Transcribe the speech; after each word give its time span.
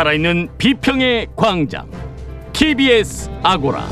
살아있는 0.00 0.48
비평의 0.56 1.26
광장 1.36 1.90
TBS 2.54 3.28
아고라 3.42 3.86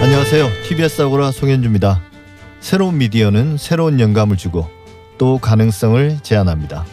안녕하세요. 0.00 0.48
TBS 0.66 1.02
아고라 1.02 1.32
송현주입니다. 1.32 2.00
새로운 2.60 2.96
미디어는 2.96 3.58
새로운 3.58 4.00
영감을 4.00 4.38
주고 4.38 4.70
또 5.18 5.36
가능성을 5.36 6.20
제안합니다. 6.22 6.86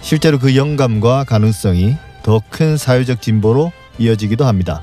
실제로 0.00 0.40
그 0.40 0.56
영감과 0.56 1.22
가능성이 1.22 1.94
더 2.24 2.40
큰 2.50 2.76
사회적 2.76 3.22
진보로 3.22 3.70
이어지기도 4.00 4.46
합니다. 4.46 4.82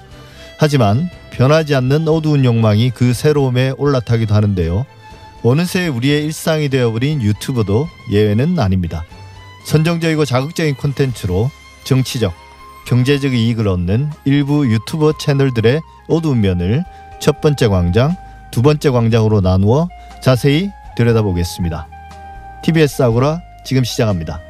하지만 0.58 1.10
변하지 1.32 1.76
않는 1.76 2.08
어두운 2.08 2.46
욕망이 2.46 2.90
그 2.92 3.12
새로움에 3.12 3.74
올라타기도 3.78 4.34
하는데요. 4.34 4.86
어느새 5.44 5.88
우리의 5.88 6.26
일상이 6.26 6.70
되어버린 6.70 7.22
유튜브도 7.22 7.88
예외는 8.12 8.60
아닙니다. 8.60 9.04
선정적이고 9.66 10.26
자극적인 10.26 10.76
콘텐츠로 10.76 11.50
정치적, 11.84 12.34
경제적 12.88 13.34
이익을 13.34 13.68
얻는 13.68 14.10
일부 14.26 14.68
유튜버 14.68 15.14
채널들의 15.18 15.82
어두운 16.08 16.42
면을 16.42 16.84
첫 17.20 17.40
번째 17.42 17.68
광장, 17.68 18.16
두 18.52 18.62
번째 18.62 18.90
광장으로 18.90 19.42
나누어 19.42 19.88
자세히 20.22 20.72
들여다보겠습니다. 20.98 21.88
TBS 22.64 23.04
아고라 23.04 23.42
지금 23.64 23.84
시작합니다. 23.84 24.49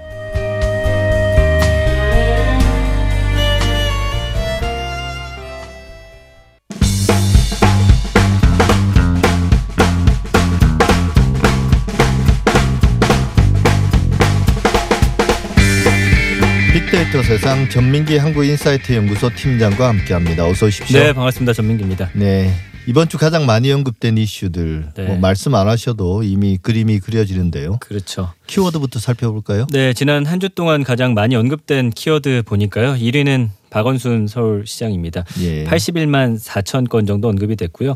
빅데이터 17.19 17.23
세상 17.23 17.69
전민기 17.69 18.17
한국인사이트 18.17 18.93
연구소 18.93 19.29
팀장과 19.35 19.89
함께합니다. 19.89 20.45
어서 20.45 20.67
오십시오. 20.67 20.99
네, 20.99 21.13
반갑습니다. 21.13 21.53
전민기입니다. 21.53 22.09
네. 22.13 22.53
이번 22.87 23.07
주 23.09 23.17
가장 23.17 23.45
많이 23.45 23.71
언급된 23.71 24.17
이슈들 24.17 24.89
네. 24.95 25.03
뭐 25.05 25.17
말씀 25.17 25.53
안 25.55 25.67
하셔도 25.67 26.23
이미 26.23 26.57
그림이 26.57 26.99
그려지는데요. 26.99 27.77
그렇죠. 27.81 28.31
키워드부터 28.47 28.99
살펴볼까요? 28.99 29.67
네, 29.71 29.93
지난 29.93 30.25
한 30.25 30.39
주 30.39 30.49
동안 30.49 30.83
가장 30.83 31.13
많이 31.13 31.35
언급된 31.35 31.91
키워드 31.91 32.43
보니까요. 32.45 32.93
1위는 32.95 33.49
박원순 33.69 34.27
서울시장입니다. 34.27 35.25
예. 35.41 35.65
81만 35.65 36.39
4천 36.39 36.89
건 36.89 37.05
정도 37.05 37.27
언급이 37.29 37.55
됐고요. 37.55 37.95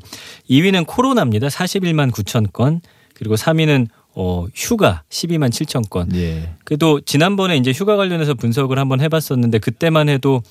2위는 0.49 0.85
코로나입니다. 0.85 1.47
41만 1.47 2.11
9천 2.11 2.51
건. 2.53 2.81
그리고 3.15 3.35
3위는 3.35 3.87
어, 4.15 4.45
휴가 4.53 5.03
12만 5.09 5.49
7천 5.49 5.89
건. 5.89 6.09
예. 6.15 6.51
그래도 6.63 7.01
지난번에 7.01 7.57
이제 7.57 7.71
휴가 7.71 7.95
관련해서 7.95 8.35
분석을 8.35 8.77
한번 8.77 9.01
해봤었는데 9.01 9.59
그때만 9.59 10.09
해도 10.09 10.43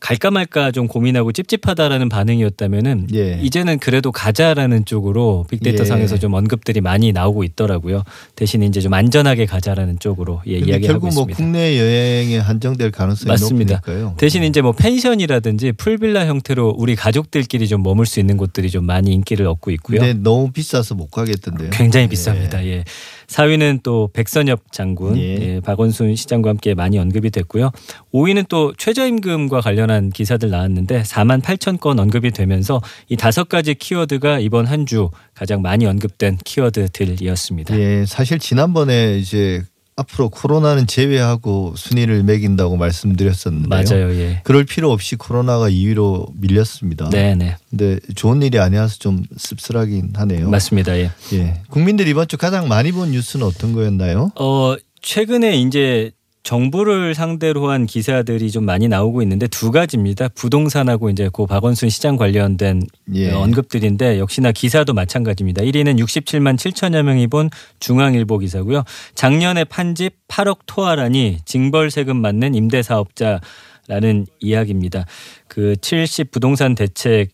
갈까 0.00 0.30
말까 0.30 0.70
좀 0.70 0.88
고민하고 0.88 1.30
찝찝하다라는 1.32 2.08
반응이었다면은 2.08 3.08
예. 3.14 3.38
이제는 3.42 3.78
그래도 3.78 4.10
가자라는 4.10 4.86
쪽으로 4.86 5.44
빅데이터 5.50 5.82
예. 5.82 5.86
상에서 5.86 6.18
좀 6.18 6.32
언급들이 6.34 6.80
많이 6.80 7.12
나오고 7.12 7.44
있더라고요. 7.44 8.02
대신 8.34 8.62
이제 8.62 8.80
좀 8.80 8.94
안전하게 8.94 9.44
가자라는 9.44 9.98
쪽으로 9.98 10.40
예, 10.48 10.52
이야기하고 10.52 10.86
결국 10.86 11.00
뭐 11.14 11.24
있습니다. 11.28 11.36
국내 11.36 11.78
여행에 11.78 12.38
한정될 12.38 12.90
가능성이 12.92 13.28
맞습니다. 13.28 13.74
높으니까요. 13.76 14.14
대신 14.16 14.42
이제 14.42 14.62
뭐 14.62 14.72
펜션이라든지 14.72 15.72
풀빌라 15.72 16.26
형태로 16.26 16.76
우리 16.78 16.96
가족들끼리 16.96 17.68
좀 17.68 17.82
머물 17.82 18.06
수 18.06 18.20
있는 18.20 18.38
곳들이 18.38 18.70
좀 18.70 18.86
많이 18.86 19.12
인기를 19.12 19.46
얻고 19.46 19.70
있고요. 19.72 20.00
근데 20.00 20.14
너무 20.14 20.50
비싸서 20.50 20.94
못 20.94 21.10
가겠던데요. 21.10 21.70
굉장히 21.70 22.06
예. 22.06 22.08
비쌉니다. 22.08 22.64
예. 22.64 22.84
4위는 23.30 23.82
또 23.84 24.10
백선엽 24.12 24.72
장군, 24.72 25.16
예. 25.16 25.22
예, 25.40 25.60
박원순 25.60 26.16
시장과 26.16 26.50
함께 26.50 26.74
많이 26.74 26.98
언급이 26.98 27.30
됐고요. 27.30 27.70
5위는 28.12 28.48
또 28.48 28.72
최저임금과 28.76 29.60
관련한 29.60 30.10
기사들 30.10 30.50
나왔는데 30.50 31.02
4만 31.02 31.40
8천 31.40 31.78
건 31.78 32.00
언급이 32.00 32.32
되면서 32.32 32.82
이 33.08 33.16
다섯 33.16 33.48
가지 33.48 33.74
키워드가 33.74 34.40
이번 34.40 34.66
한 34.66 34.80
주 34.90 35.10
가장 35.34 35.62
많이 35.62 35.86
언급된 35.86 36.38
키워드들이었습니다. 36.44 37.78
예, 37.78 38.04
사실 38.06 38.38
지난번에 38.38 39.18
이제 39.18 39.62
앞으로 40.00 40.30
코로나는 40.30 40.86
제외하고 40.86 41.74
순위를 41.76 42.22
매긴다고 42.22 42.76
말씀드렸었는데요. 42.76 43.68
맞아요. 43.68 44.14
예. 44.14 44.40
그럴 44.44 44.64
필요 44.64 44.90
없이 44.90 45.16
코로나가 45.16 45.68
2위로 45.68 46.28
밀렸습니다. 46.34 47.10
네, 47.10 47.34
네. 47.34 47.56
근데 47.68 47.98
좋은 48.14 48.42
일이 48.42 48.58
아니어서 48.58 48.96
좀 48.98 49.22
씁쓸하긴 49.36 50.12
하네요. 50.16 50.48
맞습니다. 50.48 50.96
예. 50.98 51.10
예. 51.34 51.60
국민들이 51.68 52.10
이번 52.10 52.28
주 52.28 52.36
가장 52.38 52.68
많이 52.68 52.92
본 52.92 53.10
뉴스는 53.10 53.46
어떤 53.46 53.72
거였나요? 53.72 54.32
어, 54.36 54.76
최근에 55.02 55.58
이제 55.58 56.12
정부를 56.42 57.14
상대로 57.14 57.70
한 57.70 57.86
기사들이 57.86 58.50
좀 58.50 58.64
많이 58.64 58.88
나오고 58.88 59.22
있는데 59.22 59.46
두 59.46 59.70
가지입니다. 59.70 60.28
부동산하고 60.28 61.10
이제 61.10 61.28
고 61.28 61.46
박원순 61.46 61.90
시장 61.90 62.16
관련된 62.16 62.82
예. 63.14 63.30
언급들인데 63.32 64.18
역시나 64.18 64.52
기사도 64.52 64.94
마찬가지입니다. 64.94 65.62
1위는 65.62 65.98
67만 65.98 66.56
7천여 66.56 67.02
명이 67.02 67.26
본 67.26 67.50
중앙일보 67.78 68.38
기사고요. 68.38 68.84
작년에 69.14 69.64
판집 69.64 70.14
8억 70.28 70.60
토하라니 70.66 71.38
징벌 71.44 71.90
세금 71.90 72.16
맞는 72.16 72.54
임대 72.54 72.82
사업자라는 72.82 74.26
이야기입니다. 74.40 75.04
그 75.46 75.76
70 75.76 76.30
부동산 76.30 76.74
대책 76.74 77.30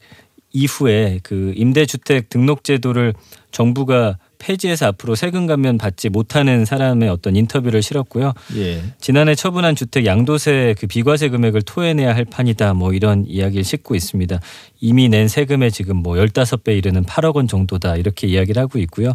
이후에 0.52 1.20
그 1.22 1.52
임대주택 1.54 2.28
등록 2.28 2.64
제도를 2.64 3.14
정부가 3.52 4.18
폐지해서 4.46 4.86
앞으로 4.86 5.16
세금 5.16 5.46
감면 5.46 5.76
받지 5.76 6.08
못하는 6.08 6.64
사람의 6.64 7.08
어떤 7.08 7.34
인터뷰를 7.34 7.82
실었고요. 7.82 8.32
예. 8.56 8.80
지난해 9.00 9.34
처분한 9.34 9.74
주택 9.74 10.06
양도세 10.06 10.76
그 10.78 10.86
비과세 10.86 11.30
금액을 11.30 11.62
토해내야 11.62 12.14
할 12.14 12.24
판이다. 12.24 12.74
뭐 12.74 12.92
이런 12.92 13.24
이야기를 13.26 13.64
싣고 13.64 13.96
있습니다. 13.96 14.38
이미 14.80 15.08
낸 15.08 15.26
세금의 15.26 15.72
지금 15.72 15.96
뭐 15.96 16.14
15배 16.14 16.78
이르는 16.78 17.04
8억 17.04 17.34
원 17.34 17.48
정도다. 17.48 17.96
이렇게 17.96 18.28
이야기를 18.28 18.62
하고 18.62 18.78
있고요. 18.78 19.12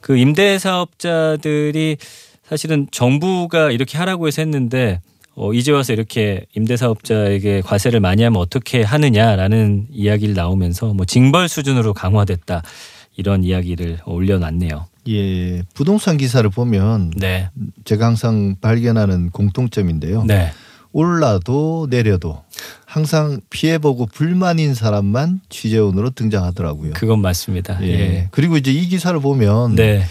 그 0.00 0.16
임대 0.16 0.58
사업자들이 0.58 1.96
사실은 2.44 2.88
정부가 2.90 3.70
이렇게 3.70 3.98
하라고 3.98 4.26
해서 4.26 4.42
했는데 4.42 5.00
어, 5.36 5.52
이제 5.52 5.70
와서 5.70 5.92
이렇게 5.92 6.46
임대사업자에게 6.56 7.60
과세를 7.60 8.00
많이 8.00 8.22
하면 8.22 8.40
어떻게 8.40 8.82
하느냐라는 8.82 9.88
이야기를 9.92 10.34
나오면서 10.34 10.94
뭐 10.94 11.04
징벌 11.04 11.48
수준으로 11.48 11.92
강화됐다 11.92 12.62
이런 13.16 13.44
이야기를 13.44 14.00
올려놨네요. 14.04 14.86
예. 15.08 15.62
부동산 15.74 16.16
기사를 16.16 16.48
보면 16.50 17.12
네, 17.16 17.48
제가 17.84 18.06
항상 18.06 18.56
발견하는 18.60 19.30
공통점인데요. 19.30 20.24
네, 20.24 20.50
올라도 20.92 21.86
내려도 21.90 22.42
항상 22.84 23.40
피해보고 23.50 24.06
불만인 24.06 24.74
사람만 24.74 25.40
취재원으로 25.48 26.10
등장하더라고요. 26.10 26.92
그건 26.94 27.20
맞습니다. 27.20 27.78
예. 27.82 27.88
예. 27.88 28.28
그리고 28.32 28.56
이제 28.56 28.72
이 28.72 28.86
기사를 28.88 29.18
보면 29.20 29.76
네, 29.76 30.04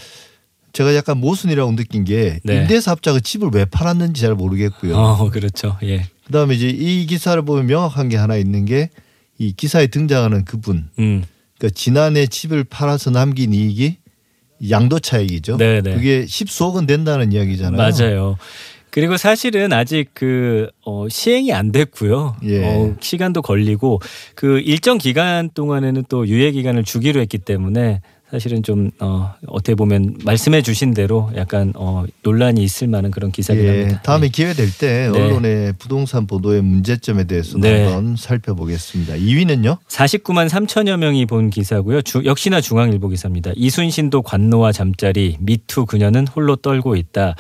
제가 0.74 0.96
약간 0.96 1.20
모순이라고 1.20 1.76
느낀 1.76 2.06
게 2.06 2.40
네. 2.44 2.62
임대사업자가 2.62 3.20
집을 3.20 3.50
왜 3.54 3.66
팔았는지 3.66 4.22
잘 4.22 4.34
모르겠고요. 4.36 4.96
어, 4.96 5.30
그렇죠. 5.30 5.78
예, 5.84 6.08
그다음에 6.26 6.56
이제 6.56 6.70
이 6.70 7.06
기사를 7.06 7.42
보면 7.44 7.68
명확한 7.68 8.10
게 8.10 8.18
하나 8.18 8.36
있는 8.38 8.66
게 8.66 8.90
이 9.38 9.52
기사에 9.52 9.88
등장하는 9.88 10.46
그분, 10.46 10.90
음, 11.00 11.24
그러니까 11.58 11.74
지난해 11.76 12.28
집을 12.28 12.64
팔아서 12.64 13.12
남긴 13.12 13.54
이익이 13.54 13.98
양도 14.70 15.00
차익이죠. 15.00 15.58
네, 15.58 15.82
네. 15.82 15.94
그게 15.94 16.26
십수억 16.26 16.76
원 16.76 16.86
된다는 16.86 17.32
이야기잖아요. 17.32 17.78
맞아요. 17.78 18.38
그리고 18.90 19.18
사실은 19.18 19.74
아직 19.74 20.12
그 20.14 20.70
어, 20.86 21.10
시행이 21.10 21.52
안 21.52 21.74
됐고요. 21.74 22.38
예. 22.46 22.64
어, 22.64 22.96
시간도 23.02 23.42
걸리고 23.42 24.00
그 24.36 24.60
일정 24.60 24.98
기간 24.98 25.50
동안에는 25.50 26.06
또 26.08 26.26
유예 26.26 26.52
기간을 26.52 26.86
주기로 26.86 27.20
했기 27.20 27.38
때문에 27.38 28.02
사실은 28.32 28.64
좀 28.64 28.90
어, 29.00 29.34
어떻게 29.48 29.76
보면 29.76 30.18
말씀해 30.26 30.62
주신 30.64 30.94
대로 30.94 31.32
약간 31.36 31.72
어, 31.76 32.06
논란이 32.24 32.64
있을 32.64 32.88
만한 32.88 33.12
그런 33.12 33.32
기사긴 33.32 33.64
예, 33.64 33.70
합니다. 33.82 34.02
다음에 34.02 34.30
기회 34.30 34.54
될때 34.54 35.10
네. 35.12 35.20
언론의 35.20 35.74
부동산 35.78 36.26
보도의 36.26 36.62
문제점에 36.64 37.26
대해서 37.26 37.58
네. 37.60 37.84
한번 37.86 38.16
살펴보겠습니다. 38.18 39.14
2위는요? 39.16 39.78
49만 39.88 40.50
3천여 40.50 40.98
명이 40.98 41.28
본 41.28 41.50
기사고요. 41.52 42.02
주- 42.02 42.24
역시나 42.26 42.62
중앙일보 42.62 43.10
기사입니다. 43.10 43.52
이순신도 43.56 44.24
관노와 44.24 44.72
잠자리 44.72 45.38
미투 45.40 45.86
그녀는 45.86 46.28
홀로 46.28 46.56
떨고 46.56 46.96
있다. 46.96 47.36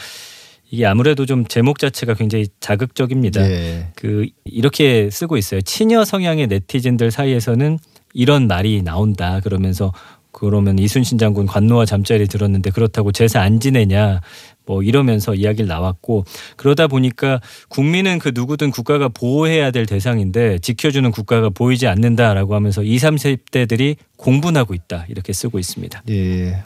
이게 0.69 0.85
아무래도 0.85 1.25
좀 1.25 1.45
제목 1.45 1.79
자체가 1.79 2.13
굉장히 2.13 2.47
자극적입니다. 2.59 3.41
예. 3.41 3.87
그 3.95 4.27
이렇게 4.45 5.09
쓰고 5.09 5.37
있어요. 5.37 5.61
친여 5.61 6.05
성향의 6.05 6.47
네티즌들 6.47 7.11
사이에서는 7.11 7.79
이런 8.13 8.47
말이 8.47 8.81
나온다. 8.81 9.41
그러면서 9.41 9.93
그러면 10.37 10.77
이순신 10.77 11.17
장군 11.17 11.45
관노와 11.45 11.85
잠자리 11.85 12.27
들었는데 12.27 12.71
그렇다고 12.71 13.13
제사 13.13 13.39
안 13.39 13.61
지내냐 13.61 14.19
뭐 14.65 14.83
이러면서 14.83 15.33
이야기를 15.33 15.67
나왔고 15.67 16.25
그러다 16.57 16.87
보니까 16.87 17.39
국민은 17.69 18.19
그 18.19 18.31
누구든 18.33 18.71
국가가 18.71 19.07
보호해야 19.07 19.71
될 19.71 19.85
대상인데 19.85 20.59
지켜주는 20.59 21.09
국가가 21.11 21.49
보이지 21.49 21.87
않는다라고 21.87 22.53
하면서 22.53 22.83
20, 22.83 23.11
30대들이 23.11 23.95
공분하고 24.17 24.73
있다 24.73 25.05
이렇게 25.07 25.31
쓰고 25.31 25.57
있습니다. 25.57 26.03
예. 26.09 26.63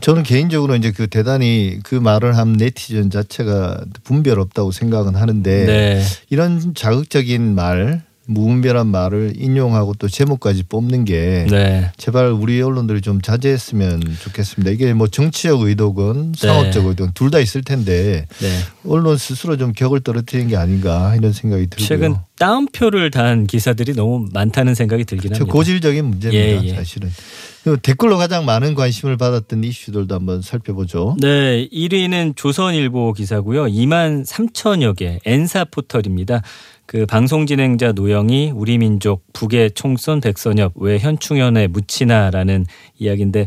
저는 0.00 0.24
개인적으로 0.24 0.74
이제 0.74 0.90
그 0.90 1.06
대단히 1.06 1.78
그 1.84 1.94
말을 1.94 2.36
한 2.36 2.54
네티즌 2.54 3.10
자체가 3.10 3.84
분별 4.02 4.40
없다고 4.40 4.72
생각은 4.72 5.14
하는데 5.14 5.64
네. 5.64 6.02
이런 6.28 6.74
자극적인 6.74 7.54
말 7.54 8.02
무분별한 8.26 8.86
말을 8.86 9.32
인용하고 9.36 9.94
또 9.98 10.08
제목까지 10.08 10.64
뽑는 10.64 11.04
게 11.04 11.46
네. 11.50 11.90
제발 11.96 12.28
우리 12.28 12.62
언론들이 12.62 13.00
좀 13.00 13.20
자제했으면 13.20 14.00
좋겠습니다. 14.22 14.70
이게 14.70 14.92
뭐 14.94 15.08
정치적 15.08 15.60
의도건 15.62 16.34
상업적 16.36 16.84
네. 16.84 16.88
의도건 16.90 17.12
둘 17.14 17.32
다 17.32 17.38
있을 17.38 17.62
텐데 17.62 18.26
네. 18.40 18.48
언론 18.86 19.16
스스로 19.16 19.56
좀 19.56 19.72
격을 19.72 20.00
떨어뜨리는 20.00 20.48
게 20.50 20.56
아닌가 20.56 21.14
이런 21.16 21.32
생각이 21.32 21.66
들고요. 21.68 21.86
최근 21.88 22.14
다운표를 22.38 23.10
단 23.10 23.46
기사들이 23.46 23.94
너무 23.94 24.28
많다는 24.32 24.74
생각이 24.74 25.04
들긴 25.04 25.30
저 25.32 25.38
합니다. 25.38 25.52
고질적인 25.52 26.04
문제입니다. 26.04 26.62
예, 26.64 26.68
예. 26.68 26.74
사실은. 26.74 27.10
그리고 27.64 27.78
댓글로 27.80 28.18
가장 28.18 28.44
많은 28.44 28.74
관심을 28.74 29.16
받았던 29.16 29.62
이슈들도 29.64 30.12
한번 30.14 30.42
살펴보죠. 30.42 31.16
네, 31.20 31.68
1위는 31.72 32.34
조선일보 32.36 33.12
기사고요. 33.12 33.66
2만 33.66 34.26
3천여 34.26 34.96
개 34.96 35.20
N사 35.24 35.64
포털입니다. 35.66 36.42
그 36.92 37.06
방송 37.06 37.46
진행자 37.46 37.92
노영이 37.92 38.52
우리 38.54 38.76
민족 38.76 39.24
북의 39.32 39.70
총선 39.70 40.20
백선엽 40.20 40.74
왜 40.76 40.98
현충연에 40.98 41.66
묻히나라는 41.68 42.66
이야기인데 42.98 43.46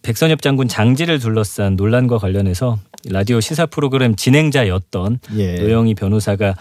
백선엽 0.00 0.40
장군 0.40 0.68
장지를 0.68 1.18
둘러싼 1.18 1.76
논란과 1.76 2.16
관련해서 2.16 2.78
라디오 3.10 3.40
시사 3.40 3.66
프로그램 3.66 4.16
진행자였던 4.16 5.20
예. 5.36 5.56
노영희 5.56 5.96
변호사가 5.96 6.54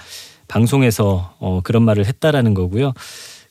방송에서 0.49 1.33
어, 1.39 1.61
그런 1.63 1.83
말을 1.83 2.05
했다라는 2.05 2.53
거고요. 2.53 2.91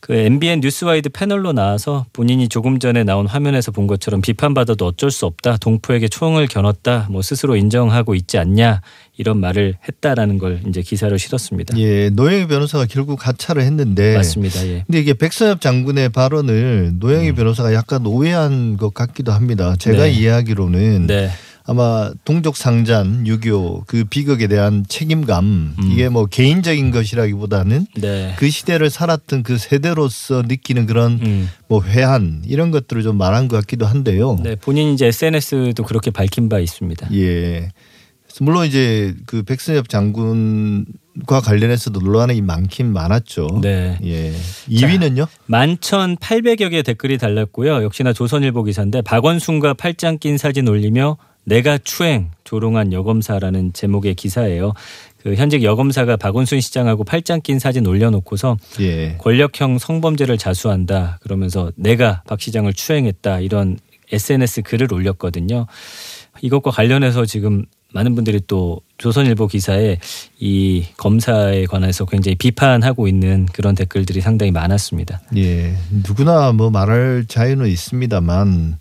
그 0.07 0.15
MBN 0.15 0.61
뉴스와이드 0.61 1.09
패널로 1.09 1.53
나와서 1.53 2.07
본인이 2.13 2.49
조금 2.49 2.79
전에 2.79 3.03
나온 3.03 3.27
화면에서 3.27 3.73
본 3.73 3.89
것처럼 3.89 4.21
비판받아도 4.21 4.87
어쩔 4.87 5.11
수 5.11 5.27
없다. 5.27 5.57
동포에게 5.57 6.07
총을 6.07 6.47
겨눴다. 6.47 7.09
뭐 7.11 7.23
스스로 7.23 7.57
인정하고 7.57 8.15
있지 8.15 8.39
않냐. 8.39 8.83
이런 9.17 9.41
말을 9.41 9.75
했다라는 9.89 10.39
걸 10.39 10.61
이제 10.69 10.81
기사로 10.81 11.17
실었습니다. 11.17 11.77
예, 11.79 12.11
노영희 12.11 12.47
변호사가 12.47 12.87
결국 12.89 13.27
하차를 13.27 13.63
했는데 13.63 14.15
맞습니다. 14.15 14.65
예. 14.69 14.85
근데 14.87 15.01
이게 15.01 15.13
백선엽 15.13 15.61
장군의 15.61 16.11
발언을 16.11 16.93
노영희 17.01 17.31
음. 17.31 17.35
변호사가 17.35 17.75
약간 17.75 18.07
오해한 18.07 18.77
것 18.77 18.95
같기도 18.95 19.33
합니다. 19.33 19.75
제가 19.77 20.05
네. 20.05 20.13
이해하기로는 20.13 21.09
네. 21.09 21.31
아마 21.67 22.13
동족 22.25 22.57
상잔 22.57 23.27
유교 23.27 23.83
그 23.87 24.05
비극에 24.05 24.47
대한 24.47 24.85
책임감 24.89 25.45
음. 25.45 25.91
이게 25.91 26.09
뭐 26.09 26.27
개인적인 26.27 26.93
것이라기보다는 26.93 27.87
네. 27.97 28.35
그 28.39 28.49
시대를 28.49 28.89
살았던 28.89 29.43
그 29.43 29.59
세대로서 29.59 30.43
느끼는 30.43 30.87
그런 30.87 31.19
음. 31.23 31.51
뭐 31.69 31.83
회한 31.83 32.43
이런 32.47 32.71
것들을 32.71 33.03
좀 33.03 33.19
말한 33.19 33.49
것 33.49 33.57
같기도 33.57 33.85
한데요. 33.85 34.39
네, 34.43 34.55
본인 34.55 34.95
이제 34.95 35.07
SNS도 35.07 35.83
그렇게 35.83 36.13
밝힌 36.13 36.49
바 36.49 36.61
있습니다. 36.61 37.09
예. 37.15 37.71
물론 38.41 38.67
이제 38.67 39.15
그 39.25 39.43
백선엽 39.43 39.89
장군과 39.89 41.41
관련해서도 41.43 42.01
논란이 42.01 42.43
많긴 42.43 42.93
많았죠. 42.93 43.61
네. 43.63 43.99
예. 44.05 44.33
2위는요? 44.69 45.27
11,800여 45.49 46.71
개 46.71 46.83
댓글이 46.83 47.19
달렸고요. 47.19 47.83
역시나 47.83 48.13
조선일보 48.13 48.65
기사인데 48.65 49.03
박원순과 49.03 49.75
팔짱 49.75 50.19
낀 50.19 50.37
사진 50.37 50.69
올리며 50.69 51.17
내가 51.47 51.79
추행 51.79 52.33
조롱한 52.45 52.93
여검사라는 52.93 53.73
제목의 53.73 54.15
기사예요. 54.15 54.73
그 55.23 55.35
현직 55.35 55.63
여검사가 55.63 56.17
박원순 56.17 56.61
시장하고 56.61 57.05
팔짱 57.05 57.41
낀 57.41 57.59
사진 57.59 57.87
올려놓고서 57.87 58.57
예. 58.81 59.17
권력형 59.19 59.79
성범죄를 59.79 60.39
자수한다 60.39 61.19
그러면서 61.23 61.73
내가 61.77 62.23
박 62.27 62.41
시장을 62.41 62.73
추행했다 62.73 63.41
이런 63.41 63.79
SNS 64.13 64.63
글을 64.63 64.93
올렸거든요. 64.93 65.67
이것과 66.43 66.71
관련해서 66.71 67.27
지금 67.27 67.65
많은 67.97 68.15
분들이 68.15 68.41
또 68.47 68.83
조선일보 68.99 69.47
기사에 69.47 69.99
이 70.39 70.85
검사에 70.99 71.65
관해서 71.65 72.05
굉장히 72.05 72.35
비판하고 72.35 73.09
있는 73.09 73.47
그런 73.53 73.75
댓글들이 73.75 74.21
상당히 74.21 74.53
많았습니다. 74.53 75.23
예. 75.37 75.75
누구나 75.91 76.53
뭐 76.53 76.71
말할 76.71 77.25
자유는 77.27 77.69
있습니다만 77.69 78.79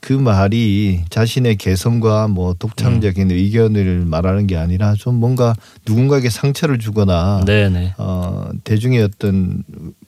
그 0.00 0.12
말이 0.14 1.02
자신의 1.10 1.56
개성과 1.56 2.28
뭐 2.28 2.52
음. 2.52 2.56
독창적인 2.58 3.30
의견을 3.30 4.04
말하는 4.06 4.46
게 4.46 4.56
아니라 4.56 4.94
좀 4.94 5.16
뭔가 5.16 5.54
누군가에게 5.86 6.30
상처를 6.30 6.78
주거나 6.78 7.42
네네. 7.46 7.94
어, 7.98 8.48
대중의 8.64 9.02
어떤 9.02 9.62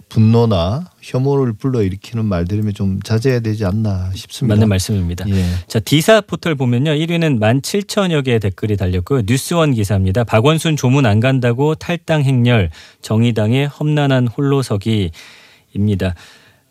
분노나 0.08 0.84
혐오를 1.02 1.52
불러일으키는 1.52 2.24
말들이면 2.24 2.74
좀 2.74 3.00
자제해야 3.02 3.40
되지 3.40 3.64
않나 3.64 4.10
싶습니다. 4.14 4.54
맞는 4.54 4.68
말씀입니다. 4.68 5.28
예. 5.28 5.44
자 5.66 5.80
디사 5.80 6.20
포털 6.20 6.54
보면요 6.54 6.92
1위는 6.92 7.40
17,000여 7.40 8.24
개의 8.24 8.40
댓글이 8.40 8.76
달렸고요 8.76 9.22
뉴스원 9.26 9.74
기사입니다. 9.74 10.24
박원순 10.24 10.76
조문 10.76 11.06
안 11.06 11.20
간다고 11.20 11.74
탈당 11.74 12.22
행렬 12.22 12.70
정의당의 13.02 13.66
험난한 13.66 14.28
홀로서기입니다. 14.28 16.14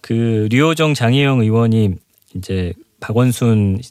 그 0.02 0.48
류호정 0.52 0.94
장혜영 0.94 1.42
의원이 1.42 1.96
이제 2.36 2.74
박원순 3.00 3.82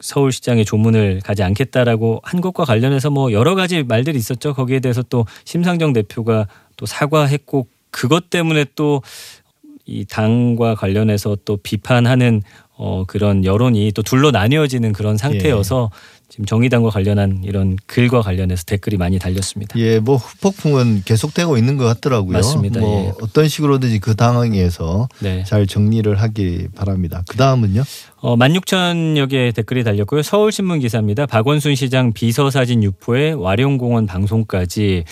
서울시장의 0.00 0.64
조문을 0.64 1.20
가지 1.24 1.42
않겠다라고 1.42 2.20
한 2.24 2.40
것과 2.40 2.64
관련해서 2.64 3.10
뭐 3.10 3.32
여러 3.32 3.54
가지 3.54 3.82
말들이 3.82 4.18
있었죠. 4.18 4.52
거기에 4.52 4.80
대해서 4.80 5.02
또 5.02 5.26
심상정 5.44 5.92
대표가 5.92 6.46
또 6.76 6.86
사과했고 6.86 7.66
그것 7.92 8.30
때문에 8.30 8.64
또 8.74 9.02
이 9.84 10.04
당과 10.08 10.74
관련해서 10.74 11.36
또 11.44 11.56
비판하는 11.56 12.42
어 12.76 13.04
그런 13.06 13.44
여론이 13.44 13.92
또 13.94 14.02
둘로 14.02 14.30
나뉘어지는 14.30 14.92
그런 14.92 15.16
상태여서 15.16 15.90
지금 16.28 16.46
정의당과 16.46 16.88
관련한 16.88 17.42
이런 17.44 17.76
글과 17.86 18.22
관련해서 18.22 18.64
댓글이 18.64 18.96
많이 18.96 19.18
달렸습니다. 19.18 19.78
예, 19.78 19.98
뭐 19.98 20.16
후폭풍은 20.16 21.02
계속되고 21.04 21.58
있는 21.58 21.76
것 21.76 21.84
같더라고요. 21.84 22.32
맞습니다. 22.32 22.80
뭐 22.80 23.06
예. 23.06 23.12
어떤 23.20 23.48
식으로든지 23.48 23.98
그 23.98 24.16
당황에서 24.16 25.08
네. 25.18 25.44
잘 25.44 25.66
정리를 25.66 26.14
하기 26.22 26.68
바랍니다. 26.74 27.22
그 27.28 27.36
다음은요? 27.36 27.82
어, 28.22 28.36
16,000여 28.36 29.28
개의 29.28 29.52
댓글이 29.52 29.84
달렸고요. 29.84 30.22
서울신문 30.22 30.80
기사입니다. 30.80 31.26
박원순 31.26 31.74
시장 31.74 32.14
비서사진 32.14 32.82
유포에 32.82 33.32
와룡공원 33.32 34.06
방송까지 34.06 35.04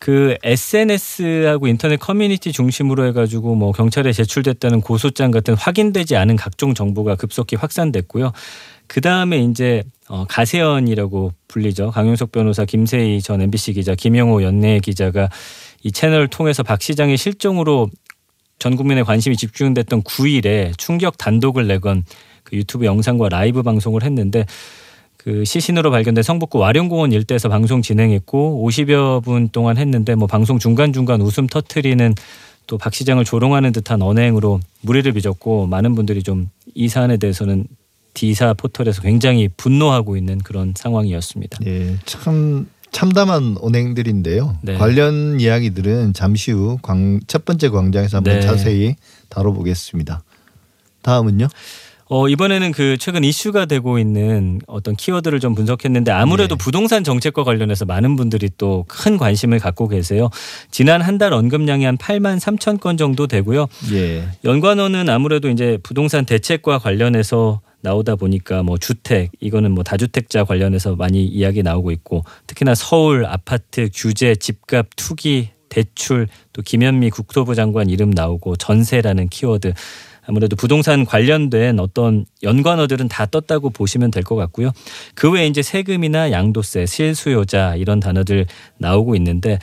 그 0.00 0.34
SNS하고 0.42 1.66
인터넷 1.66 1.98
커뮤니티 1.98 2.52
중심으로 2.52 3.04
해가지고 3.08 3.54
뭐 3.54 3.70
경찰에 3.70 4.12
제출됐다는 4.12 4.80
고소장 4.80 5.30
같은 5.30 5.54
확인되지 5.54 6.16
않은 6.16 6.36
각종 6.36 6.72
정보가 6.72 7.16
급속히 7.16 7.54
확산됐고요. 7.56 8.32
그 8.86 9.02
다음에 9.02 9.38
이제 9.40 9.84
어, 10.08 10.24
가세연이라고 10.26 11.34
불리죠. 11.48 11.90
강용석 11.90 12.32
변호사, 12.32 12.64
김세희 12.64 13.20
전 13.20 13.42
MBC 13.42 13.74
기자, 13.74 13.94
김영호 13.94 14.42
연예 14.42 14.80
기자가 14.80 15.28
이 15.82 15.92
채널을 15.92 16.28
통해서 16.28 16.62
박 16.62 16.80
시장의 16.80 17.18
실종으로 17.18 17.90
전 18.58 18.76
국민의 18.76 19.04
관심이 19.04 19.36
집중됐던 19.36 20.02
9일에 20.02 20.72
충격 20.78 21.18
단독을 21.18 21.66
내건 21.66 22.04
그 22.42 22.56
유튜브 22.56 22.86
영상과 22.86 23.28
라이브 23.28 23.62
방송을 23.62 24.02
했는데 24.02 24.46
그 25.22 25.44
시신으로 25.44 25.90
발견된 25.90 26.22
성북구 26.22 26.58
와룡공원 26.58 27.12
일대에서 27.12 27.48
방송 27.50 27.82
진행했고 27.82 28.66
50여 28.66 29.22
분 29.22 29.48
동안 29.50 29.76
했는데 29.76 30.14
뭐 30.14 30.26
방송 30.26 30.58
중간중간 30.58 31.20
웃음 31.20 31.46
터트리는 31.46 32.14
또 32.66 32.78
박 32.78 32.94
시장을 32.94 33.24
조롱하는 33.24 33.72
듯한 33.72 34.00
언행으로 34.00 34.60
무리를 34.82 35.10
빚었고 35.12 35.66
많은 35.66 35.94
분들이 35.94 36.22
좀 36.22 36.48
이 36.74 36.88
사안에 36.88 37.16
대해서는 37.16 37.66
디사 38.14 38.54
포털에서 38.54 39.02
굉장히 39.02 39.48
분노하고 39.56 40.16
있는 40.16 40.38
그런 40.38 40.72
상황이었습니다. 40.76 41.58
예, 41.66 41.96
참 42.06 42.68
참담한 42.92 43.56
언행들인데요. 43.60 44.56
네. 44.62 44.74
관련 44.74 45.40
이야기들은 45.40 46.12
잠시 46.12 46.52
후 46.52 46.78
첫 47.26 47.44
번째 47.44 47.68
광장에서 47.70 48.18
한번 48.18 48.34
네. 48.34 48.40
자세히 48.40 48.94
다뤄보겠습니다. 49.30 50.22
다음은요? 51.02 51.48
어, 52.12 52.28
이번에는 52.28 52.72
그 52.72 52.96
최근 52.98 53.22
이슈가 53.22 53.66
되고 53.66 53.96
있는 54.00 54.60
어떤 54.66 54.96
키워드를 54.96 55.38
좀 55.38 55.54
분석했는데 55.54 56.10
아무래도 56.10 56.56
네. 56.56 56.64
부동산 56.64 57.04
정책과 57.04 57.44
관련해서 57.44 57.84
많은 57.84 58.16
분들이 58.16 58.50
또 58.58 58.84
큰 58.88 59.16
관심을 59.16 59.60
갖고 59.60 59.86
계세요. 59.86 60.28
지난 60.72 61.00
한 61.02 61.18
달 61.20 61.32
언급량이 61.34 61.84
한 61.84 61.96
8만 61.98 62.40
3천 62.40 62.80
건 62.80 62.96
정도 62.96 63.26
되고요. 63.26 63.66
예, 63.92 64.24
연관어는 64.42 65.08
아무래도 65.10 65.50
이제 65.50 65.78
부동산 65.82 66.24
대책과 66.24 66.78
관련해서 66.78 67.60
나오다 67.82 68.16
보니까 68.16 68.62
뭐 68.62 68.78
주택 68.78 69.30
이거는 69.38 69.72
뭐 69.72 69.84
다주택자 69.84 70.44
관련해서 70.44 70.96
많이 70.96 71.24
이야기 71.26 71.62
나오고 71.62 71.90
있고 71.92 72.24
특히나 72.46 72.74
서울 72.74 73.26
아파트 73.26 73.88
규제 73.94 74.34
집값 74.34 74.86
투기 74.96 75.50
대출 75.68 76.26
또 76.52 76.62
김현미 76.62 77.10
국토부 77.10 77.54
장관 77.54 77.88
이름 77.90 78.10
나오고 78.10 78.56
전세라는 78.56 79.28
키워드 79.28 79.72
아무래도 80.30 80.54
부동산 80.54 81.04
관련된 81.04 81.80
어떤 81.80 82.24
연관어들은 82.44 83.08
다 83.08 83.26
떴다고 83.26 83.70
보시면 83.70 84.12
될 84.12 84.20
것 84.22 84.36
같고요. 84.36 84.70
그 85.16 85.28
외에 85.30 85.46
이제 85.48 85.60
세금이나 85.60 86.30
양도세, 86.30 86.86
실수요자 86.86 87.74
이런 87.76 87.98
단어들 87.98 88.46
나오고 88.78 89.16
있는데 89.16 89.58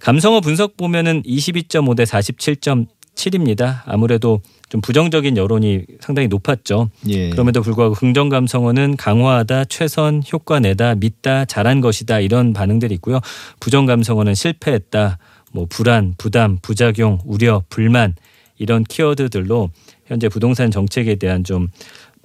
감성어 0.00 0.40
분석 0.40 0.76
보면은 0.76 1.22
22.5 1.22 1.94
대 1.96 2.02
47.7입니다. 2.02 3.82
아무래도 3.84 4.40
좀 4.68 4.80
부정적인 4.80 5.36
여론이 5.36 5.84
상당히 6.00 6.26
높았죠. 6.26 6.90
예. 7.08 7.30
그럼에도 7.30 7.62
불구하고 7.62 7.94
긍정 7.94 8.28
감성어는 8.28 8.96
강화하다, 8.96 9.66
최선, 9.66 10.22
효과 10.32 10.58
내다, 10.58 10.96
믿다, 10.96 11.44
잘한 11.44 11.80
것이다 11.80 12.18
이런 12.18 12.52
반응들이 12.52 12.92
있고요. 12.96 13.20
부정 13.60 13.86
감성어는 13.86 14.34
실패했다, 14.34 15.18
뭐 15.52 15.66
불안, 15.68 16.14
부담, 16.18 16.58
부작용, 16.60 17.18
우려, 17.24 17.62
불만 17.68 18.14
이런 18.58 18.82
키워드들로 18.82 19.70
현재 20.08 20.28
부동산 20.28 20.70
정책에 20.70 21.14
대한 21.14 21.44
좀 21.44 21.68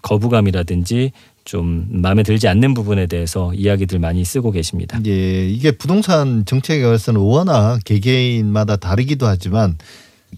거부감이라든지 0.02 1.12
좀 1.46 1.88
마음에 1.90 2.24
들지 2.24 2.48
않는 2.48 2.74
부분에 2.74 3.06
대해서 3.06 3.54
이야기들 3.54 4.00
많이 4.00 4.24
쓰고 4.24 4.52
계십니다. 4.52 5.00
예, 5.06 5.48
이게 5.48 5.72
부동산 5.72 6.46
정책에 6.46 6.82
관해서는 6.82 7.20
워낙 7.20 7.80
개개인마다 7.84 8.78
다르기도 8.78 9.28
하지만 9.28 9.78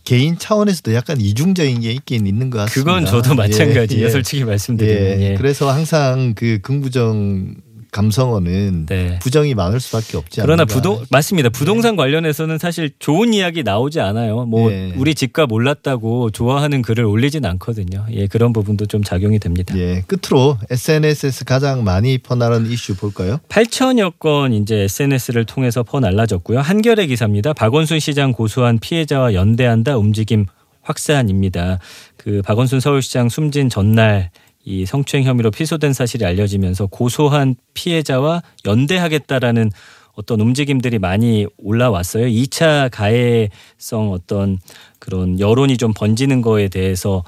개인 0.03 0.37
차원에서도 0.37 0.93
약간 0.93 1.21
이중적인 1.21 1.81
게 1.81 1.91
있긴 1.91 2.27
있는 2.27 2.49
것 2.49 2.57
같습니다. 2.59 2.91
그건 2.91 3.05
저도 3.05 3.35
마찬가지예요. 3.35 4.01
예, 4.01 4.07
예. 4.07 4.09
솔직히 4.09 4.43
말씀드리면. 4.43 5.21
예. 5.21 5.31
예. 5.31 5.35
그래서 5.35 5.71
항상 5.71 6.33
그 6.35 6.59
긍부정 6.61 7.55
감성어는 7.95 8.87
네. 8.87 9.19
부정이 9.19 9.55
많을 9.55 9.79
수밖에 9.79 10.17
없지 10.17 10.41
그러나 10.41 10.63
않는가. 10.63 10.73
부동 10.73 11.05
맞습니다. 11.09 11.47
부동산 11.47 11.95
관련해서는 11.95 12.57
사실 12.57 12.91
좋은 12.99 13.33
이야기 13.33 13.63
나오지 13.63 14.01
않아요. 14.01 14.45
뭐 14.45 14.69
예. 14.69 14.91
우리 14.97 15.15
집값 15.15 15.49
올랐다고 15.51 16.31
좋아하는 16.31 16.81
글을 16.81 17.05
올리진 17.05 17.45
않거든요. 17.45 18.05
예, 18.11 18.27
그런 18.27 18.51
부분도 18.51 18.85
좀 18.87 19.01
작용이 19.01 19.39
됩니다. 19.39 19.77
예, 19.77 20.03
끝으로 20.07 20.57
SNS에서 20.69 21.45
가장 21.45 21.85
많이 21.85 22.17
퍼나른 22.17 22.65
이슈 22.69 22.97
볼까요? 22.97 23.39
8천여 23.47 24.19
건 24.19 24.51
이제 24.51 24.81
SNS를 24.81 25.45
통해서 25.45 25.83
퍼날라졌고요. 25.83 26.59
한겨레 26.59 27.07
기사입니다. 27.07 27.53
박원순 27.53 27.99
시장 27.99 28.33
고소한 28.33 28.77
피해자와 28.79 29.33
연대한다 29.33 29.97
움직임 29.97 30.47
확산입니다. 30.81 31.79
그 32.17 32.41
박원순 32.43 32.79
서울시장 32.79 33.29
숨진 33.29 33.69
전날 33.69 34.31
이 34.65 34.85
성추행 34.85 35.25
혐의로 35.25 35.51
피소된 35.51 35.93
사실이 35.93 36.25
알려지면서 36.25 36.87
고소한 36.87 37.55
피해자와 37.75 38.41
연대하겠다라는 38.65 39.71
어떤 40.15 40.39
움직임들이 40.39 40.97
많이 40.97 41.45
올라왔어요. 41.57 42.25
2차 42.25 42.89
가해성 42.91 44.11
어떤 44.11 44.57
그런 44.97 45.39
여론이 45.39 45.77
좀 45.77 45.93
번지는 45.93 46.41
거에 46.41 46.69
대해서 46.69 47.23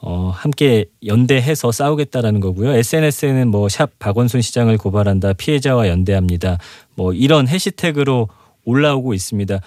어 0.00 0.32
함께 0.34 0.86
연대해서 1.06 1.70
싸우겠다라는 1.72 2.40
거고요. 2.40 2.72
SNS에는 2.72 3.48
뭐 3.48 3.68
샵 3.68 3.96
박원순 4.00 4.42
시장을 4.42 4.76
고발한다. 4.76 5.34
피해자와 5.34 5.88
연대합니다. 5.88 6.58
뭐 6.96 7.12
이런 7.14 7.46
해시태그로 7.48 8.28
올라오고 8.64 9.14
있습니다. 9.14 9.60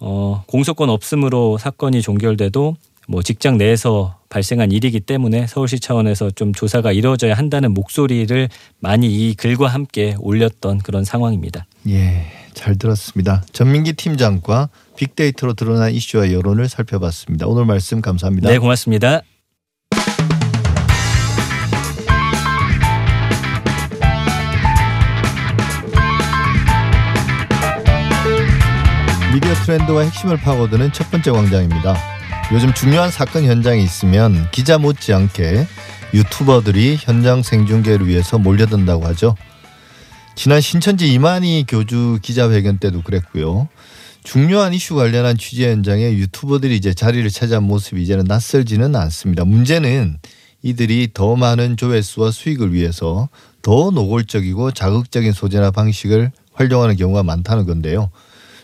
어 0.00 0.42
공소권 0.46 0.88
없음으로 0.90 1.58
사건이 1.58 2.00
종결돼도 2.02 2.76
뭐 3.06 3.22
직장 3.22 3.56
내에서 3.56 4.18
발생한 4.28 4.72
일이기 4.72 5.00
때문에 5.00 5.46
서울시 5.46 5.78
차원에서 5.78 6.32
좀 6.32 6.52
조사가 6.52 6.92
이루어져야 6.92 7.34
한다는 7.34 7.72
목소리를 7.72 8.48
많이 8.80 9.06
이 9.06 9.34
글과 9.34 9.68
함께 9.68 10.16
올렸던 10.18 10.78
그런 10.78 11.04
상황입니다. 11.04 11.66
예, 11.88 12.26
잘 12.52 12.76
들었습니다. 12.76 13.44
전민기 13.52 13.92
팀장과 13.92 14.68
빅데이터로 14.96 15.54
드러난 15.54 15.92
이슈와 15.92 16.32
여론을 16.32 16.68
살펴봤습니다. 16.68 17.46
오늘 17.46 17.64
말씀 17.64 18.00
감사합니다. 18.00 18.48
네, 18.48 18.58
고맙습니다. 18.58 19.22
미디어 29.32 29.54
트렌드와 29.66 30.02
핵심을 30.02 30.38
파고드는 30.38 30.92
첫 30.92 31.10
번째 31.10 31.30
광장입니다. 31.30 32.15
요즘 32.52 32.72
중요한 32.72 33.10
사건 33.10 33.44
현장에 33.44 33.82
있으면 33.82 34.48
기자 34.52 34.78
못지않게 34.78 35.66
유튜버들이 36.14 36.96
현장 37.00 37.42
생중계를 37.42 38.06
위해서 38.06 38.38
몰려든다고 38.38 39.04
하죠. 39.06 39.34
지난 40.36 40.60
신천지 40.60 41.12
이만희 41.12 41.64
교주 41.66 42.20
기자회견 42.22 42.78
때도 42.78 43.02
그랬고요. 43.02 43.68
중요한 44.22 44.74
이슈 44.74 44.94
관련한 44.94 45.36
취재 45.36 45.70
현장에 45.70 46.12
유튜버들이 46.12 46.76
이제 46.76 46.94
자리를 46.94 47.28
차지한 47.28 47.64
모습이 47.64 48.00
이제는 48.02 48.24
낯설지는 48.24 48.94
않습니다. 48.94 49.44
문제는 49.44 50.18
이들이 50.62 51.10
더 51.14 51.34
많은 51.34 51.76
조회수와 51.76 52.30
수익을 52.30 52.72
위해서 52.72 53.28
더 53.62 53.90
노골적이고 53.90 54.70
자극적인 54.70 55.32
소재나 55.32 55.72
방식을 55.72 56.30
활용하는 56.54 56.96
경우가 56.96 57.24
많다는 57.24 57.66
건데요. 57.66 58.10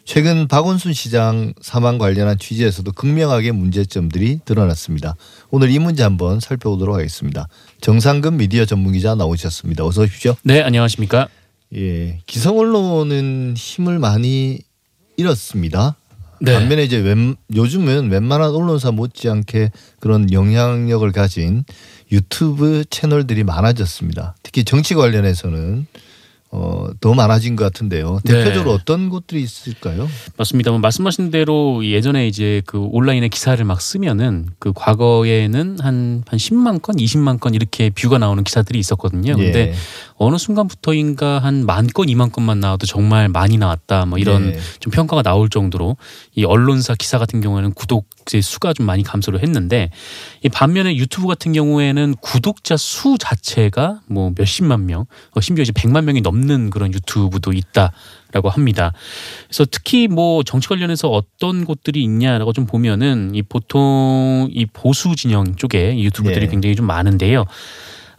최근 0.05 0.49
박원순 0.49 0.93
시장 0.93 1.55
사망 1.61 1.97
관련한 1.99 2.39
취재에서도 2.39 2.91
극명하게 2.93 3.53
문제점들이 3.53 4.41
드러났습니다. 4.45 5.15
오늘 5.51 5.71
이 5.71 5.79
문제 5.79 6.03
한번 6.03 6.41
살펴보도록 6.41 6.97
하겠습니다. 6.97 7.47
정상근 7.81 8.37
미디어 8.37 8.65
전문기자 8.65 9.15
나오셨습니다. 9.15 9.85
어서 9.85 10.03
오십시오. 10.03 10.35
네, 10.43 10.61
안녕하십니까? 10.61 11.29
예, 11.75 12.19
기성 12.27 12.59
언론은 12.59 13.55
힘을 13.57 13.99
많이 13.99 14.59
잃었습니다. 15.17 15.97
네. 16.41 16.55
반면에 16.55 16.83
이제 16.83 16.99
웬, 16.99 17.37
요즘은 17.55 18.11
웬만한 18.11 18.51
언론사 18.51 18.91
못지않게 18.91 19.71
그런 20.01 20.33
영향력을 20.33 21.11
가진 21.13 21.65
유튜브 22.11 22.85
채널들이 22.91 23.45
많아졌습니다. 23.45 24.35
특히 24.43 24.65
정치 24.65 24.95
관련해서는 24.95 25.87
어, 26.55 26.89
더 27.01 27.15
많아진 27.15 27.57
것 27.57 27.65
같은데요. 27.65 28.21
네. 28.25 28.35
대표적으로 28.35 28.73
어떤 28.75 29.09
곳들이 29.09 29.43
있을까요? 29.43 30.07
맞습니다. 30.37 30.71
뭐 30.71 30.81
말씀하신 30.81 31.31
대로 31.31 31.83
예전에 31.85 32.29
이제 32.29 32.61
그 32.67 32.79
온라인에 32.79 33.29
기사를 33.29 33.65
막 33.65 33.81
쓰면은 33.81 34.49
그 34.59 34.73
과거에는 34.75 35.79
한, 35.81 36.23
한 36.27 36.39
10만 36.39 36.83
건, 36.83 36.97
20만 36.97 37.41
건 37.41 37.55
이렇게 37.55 37.89
뷰가 37.89 38.19
나오는 38.19 38.45
기사들이 38.45 38.79
있었거든요. 38.79 39.35
근데 39.35 39.69
예. 39.71 39.75
어느 40.17 40.37
순간부터인가 40.37 41.39
한 41.39 41.65
만 41.65 41.87
건, 41.87 42.07
2만 42.07 42.31
건만 42.31 42.61
나와도 42.61 42.87
정말 42.87 43.29
많이 43.31 43.57
나왔다. 43.57 44.05
뭐 44.05 44.19
이런 44.19 44.53
예. 44.53 44.59
좀 44.79 44.91
평가가 44.91 45.23
나올 45.23 45.49
정도로 45.49 45.97
이 46.35 46.45
언론사 46.45 46.95
기사 46.99 47.17
같은 47.19 47.41
경우에는 47.41 47.73
구독 47.73 48.07
수가 48.27 48.73
좀 48.73 48.87
많이 48.87 49.03
감소를 49.03 49.43
했는데 49.43 49.91
이 50.43 50.49
반면에 50.49 50.97
유튜브 50.97 51.27
같은 51.27 51.53
경우에는 51.53 52.15
구독자 52.21 52.77
수 52.77 53.17
자체가 53.19 54.01
뭐 54.07 54.33
몇십만 54.37 54.87
명, 54.87 55.07
어, 55.33 55.41
심지어 55.41 55.63
이제 55.63 55.73
백만 55.73 56.05
명이 56.05 56.21
넘는 56.21 56.71
그런 56.71 56.93
유튜브도 56.93 57.53
있다라고 57.53 58.51
합니다. 58.51 58.93
그래서 59.47 59.67
특히 59.71 60.09
뭐 60.09 60.43
정치 60.43 60.69
관련해서 60.69 61.09
어떤 61.09 61.65
곳들이 61.65 62.03
있냐라고 62.03 62.53
좀 62.53 62.67
보면은 62.67 63.35
이 63.35 63.43
보통 63.43 64.49
이 64.51 64.67
보수 64.67 65.15
진영 65.17 65.57
쪽에 65.57 65.95
이 65.95 66.05
유튜브들이 66.05 66.47
네. 66.47 66.51
굉장히 66.51 66.77
좀 66.77 66.87
많은데요. 66.87 67.45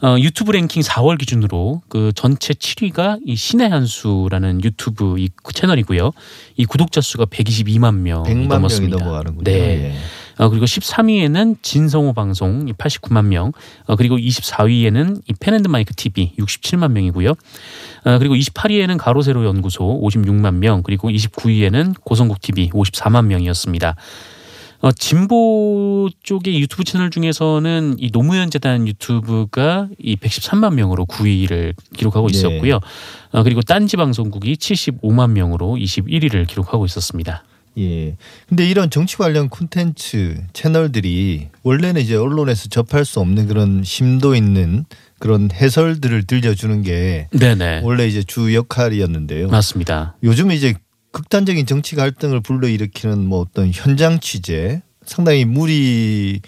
어, 0.01 0.17
유튜브 0.19 0.51
랭킹 0.51 0.81
4월 0.81 1.17
기준으로 1.17 1.81
그 1.87 2.11
전체 2.15 2.53
7위가 2.53 3.19
이 3.25 3.35
신의 3.35 3.69
한수라는 3.69 4.63
유튜브 4.63 5.19
이 5.19 5.29
채널이고요. 5.53 6.11
이 6.57 6.65
구독자 6.65 7.01
수가 7.01 7.25
122만 7.25 7.95
명이 7.97 8.23
100만 8.23 8.33
명이 8.33 8.47
넘었습니다. 8.47 8.97
넘어가는군요. 8.97 9.43
네. 9.43 9.53
예. 9.53 9.95
어, 10.37 10.49
그리고 10.49 10.65
13위에는 10.65 11.57
진성호 11.61 12.13
방송 12.13 12.67
이 12.67 12.73
89만 12.73 13.25
명, 13.25 13.51
어, 13.85 13.95
그리고 13.95 14.17
24위에는 14.17 15.21
이 15.27 15.33
펜앤드마이크 15.39 15.93
TV 15.93 16.33
67만 16.39 16.91
명이고요. 16.91 17.29
어, 17.29 18.17
그리고 18.19 18.35
28위에는 18.35 18.97
가로세로 18.97 19.45
연구소 19.45 20.01
56만 20.03 20.55
명, 20.55 20.81
그리고 20.81 21.09
29위에는 21.09 21.93
고성국 22.03 22.41
TV 22.41 22.71
54만 22.71 23.25
명이었습니다. 23.25 23.95
어, 24.83 24.91
진보 24.91 26.09
쪽의 26.23 26.59
유튜브 26.59 26.83
채널 26.83 27.09
중에서는 27.09 27.95
이 27.99 28.11
노무현 28.11 28.51
재단 28.51 28.85
유튜브가 28.85 29.87
이 29.97 30.17
113만 30.17 30.73
명으로 30.73 31.05
9위를 31.05 31.73
기록하고 31.93 32.27
네. 32.27 32.37
있었고요. 32.37 32.81
어, 33.31 33.43
그리고 33.43 33.61
딴지 33.61 33.95
방송국이 33.95 34.55
75만 34.55 35.31
명으로 35.31 35.77
21위를 35.79 36.45
기록하고 36.47 36.85
있었습니다. 36.85 37.45
예. 37.77 38.17
근데 38.49 38.69
이런 38.69 38.89
정치 38.89 39.15
관련 39.15 39.47
콘텐츠 39.47 40.43
채널들이 40.51 41.47
원래는 41.63 42.01
이제 42.01 42.17
언론에서 42.17 42.67
접할 42.67 43.05
수 43.05 43.21
없는 43.21 43.47
그런 43.47 43.85
심도 43.85 44.35
있는 44.35 44.83
그런 45.17 45.49
해설들을 45.49 46.23
들려주는 46.27 46.81
게 46.81 47.29
네네. 47.31 47.83
원래 47.85 48.05
이제 48.05 48.21
주 48.21 48.53
역할이었는데요. 48.53 49.47
맞습니다. 49.47 50.17
요즘 50.23 50.51
이제 50.51 50.73
극단적인 51.13 51.65
정치 51.65 51.95
갈등을 51.95 52.41
불러일으키는 52.41 53.25
뭐 53.25 53.39
어떤 53.39 53.71
현장 53.71 54.19
취재 54.19 54.81
상당히 55.05 55.45
무리를 55.45 56.41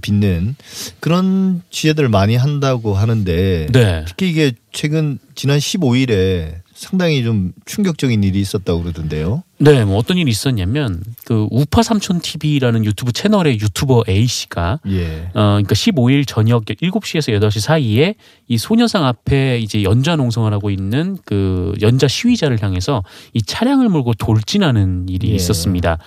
빚는 0.00 0.56
그런 1.00 1.62
취재들을 1.70 2.08
많이 2.08 2.36
한다고 2.36 2.94
하는데 2.94 3.66
네. 3.72 4.04
특히 4.06 4.30
이게 4.30 4.52
최근 4.72 5.18
지난 5.34 5.58
15일에 5.58 6.60
상당히 6.78 7.24
좀 7.24 7.52
충격적인 7.64 8.22
일이 8.22 8.38
있었다고 8.40 8.82
그러던데요. 8.82 9.42
네, 9.58 9.84
뭐 9.84 9.96
어떤 9.96 10.16
일이 10.16 10.30
있었냐면 10.30 11.02
그 11.24 11.48
우파 11.50 11.82
삼촌 11.82 12.20
TV라는 12.20 12.84
유튜브 12.84 13.10
채널의 13.10 13.58
유튜버 13.58 14.04
A 14.08 14.24
씨가 14.28 14.78
예. 14.86 15.24
어 15.34 15.58
그러니까 15.58 15.74
15일 15.74 16.24
저녁 16.24 16.66
7시에서 16.66 17.36
8시 17.36 17.58
사이에 17.58 18.14
이 18.46 18.58
소녀상 18.58 19.04
앞에 19.06 19.58
이제 19.58 19.82
연좌 19.82 20.14
농성을 20.14 20.52
하고 20.52 20.70
있는 20.70 21.18
그 21.24 21.74
연좌 21.82 22.06
시위자를 22.06 22.62
향해서 22.62 23.02
이 23.32 23.42
차량을 23.42 23.88
몰고 23.88 24.14
돌진하는 24.14 25.08
일이 25.08 25.32
예. 25.32 25.34
있었습니다. 25.34 25.98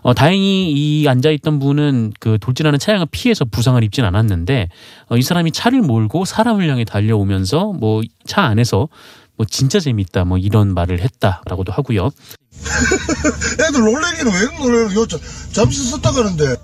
어, 0.00 0.14
다행히 0.14 0.72
이 0.72 1.06
앉아있던 1.08 1.58
분은 1.58 2.14
그 2.20 2.38
돌진하는 2.40 2.78
차량을 2.78 3.08
피해서 3.10 3.44
부상을 3.44 3.82
입진 3.84 4.06
않았는데 4.06 4.70
어, 5.10 5.16
이 5.18 5.20
사람이 5.20 5.52
차를 5.52 5.82
몰고 5.82 6.24
사람을 6.24 6.70
향해 6.70 6.84
달려오면서 6.84 7.74
뭐 7.74 8.00
차 8.26 8.42
안에서 8.42 8.88
뭐 9.36 9.46
진짜 9.48 9.78
재밌다 9.80 10.24
뭐 10.24 10.38
이런 10.38 10.74
말을 10.74 11.00
했다라고도 11.00 11.72
하고요. 11.72 12.10
애들 13.68 13.80
놀래기는 13.80 14.32
왜 14.32 14.58
놀래요? 14.58 15.00
요, 15.00 15.06
잠시 15.52 15.82
썼다 15.90 16.12
가는데. 16.12 16.56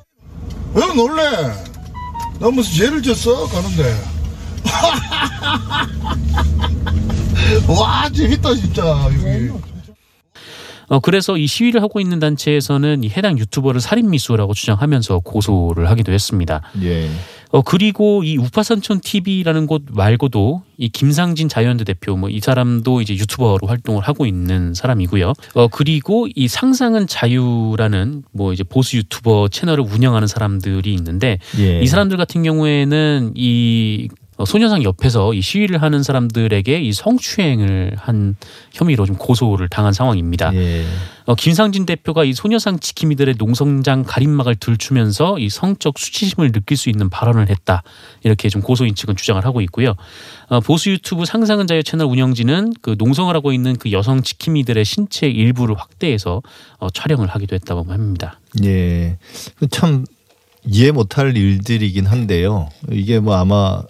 왜 0.74 0.86
놀래? 0.94 1.22
나 2.40 2.50
무슨 2.50 2.72
죄를 2.72 3.02
졌어? 3.02 3.46
가는데. 3.46 3.94
와, 7.68 8.08
재밌다, 8.10 8.54
진짜, 8.54 8.82
여기. 9.12 9.50
어, 10.88 11.00
그래서 11.00 11.36
이 11.36 11.46
시위를 11.46 11.82
하고 11.82 12.00
있는 12.00 12.18
단체에서는 12.18 13.04
이 13.04 13.08
해당 13.10 13.38
유튜버를 13.38 13.80
살인미수라고 13.80 14.54
주장하면서 14.54 15.20
고소를 15.20 15.88
하기도 15.90 16.12
했습니다. 16.12 16.62
예. 16.82 17.10
어, 17.52 17.62
그리고 17.62 18.24
이 18.24 18.36
우파산촌 18.38 19.00
TV라는 19.00 19.66
곳 19.66 19.82
말고도 19.90 20.62
이 20.78 20.88
김상진 20.88 21.48
자유연대 21.48 21.84
대표 21.84 22.16
뭐 22.16 22.28
이 22.32 22.40
사람도 22.40 23.02
이제 23.02 23.14
유튜버로 23.14 23.66
활동을 23.66 24.02
하고 24.02 24.24
있는 24.26 24.72
사람이고요. 24.74 25.34
어, 25.54 25.68
그리고 25.68 26.26
이 26.34 26.48
상상은 26.48 27.06
자유라는 27.06 28.22
뭐 28.32 28.52
이제 28.54 28.64
보수 28.64 28.96
유튜버 28.96 29.48
채널을 29.48 29.84
운영하는 29.84 30.26
사람들이 30.26 30.94
있는데 30.94 31.38
예. 31.58 31.80
이 31.80 31.86
사람들 31.86 32.16
같은 32.16 32.42
경우에는 32.42 33.32
이 33.36 34.08
어, 34.10 34.21
소녀상 34.46 34.82
옆에서 34.82 35.34
이 35.34 35.40
시위를 35.40 35.82
하는 35.82 36.02
사람들에게 36.02 36.80
이 36.80 36.92
성추행을 36.92 37.96
한 37.96 38.34
혐의로 38.72 39.06
좀 39.06 39.16
고소를 39.16 39.68
당한 39.68 39.92
상황입니다. 39.92 40.54
예. 40.54 40.84
어, 41.26 41.34
김상진 41.34 41.86
대표가 41.86 42.24
이 42.24 42.32
소녀상 42.32 42.80
지킴이들의 42.80 43.36
농성장 43.38 44.04
가림막을 44.04 44.56
들추면서 44.56 45.38
이 45.38 45.48
성적 45.48 45.98
수치심을 45.98 46.50
느낄 46.50 46.76
수 46.76 46.88
있는 46.88 47.10
발언을 47.10 47.48
했다 47.48 47.82
이렇게 48.24 48.48
좀 48.48 48.62
고소인 48.62 48.94
측은 48.94 49.16
주장을 49.16 49.44
하고 49.44 49.60
있고요. 49.60 49.94
어, 50.48 50.60
보수 50.60 50.90
유튜브 50.90 51.24
상상은 51.24 51.66
자유 51.66 51.82
채널 51.82 52.06
운영진은 52.08 52.74
그 52.82 52.96
농성을 52.98 53.34
하고 53.36 53.52
있는 53.52 53.76
그 53.76 53.92
여성 53.92 54.22
지킴이들의 54.22 54.84
신체 54.84 55.28
일부를 55.28 55.76
확대해서 55.78 56.42
어, 56.78 56.90
촬영을 56.90 57.28
하기도 57.28 57.54
했다고 57.54 57.84
합니다. 57.92 58.40
예. 58.64 59.18
그참 59.56 60.04
이해 60.64 60.90
못할 60.90 61.36
일들이긴 61.36 62.06
한데요. 62.06 62.68
이게 62.90 63.20
뭐 63.20 63.36
아마 63.36 63.82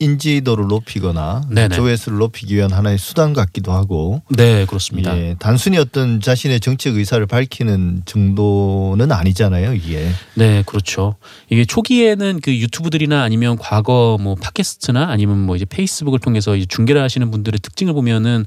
인지도를 0.00 0.66
높이거나 0.68 1.42
네네. 1.50 1.74
조회수를 1.74 2.18
높이기 2.18 2.54
위한 2.54 2.72
하나의 2.72 2.98
수단 2.98 3.32
같기도 3.32 3.72
하고 3.72 4.22
네 4.30 4.64
그렇습니다. 4.66 5.16
예, 5.16 5.34
단순히 5.38 5.78
어떤 5.78 6.20
자신의 6.20 6.60
정책 6.60 6.96
의사를 6.96 7.24
밝히는 7.26 8.02
정도는 8.04 9.10
아니잖아요, 9.10 9.74
이게. 9.74 10.08
네, 10.34 10.62
그렇죠. 10.66 11.16
이게 11.50 11.64
초기에는 11.64 12.40
그 12.42 12.56
유튜브들이나 12.56 13.22
아니면 13.22 13.56
과거 13.58 14.18
뭐 14.20 14.36
팟캐스트나 14.36 15.08
아니면 15.08 15.38
뭐 15.38 15.56
이제 15.56 15.64
페이스북을 15.64 16.20
통해서 16.20 16.54
이제 16.54 16.66
중계를 16.66 17.02
하시는 17.02 17.28
분들의 17.30 17.58
특징을 17.60 17.92
보면은 17.92 18.46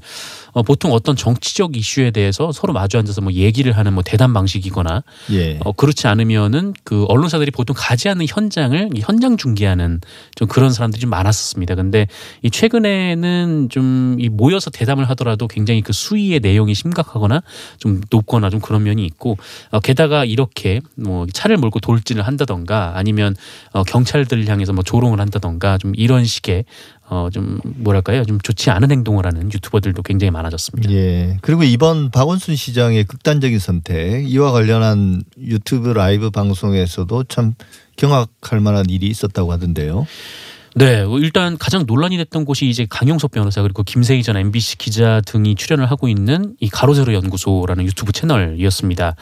어, 0.52 0.62
보통 0.62 0.92
어떤 0.92 1.16
정치적 1.16 1.76
이슈에 1.76 2.10
대해서 2.10 2.52
서로 2.52 2.72
마주 2.72 2.98
앉아서 2.98 3.20
뭐 3.20 3.32
얘기를 3.32 3.76
하는 3.76 3.92
뭐 3.92 4.02
대담 4.02 4.32
방식이거나 4.32 5.02
예. 5.32 5.58
어, 5.64 5.72
그렇지 5.72 6.06
않으면은 6.06 6.74
그 6.84 7.04
언론사들이 7.08 7.50
보통 7.50 7.74
가지 7.78 8.08
않는 8.08 8.26
현장을 8.28 8.90
이 8.94 9.00
현장 9.00 9.36
중계하는 9.36 10.00
좀 10.34 10.48
그런 10.48 10.72
사람들이 10.72 11.00
좀 11.00 11.10
많았 11.10 11.41
었습니다. 11.42 11.74
근데 11.74 12.06
이 12.42 12.50
최근에는 12.50 13.68
좀 13.70 14.12
이 14.18 14.28
모여서 14.28 14.70
대담을 14.70 15.08
하더라도 15.10 15.48
굉장히 15.48 15.82
그 15.82 15.92
수위의 15.92 16.40
내용이 16.40 16.74
심각하거나 16.74 17.42
좀 17.78 18.00
높거나 18.10 18.50
좀 18.50 18.60
그런 18.60 18.84
면이 18.84 19.04
있고 19.06 19.36
어, 19.70 19.80
게다가 19.80 20.24
이렇게 20.24 20.80
뭐 20.96 21.26
차를 21.32 21.56
몰고 21.56 21.80
돌진을 21.80 22.22
한다던가 22.26 22.92
아니면 22.94 23.34
어, 23.72 23.82
경찰들을 23.82 24.46
향해서 24.48 24.72
뭐 24.72 24.82
조롱을 24.84 25.20
한다던가 25.20 25.78
좀 25.78 25.92
이런 25.96 26.24
식의 26.24 26.64
어, 27.08 27.28
좀 27.32 27.60
뭐랄까요 27.64 28.24
좀 28.24 28.40
좋지 28.40 28.70
않은 28.70 28.90
행동을 28.90 29.26
하는 29.26 29.52
유튜버들도 29.52 30.02
굉장히 30.02 30.30
많아졌습니다. 30.30 30.90
예. 30.92 31.36
그리고 31.42 31.62
이번 31.62 32.10
박원순 32.10 32.56
시장의 32.56 33.04
극단적인 33.04 33.58
선택 33.58 34.30
이와 34.30 34.52
관련한 34.52 35.22
유튜브 35.38 35.90
라이브 35.90 36.30
방송에서도 36.30 37.24
참 37.24 37.54
경악할 37.96 38.60
만한 38.60 38.88
일이 38.88 39.08
있었다고 39.08 39.52
하던데요. 39.52 40.06
네, 40.74 41.04
뭐 41.04 41.18
일단 41.18 41.58
가장 41.58 41.84
논란이 41.86 42.16
됐던 42.16 42.46
곳이 42.46 42.66
이제 42.66 42.86
강용석 42.88 43.30
변호사 43.30 43.60
그리고 43.60 43.82
김세희 43.82 44.22
전 44.22 44.38
MBC 44.38 44.78
기자 44.78 45.20
등이 45.26 45.54
출연을 45.54 45.90
하고 45.90 46.08
있는 46.08 46.56
이 46.60 46.68
가로세로 46.70 47.12
연구소라는 47.12 47.84
유튜브 47.84 48.12
채널이었습니다. 48.12 49.14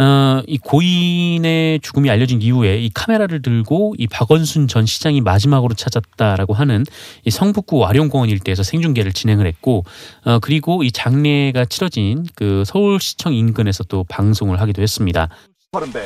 어, 0.00 0.42
이 0.46 0.58
고인의 0.58 1.80
죽음이 1.80 2.08
알려진 2.08 2.40
이후에 2.40 2.78
이 2.78 2.90
카메라를 2.94 3.42
들고 3.42 3.96
이 3.98 4.06
박원순 4.06 4.68
전 4.68 4.86
시장이 4.86 5.20
마지막으로 5.20 5.74
찾았다라고 5.74 6.54
하는 6.54 6.84
이 7.24 7.30
성북구 7.30 7.78
와룡공원 7.78 8.28
일대에서 8.28 8.62
생중계를 8.62 9.12
진행을 9.12 9.48
했고, 9.48 9.84
어, 10.24 10.38
그리고 10.38 10.84
이 10.84 10.92
장례가 10.92 11.64
치러진 11.64 12.24
그 12.36 12.62
서울시청 12.64 13.34
인근에서 13.34 13.82
또 13.82 14.04
방송을 14.04 14.60
하기도 14.60 14.82
했습니다. 14.82 15.28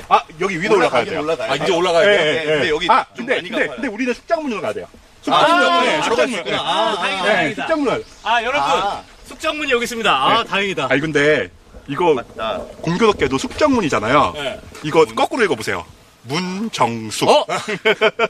아 0.08 0.20
여기 0.40 0.60
위로 0.60 0.74
올라가야 0.74 1.04
돼요. 1.04 1.24
아 1.38 1.54
이제 1.54 1.70
올라가야 1.72 2.02
돼요? 2.04 2.20
예, 2.20 2.26
예, 2.26 2.40
예. 2.40 2.44
근데 2.46 2.68
여기 2.70 2.86
아 2.90 3.04
좀 3.14 3.24
근데 3.26 3.34
많이 3.36 3.48
근데. 3.48 3.66
근데 3.68 3.86
우리는 3.86 4.12
숙장문으로 4.12 4.60
가야 4.60 4.72
돼요. 4.72 4.86
아, 5.28 5.46
숙장문. 5.46 5.84
네, 5.84 6.02
숙장문. 6.02 6.36
숙장문. 6.38 6.54
아, 6.66 6.96
다행이다, 6.96 7.22
네, 7.22 7.32
다행이다. 7.32 7.62
숙장문을. 7.62 8.04
아 8.24 8.42
여러분 8.42 8.60
아. 8.60 9.02
숙장문이 9.26 9.70
여기 9.70 9.84
있습니다. 9.84 10.10
아 10.10 10.42
다행이다. 10.42 10.88
아니 10.90 11.00
근데 11.00 11.48
이거 11.86 12.12
맞다. 12.12 12.58
공교롭게도 12.80 13.38
숙장문이잖아요. 13.38 14.32
네. 14.34 14.60
이거 14.82 15.04
거꾸로 15.04 15.44
읽어보세요. 15.44 15.84
문정숙. 16.24 17.28
어? 17.28 17.46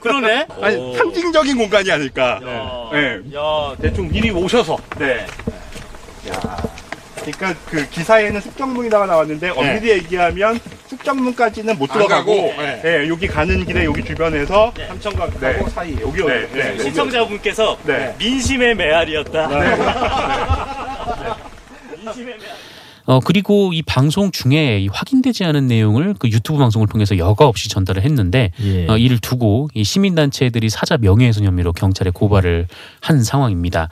그러네. 0.03 0.49
아니 0.61 0.77
오. 0.77 0.95
상징적인 0.99 1.57
공간이 1.57 1.91
아닐까. 1.91 2.41
야, 2.45 2.91
네. 2.93 3.21
야 3.35 3.75
대충 3.81 4.07
미리 4.11 4.31
오셔서 4.31 4.77
네. 4.99 5.27
야. 6.29 6.63
그러니까 7.17 7.55
그 7.71 7.89
기사에는 7.89 8.39
숙정문이라고 8.39 9.07
나왔는데 9.07 9.49
엄밀히 9.49 9.89
얘기하면 9.93 10.61
숙정문까지는 11.03 11.79
못안 11.79 11.99
들어가고 11.99 12.37
가고, 12.37 12.63
네. 12.63 12.81
네, 12.83 13.09
여기 13.09 13.27
가는 13.27 13.65
길에 13.67 13.85
여기 13.85 14.03
주변에서 14.05 14.73
삼천각 14.89 15.41
네. 15.41 15.47
하고 15.47 15.69
사이 15.69 15.97
여기 16.01 16.25
네, 16.25 16.49
네, 16.53 16.71
여기. 16.71 16.85
시청자분께서 16.85 17.79
네. 17.85 18.15
민심의 18.19 18.75
메아리였다. 18.77 19.47
네. 19.49 19.77
민심의 22.03 22.39
메아리. 22.39 22.63
어 23.05 23.19
그리고 23.19 23.73
이 23.73 23.83
방송 23.83 24.31
중에 24.31 24.79
이 24.79 24.87
확인되지 24.87 25.43
않은 25.43 25.67
내용을 25.67 26.15
그 26.21 26.29
유튜브 26.29 26.61
방송을 26.61 26.87
통해서 26.87 27.19
여과 27.19 27.49
없이 27.49 27.69
전달을 27.69 28.05
했는데 28.05 28.53
예. 28.63 28.87
어, 28.89 28.97
이를 28.97 29.19
두고 29.19 29.71
이 29.75 29.83
시민단체들이 29.83 30.71
사자 30.71 30.97
명예훼손 30.99 31.45
혐의로 31.45 31.73
경찰에 31.73 32.13
고발을 32.15 32.69
한 33.01 33.25
상황입니다. 33.25 33.89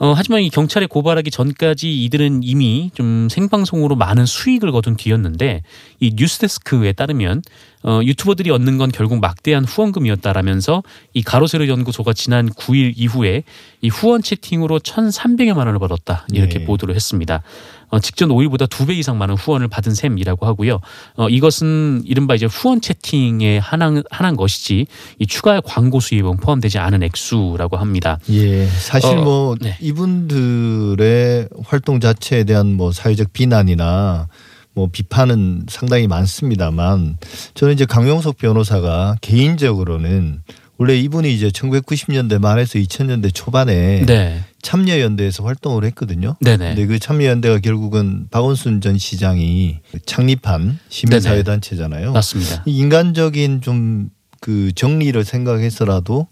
어, 0.00 0.14
하지만 0.16 0.40
이 0.40 0.48
경찰에 0.48 0.86
고발하기 0.86 1.30
전까지 1.30 2.04
이들은 2.04 2.40
이미 2.42 2.90
좀 2.94 3.28
생방송으로 3.28 3.96
많은 3.96 4.24
수익을 4.24 4.72
거둔 4.72 4.96
뒤였는데 4.96 5.62
이 6.00 6.12
뉴스데스크에 6.16 6.94
따르면 6.94 7.42
어, 7.82 8.00
유튜버들이 8.02 8.50
얻는 8.50 8.78
건 8.78 8.90
결국 8.90 9.20
막대한 9.20 9.66
후원금이었다라면서 9.66 10.82
이 11.12 11.22
가로세로 11.22 11.68
연구소가 11.68 12.14
지난 12.14 12.48
9일 12.48 12.94
이후에 12.96 13.42
이 13.82 13.88
후원 13.88 14.22
채팅으로 14.22 14.78
1,300여만 14.78 15.58
원을 15.58 15.78
받았다 15.78 16.26
이렇게 16.32 16.60
네. 16.60 16.64
보도를 16.64 16.94
했습니다. 16.94 17.42
어, 17.90 17.98
직전 18.00 18.28
5일보다 18.30 18.68
두 18.68 18.86
배 18.86 18.94
이상 18.94 19.18
많은 19.18 19.34
후원을 19.36 19.68
받은 19.68 19.94
셈이라고 19.94 20.46
하고요. 20.46 20.80
어, 21.16 21.28
이것은 21.28 22.02
이른바 22.06 22.34
이제 22.34 22.46
후원 22.46 22.80
채팅에 22.80 23.58
한한 23.58 24.02
한한 24.10 24.36
것이지 24.36 24.86
이 25.18 25.26
추가 25.26 25.60
광고 25.60 26.00
수입은 26.00 26.38
포함되지 26.38 26.78
않은 26.78 27.02
액수라고 27.02 27.76
합니다. 27.76 28.18
예, 28.30 28.66
사실 28.66 29.18
어, 29.18 29.22
뭐 29.22 29.56
네. 29.60 29.76
이분들의 29.80 31.48
활동 31.64 32.00
자체에 32.00 32.44
대한 32.44 32.74
뭐 32.74 32.92
사회적 32.92 33.32
비난이나 33.32 34.28
뭐 34.72 34.88
비판은 34.90 35.66
상당히 35.68 36.06
많습니다만 36.06 37.18
저는 37.54 37.74
이제 37.74 37.84
강용석 37.84 38.38
변호사가 38.38 39.16
개인적으로는 39.20 40.42
원래 40.78 40.96
이분이 40.96 41.34
이제 41.34 41.48
1990년대 41.48 42.38
말에서 42.40 42.78
2000년대 42.78 43.34
초반에 43.34 44.06
네, 44.06 44.40
참여연대에서 44.62 45.44
활동을 45.44 45.84
했거든요. 45.84 46.36
네네. 46.40 46.74
근데 46.74 46.86
그 46.86 46.98
참여연대가 46.98 47.58
결국은 47.58 48.28
박원순 48.30 48.80
전 48.80 48.98
시장이 48.98 49.80
창립한 50.06 50.78
시민사회단체잖아요. 50.88 52.12
맞습니다. 52.12 52.62
이 52.66 52.78
인간적인 52.78 53.60
좀 53.60 54.10
그 54.40 54.72
정리를 54.74 55.22
생각해서라도 55.22 56.26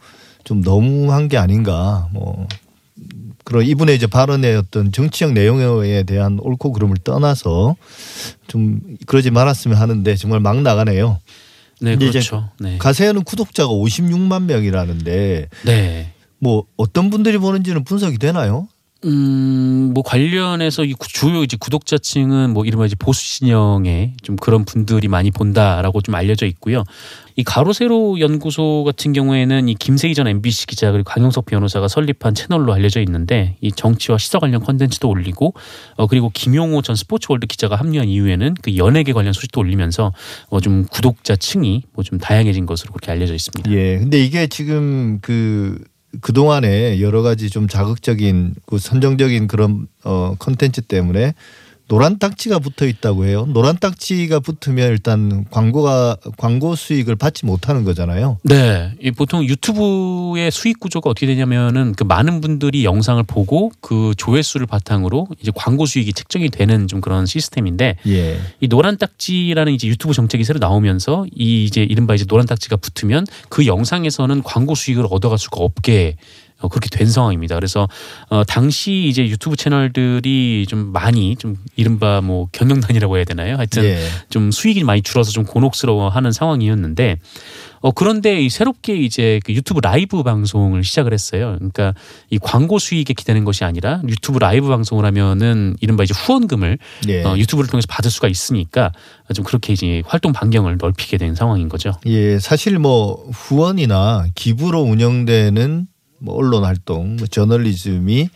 좀 0.44 0.62
너무한 0.62 1.28
게 1.28 1.36
아닌가 1.36 2.08
뭐 2.12 2.48
그런 3.44 3.64
이분의 3.64 3.96
이제 3.96 4.06
발언의 4.06 4.56
어떤 4.56 4.92
정치적 4.92 5.32
내용에 5.32 6.02
대한 6.02 6.38
옳고 6.40 6.72
그름을 6.72 6.96
떠나서 7.04 7.76
좀 8.46 8.80
그러지 9.06 9.30
말았으면 9.30 9.76
하는데 9.76 10.16
정말 10.16 10.40
막 10.40 10.60
나가네요. 10.60 11.18
네, 11.80 11.96
그렇죠. 11.96 12.50
네. 12.58 12.76
가세현은 12.78 13.22
구독자가 13.24 13.68
56만 13.70 14.44
명이라는데 14.44 15.48
네. 15.64 16.12
뭐 16.40 16.64
어떤 16.76 17.10
분들이 17.10 17.38
보는지는 17.38 17.84
분석이 17.84 18.18
되나요? 18.18 18.68
음, 19.04 19.92
뭐 19.94 20.02
관련해서 20.02 20.82
이 20.84 20.92
구- 20.92 21.06
주요 21.06 21.44
이제 21.44 21.56
구독자층은 21.56 22.52
뭐 22.52 22.64
이른바 22.64 22.84
이제 22.84 22.96
보수 22.98 23.38
진영의 23.38 24.14
좀 24.22 24.34
그런 24.34 24.64
분들이 24.64 25.06
많이 25.06 25.30
본다라고 25.30 26.00
좀 26.00 26.16
알려져 26.16 26.46
있고요. 26.46 26.82
이 27.36 27.44
가로세로 27.44 28.18
연구소 28.18 28.82
같은 28.84 29.12
경우에는 29.12 29.68
이 29.68 29.74
김세희 29.76 30.14
전 30.14 30.26
MBC 30.26 30.66
기자 30.66 30.90
그리고 30.90 31.04
강용석 31.04 31.46
변호사가 31.46 31.86
설립한 31.86 32.34
채널로 32.34 32.72
알려져 32.72 32.98
있는데 33.02 33.54
이 33.60 33.70
정치와 33.70 34.18
시사 34.18 34.40
관련 34.40 34.60
컨텐츠도 34.64 35.08
올리고 35.08 35.54
어 35.96 36.08
그리고 36.08 36.30
김용호 36.34 36.82
전 36.82 36.96
스포츠월드 36.96 37.46
기자가 37.46 37.76
합류한 37.76 38.08
이후에는 38.08 38.54
그 38.62 38.76
연예계 38.76 39.12
관련 39.12 39.32
소식도 39.32 39.60
올리면서 39.60 40.12
어 40.48 40.63
좀 40.63 40.86
구독자층이 40.90 41.84
뭐 41.92 42.02
좀 42.02 42.18
다양해진 42.18 42.66
것으로 42.66 42.92
그렇게 42.94 43.12
알려져 43.12 43.34
있습니다. 43.34 43.70
예. 43.70 43.98
근데 43.98 44.18
이게 44.24 44.48
지금 44.48 45.20
그 45.22 45.78
그동안에 46.20 47.00
여러 47.00 47.22
가지 47.22 47.50
좀 47.50 47.68
자극적인 47.68 48.54
그 48.66 48.78
선정적인 48.78 49.46
그런 49.46 49.88
어 50.04 50.34
컨텐츠 50.38 50.82
때문에 50.82 51.34
노란 51.88 52.18
딱지가 52.18 52.58
붙어 52.58 52.86
있다고 52.86 53.24
해요. 53.24 53.46
노란 53.48 53.78
딱지가 53.78 54.40
붙으면 54.40 54.90
일단 54.90 55.46
광고가 55.50 56.18
광고 56.36 56.76
수익을 56.76 57.16
받지 57.16 57.46
못하는 57.46 57.84
거잖아요. 57.84 58.38
네, 58.42 58.92
이 59.02 59.10
보통 59.10 59.42
유튜브의 59.44 60.50
수익 60.50 60.80
구조가 60.80 61.08
어떻게 61.08 61.26
되냐면은 61.26 61.94
그 61.96 62.04
많은 62.04 62.42
분들이 62.42 62.84
영상을 62.84 63.22
보고 63.22 63.72
그 63.80 64.12
조회수를 64.18 64.66
바탕으로 64.66 65.28
이제 65.40 65.50
광고 65.54 65.86
수익이 65.86 66.12
책정이 66.12 66.50
되는 66.50 66.86
좀 66.88 67.00
그런 67.00 67.24
시스템인데 67.24 67.96
예. 68.06 68.38
이 68.60 68.68
노란 68.68 68.98
딱지라는 68.98 69.72
이제 69.72 69.88
유튜브 69.88 70.12
정책이 70.12 70.44
새로 70.44 70.58
나오면서 70.58 71.24
이 71.34 71.64
이제 71.64 71.82
이른바 71.82 72.14
이제 72.14 72.26
노란 72.26 72.46
딱지가 72.46 72.76
붙으면 72.76 73.26
그 73.48 73.66
영상에서는 73.66 74.42
광고 74.42 74.74
수익을 74.74 75.06
얻어갈 75.10 75.38
수가 75.38 75.64
없게 75.64 76.16
어, 76.60 76.68
그렇게 76.68 76.88
된 76.90 77.06
상황입니다. 77.06 77.54
그래서 77.54 77.88
어, 78.28 78.42
당시 78.44 79.06
이제 79.08 79.26
유튜브 79.28 79.56
채널들이 79.56 80.66
좀 80.68 80.92
많이 80.92 81.36
좀 81.36 81.56
이른바 81.76 82.20
뭐 82.20 82.48
경영난이라고 82.52 83.16
해야 83.16 83.24
되나요? 83.24 83.56
하여튼 83.56 83.84
예. 83.84 83.98
좀 84.28 84.50
수익이 84.50 84.82
많이 84.82 85.02
줄어서 85.02 85.30
좀 85.30 85.44
곤혹스러워하는 85.44 86.32
상황이었는데 86.32 87.18
어 87.80 87.92
그런데 87.92 88.42
이 88.42 88.48
새롭게 88.48 88.96
이제 88.96 89.38
그 89.44 89.54
유튜브 89.54 89.80
라이브 89.80 90.24
방송을 90.24 90.82
시작을 90.82 91.12
했어요. 91.12 91.54
그러니까 91.58 91.94
이 92.28 92.38
광고 92.38 92.80
수익에 92.80 93.14
기대는 93.14 93.44
것이 93.44 93.62
아니라 93.64 94.02
유튜브 94.08 94.40
라이브 94.40 94.66
방송을 94.66 95.04
하면은 95.04 95.76
이른바 95.80 96.02
이제 96.02 96.12
후원금을 96.16 96.78
예. 97.08 97.22
어, 97.22 97.36
유튜브를 97.36 97.70
통해서 97.70 97.86
받을 97.88 98.10
수가 98.10 98.26
있으니까 98.26 98.90
좀 99.32 99.44
그렇게 99.44 99.72
이제 99.72 100.02
활동 100.06 100.32
반경을 100.32 100.78
넓히게 100.80 101.18
된 101.18 101.36
상황인 101.36 101.68
거죠. 101.68 101.92
예, 102.06 102.40
사실 102.40 102.80
뭐 102.80 103.30
후원이나 103.32 104.26
기부로 104.34 104.80
운영되는 104.80 105.86
뭐 106.18 106.34
언론 106.36 106.64
활동, 106.64 107.16
뭐 107.16 107.26
저널리즘이 107.26 108.28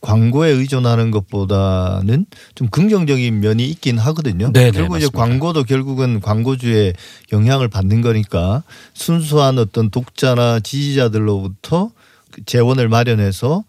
광고에 0.00 0.48
의존하는 0.50 1.10
것보다는 1.10 2.24
좀 2.54 2.68
긍정적인 2.68 3.40
면이 3.40 3.66
있긴 3.68 3.98
하거든요. 3.98 4.50
네네, 4.52 4.70
결국 4.70 4.96
이제 4.96 5.06
맞습니다. 5.06 5.18
광고도 5.18 5.64
결국은 5.64 6.20
광고주의 6.20 6.94
영향을 7.32 7.68
받는 7.68 8.00
거니까 8.00 8.62
순수한 8.94 9.58
어떤 9.58 9.90
독자나 9.90 10.60
지지자들로부터 10.60 11.90
그 12.30 12.44
재원을 12.46 12.88
마련해서 12.88 13.64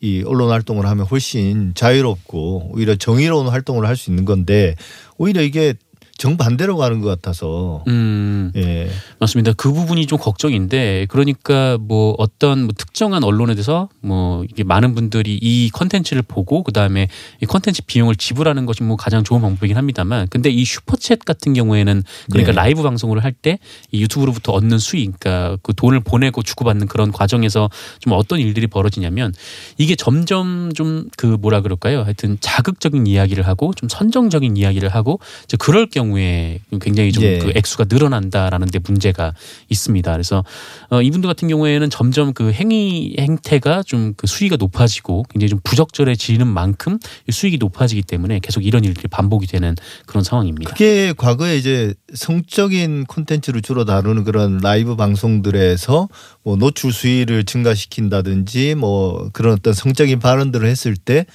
이 0.00 0.22
언론 0.24 0.50
활동을 0.50 0.86
하면 0.86 1.04
훨씬 1.04 1.72
자유롭고 1.74 2.70
오히려 2.72 2.96
정의로운 2.96 3.48
활동을 3.48 3.86
할 3.86 3.96
수 3.96 4.10
있는 4.10 4.24
건데 4.24 4.74
오히려 5.18 5.42
이게 5.42 5.74
정반대로 6.20 6.76
가는 6.76 7.00
것 7.00 7.08
같아서 7.08 7.82
음. 7.88 8.52
예. 8.54 8.90
맞습니다. 9.18 9.52
그 9.54 9.72
부분이 9.72 10.04
좀 10.06 10.18
걱정인데 10.18 11.06
그러니까 11.08 11.78
뭐 11.80 12.14
어떤 12.18 12.64
뭐 12.64 12.74
특정한 12.76 13.24
언론에 13.24 13.54
대해서 13.54 13.88
뭐 14.00 14.44
이게 14.44 14.62
많은 14.62 14.94
분들이 14.94 15.38
이 15.40 15.70
컨텐츠를 15.72 16.20
보고 16.22 16.62
그다음에 16.62 17.08
이 17.42 17.46
컨텐츠 17.46 17.84
비용을 17.86 18.16
지불하는 18.16 18.66
것이 18.66 18.82
뭐 18.82 18.96
가장 18.96 19.24
좋은 19.24 19.40
방법이긴 19.40 19.78
합니다만 19.78 20.26
근데 20.28 20.50
이 20.50 20.62
슈퍼챗 20.62 21.24
같은 21.24 21.54
경우에는 21.54 22.02
그러니까 22.30 22.52
네. 22.52 22.56
라이브 22.56 22.82
방송을 22.82 23.24
할 23.24 23.32
때 23.42 23.58
이 23.92 24.02
유튜브로부터 24.02 24.52
얻는 24.52 24.78
수익 24.78 25.18
그러니까 25.18 25.56
그 25.62 25.72
돈을 25.72 26.00
보내고 26.00 26.42
주고받는 26.42 26.88
그런 26.88 27.10
과정에서 27.12 27.70
좀 28.00 28.12
어떤 28.12 28.38
일들이 28.40 28.66
벌어지냐면 28.66 29.32
이게 29.78 29.94
점점 29.96 30.72
좀 30.74 31.06
그 31.16 31.26
뭐라 31.26 31.60
그럴까요? 31.62 32.02
하여튼 32.02 32.36
자극적인 32.40 33.06
이야기를 33.06 33.46
하고 33.46 33.72
좀 33.74 33.88
선정적인 33.88 34.56
이야기를 34.56 34.88
하고 34.90 35.20
이제 35.44 35.56
그럴 35.58 35.86
경우 35.86 36.09
에 36.18 36.60
굉장히 36.80 37.12
좀 37.12 37.24
예. 37.24 37.38
그 37.38 37.52
액수가 37.54 37.86
늘어난다라는 37.88 38.68
데 38.68 38.78
문제가 38.78 39.34
있습니다. 39.68 40.12
그래서 40.12 40.44
어, 40.90 41.02
이분들 41.02 41.28
같은 41.28 41.48
경우에는 41.48 41.90
점점 41.90 42.32
그 42.32 42.52
행위 42.52 43.16
행태가 43.18 43.82
좀 43.86 44.10
그 44.16 44.26
수위가 44.26 44.56
높아지고 44.56 45.24
굉장히 45.30 45.48
좀 45.48 45.60
부적절해지는 45.64 46.46
만큼 46.46 46.98
이 47.26 47.32
수익이 47.32 47.56
높아지기 47.58 48.02
때문에 48.02 48.40
계속 48.40 48.64
이런 48.64 48.84
일들이 48.84 49.08
반복이 49.08 49.46
되는 49.46 49.74
그런 50.06 50.24
상황입니다. 50.24 50.70
그게 50.70 51.14
과거에 51.16 51.56
이제 51.56 51.94
성적인 52.12 53.06
콘텐츠를 53.06 53.62
주로 53.62 53.84
다루는 53.84 54.24
그런 54.24 54.58
라이브 54.58 54.96
방송들에서 54.96 56.08
뭐 56.42 56.56
노출 56.56 56.92
수위를 56.92 57.44
증가시킨다든지 57.44 58.74
뭐 58.74 59.30
그런 59.32 59.54
어떤 59.54 59.72
성적인 59.72 60.18
발언들을 60.18 60.68
했을 60.68 60.96
때 60.96 61.26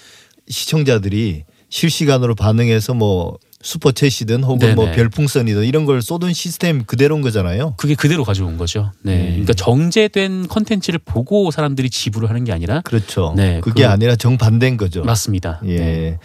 시청자들이 0.48 1.44
실시간으로 1.70 2.36
반응해서 2.36 2.94
뭐 2.94 3.38
슈퍼챗이든 3.66 4.44
혹은 4.44 4.76
뭐 4.76 4.86
네네. 4.86 4.96
별풍선이든 4.96 5.64
이런 5.66 5.86
걸 5.86 6.02
쏟은 6.02 6.34
시스템 6.34 6.84
그대로인 6.86 7.22
거잖아요. 7.22 7.74
그게 7.78 7.96
그대로 7.96 8.24
가져온 8.24 8.58
거죠. 8.58 8.92
네. 9.02 9.18
네. 9.18 9.30
그러니까 9.32 9.54
정제된 9.54 10.48
컨텐츠를 10.48 11.00
보고 11.04 11.50
사람들이 11.52 11.90
지불을 11.90 12.30
하는 12.30 12.44
게 12.44 12.52
아니라 12.52 12.82
그렇죠. 12.82 13.34
네, 13.36 13.60
그게 13.62 13.84
그- 13.84 13.90
아니라 13.90 14.16
정반대인 14.16 14.78
거죠. 14.78 15.04
맞습니다. 15.04 15.62
예. 15.66 15.78
네. 15.78 16.20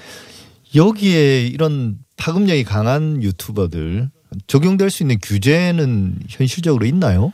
여기에 0.74 1.46
이런 1.46 1.96
파급력이 2.16 2.64
강한 2.64 3.22
유튜버들 3.22 4.10
적용될 4.46 4.90
수 4.90 5.02
있는 5.02 5.18
규제는 5.20 6.18
현실적으로 6.28 6.84
있나요? 6.86 7.32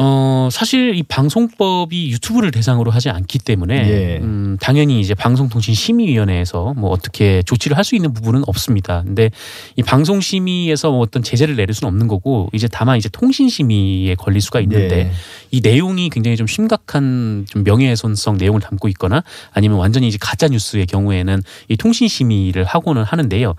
어, 0.00 0.48
사실 0.52 0.94
이 0.94 1.02
방송법이 1.02 2.12
유튜브를 2.12 2.52
대상으로 2.52 2.92
하지 2.92 3.10
않기 3.10 3.40
때문에 3.40 3.74
예. 3.74 4.18
음, 4.22 4.56
당연히 4.60 5.00
이제 5.00 5.12
방송통신심의위원회에서 5.14 6.74
뭐 6.76 6.90
어떻게 6.90 7.42
조치를 7.42 7.76
할 7.76 7.88
수 7.88 7.96
있는 7.96 8.12
부분은 8.12 8.42
없습니다. 8.46 9.02
근데 9.02 9.30
이 9.76 9.82
방송심의에서 9.82 10.90
뭐 10.90 11.00
어떤 11.00 11.22
제재를 11.22 11.56
내릴 11.56 11.74
수는 11.74 11.88
없는 11.88 12.06
거고 12.06 12.50
이제 12.52 12.68
다만 12.70 12.98
이제 12.98 13.08
통신심의에 13.08 14.14
걸릴 14.14 14.42
수가 14.42 14.60
있는데 14.60 14.98
예. 14.98 15.12
이 15.50 15.62
내용이 15.62 16.10
굉장히 16.10 16.36
좀 16.36 16.46
심각한 16.46 17.46
좀 17.48 17.64
명예훼손성 17.64 18.36
내용을 18.36 18.60
담고 18.60 18.88
있거나 18.88 19.24
아니면 19.52 19.78
완전히 19.78 20.06
이제 20.08 20.18
가짜 20.20 20.48
뉴스의 20.48 20.84
경우에는 20.84 21.42
이 21.68 21.76
통신심의를 21.78 22.64
하고는 22.64 23.04
하는데요. 23.04 23.54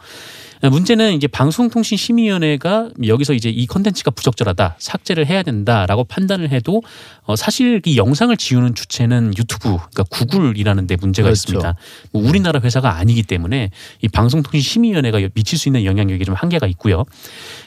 문제는 0.61 1.13
이제 1.13 1.27
방송통신심의위원회가 1.27 2.89
여기서 3.07 3.33
이제 3.33 3.49
이 3.49 3.65
컨텐츠가 3.65 4.11
부적절하다 4.11 4.75
삭제를 4.77 5.25
해야 5.25 5.41
된다라고 5.41 6.03
판단을 6.03 6.51
해도 6.51 6.83
어 7.23 7.37
사실 7.37 7.81
이 7.85 7.95
영상을 7.97 8.35
지우는 8.35 8.75
주체는 8.75 9.33
유튜브 9.37 9.69
그러니까 9.69 10.03
구글이라는 10.09 10.87
데 10.87 10.97
문제가 10.99 11.27
그렇죠. 11.27 11.39
있습니다. 11.39 11.75
뭐 12.11 12.27
우리나라 12.27 12.59
회사가 12.59 12.97
아니기 12.97 13.23
때문에 13.23 13.71
이 14.01 14.07
방송통신심의위원회가 14.09 15.19
미칠 15.33 15.57
수 15.57 15.69
있는 15.69 15.85
영향력이 15.85 16.25
좀 16.25 16.35
한계가 16.35 16.67
있고요. 16.67 17.05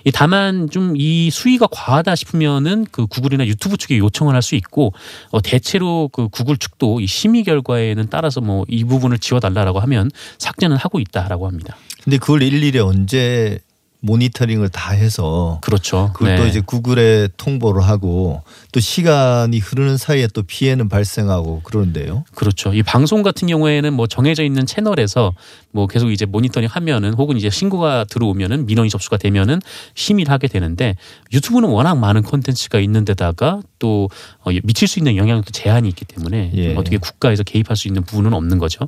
이 0.05 0.11
다만 0.13 0.69
좀 0.71 0.93
이 0.95 1.31
수위가 1.31 1.69
과하다 1.71 2.15
싶으면은 2.15 2.87
그 2.91 3.07
구글이나 3.07 3.47
유튜브 3.47 3.77
측에 3.79 3.97
요청을 3.99 4.35
할 4.35 4.43
수 4.43 4.57
있고 4.57 4.93
어 5.31 5.41
대체로 5.41 6.11
그 6.13 6.29
구글 6.29 6.57
측도 6.57 7.01
이 7.01 7.07
심의 7.07 7.45
결과에는 7.45 8.09
따라서 8.11 8.41
뭐 8.41 8.65
이 8.69 8.85
부분을 8.85 9.19
지워달라라고 9.19 9.79
하면 9.81 10.11
삭제는 10.39 10.77
하고 10.77 10.99
있다라고 10.99 11.47
합니다. 11.47 11.77
근데 12.05 12.19
그걸 12.19 12.43
일일이 12.43 12.79
언제 12.79 13.61
모니터링을 14.03 14.69
다 14.69 14.93
해서 14.93 15.59
그렇죠. 15.63 16.11
그걸 16.13 16.37
또 16.37 16.43
네. 16.43 16.49
이제 16.49 16.61
구글에 16.61 17.29
통보를 17.37 17.83
하고 17.83 18.43
또 18.73 18.81
시간이 18.81 19.59
흐르는 19.61 19.97
사이에 19.97 20.27
또 20.35 20.43
피해는 20.43 20.89
발생하고 20.89 21.63
그러는데요. 21.63 22.25
그렇죠. 22.35 22.75
이 22.75 22.83
방송 22.83 23.23
같은 23.23 23.47
경우에는 23.47 23.93
뭐 23.93 24.09
정해져 24.09 24.43
있는 24.43 24.67
채널에서 24.67 25.33
뭐 25.71 25.87
계속 25.87 26.11
이제 26.11 26.27
모니터링 26.27 26.69
하면은 26.69 27.15
혹은 27.15 27.37
이제 27.37 27.49
신고가 27.49 28.05
들어오면은 28.05 28.67
민원이 28.67 28.91
접수가 28.91 29.19
되면은 29.19 29.61
심의를 29.95 30.33
하게 30.33 30.49
되는데 30.49 30.97
유튜브는 31.33 31.69
워낙 31.69 31.95
많은 31.95 32.23
콘텐츠가 32.23 32.81
있는 32.81 33.05
데다가 33.05 33.61
또 33.79 34.11
어, 34.41 34.51
미칠 34.65 34.89
수 34.89 34.99
있는 34.99 35.17
영향력도 35.17 35.53
제한이 35.53 35.89
있기 35.89 36.05
때문에 36.07 36.51
예. 36.55 36.75
어떻게 36.75 36.99
국가에서 36.99 37.45
개입할 37.45 37.77
수 37.77 37.87
있는 37.87 38.03
부분은 38.03 38.33
없는 38.33 38.59
거죠. 38.59 38.87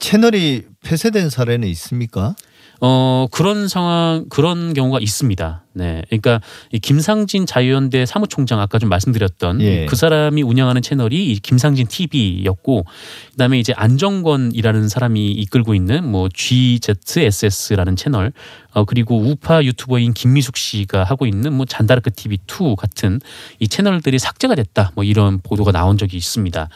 채널이 0.00 0.62
폐쇄된 0.82 1.30
사례는 1.30 1.68
있습니까? 1.68 2.34
어 2.82 3.26
그런 3.30 3.68
상황 3.68 4.24
그런 4.30 4.72
경우가 4.72 5.00
있습니다. 5.00 5.64
네, 5.74 6.02
그러니까 6.08 6.40
이 6.72 6.78
김상진 6.78 7.44
자유연대 7.44 8.06
사무총장 8.06 8.58
아까 8.58 8.78
좀 8.78 8.88
말씀드렸던 8.88 9.60
예. 9.60 9.84
그 9.84 9.96
사람이 9.96 10.42
운영하는 10.42 10.80
채널이 10.80 11.30
이 11.30 11.38
김상진 11.40 11.86
TV였고 11.88 12.86
그다음에 13.32 13.58
이제 13.58 13.74
안정권이라는 13.76 14.88
사람이 14.88 15.30
이끌고 15.30 15.74
있는 15.74 16.10
뭐 16.10 16.30
GZSS라는 16.32 17.96
채널 17.96 18.32
어 18.72 18.86
그리고 18.86 19.20
우파 19.20 19.62
유튜버인 19.62 20.14
김미숙 20.14 20.56
씨가 20.56 21.04
하고 21.04 21.26
있는 21.26 21.52
뭐 21.52 21.66
잔다르크 21.66 22.12
TV 22.12 22.38
2 22.48 22.76
같은 22.76 23.20
이 23.58 23.68
채널들이 23.68 24.18
삭제가 24.18 24.54
됐다 24.54 24.92
뭐 24.94 25.04
이런 25.04 25.40
보도가 25.42 25.70
나온 25.70 25.98
적이 25.98 26.16
있습니다. 26.16 26.70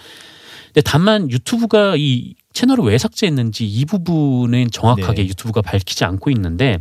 근데 0.67 0.81
다만 0.83 1.31
유튜브가 1.31 1.95
이 1.97 2.35
채널을 2.55 2.85
왜 2.85 2.97
삭제했는지 2.99 3.67
이 3.67 3.85
부분은 3.85 4.71
정확하게 4.71 5.23
네. 5.23 5.29
유튜브가 5.29 5.61
밝히지 5.61 6.05
않고 6.05 6.31
있는데 6.31 6.79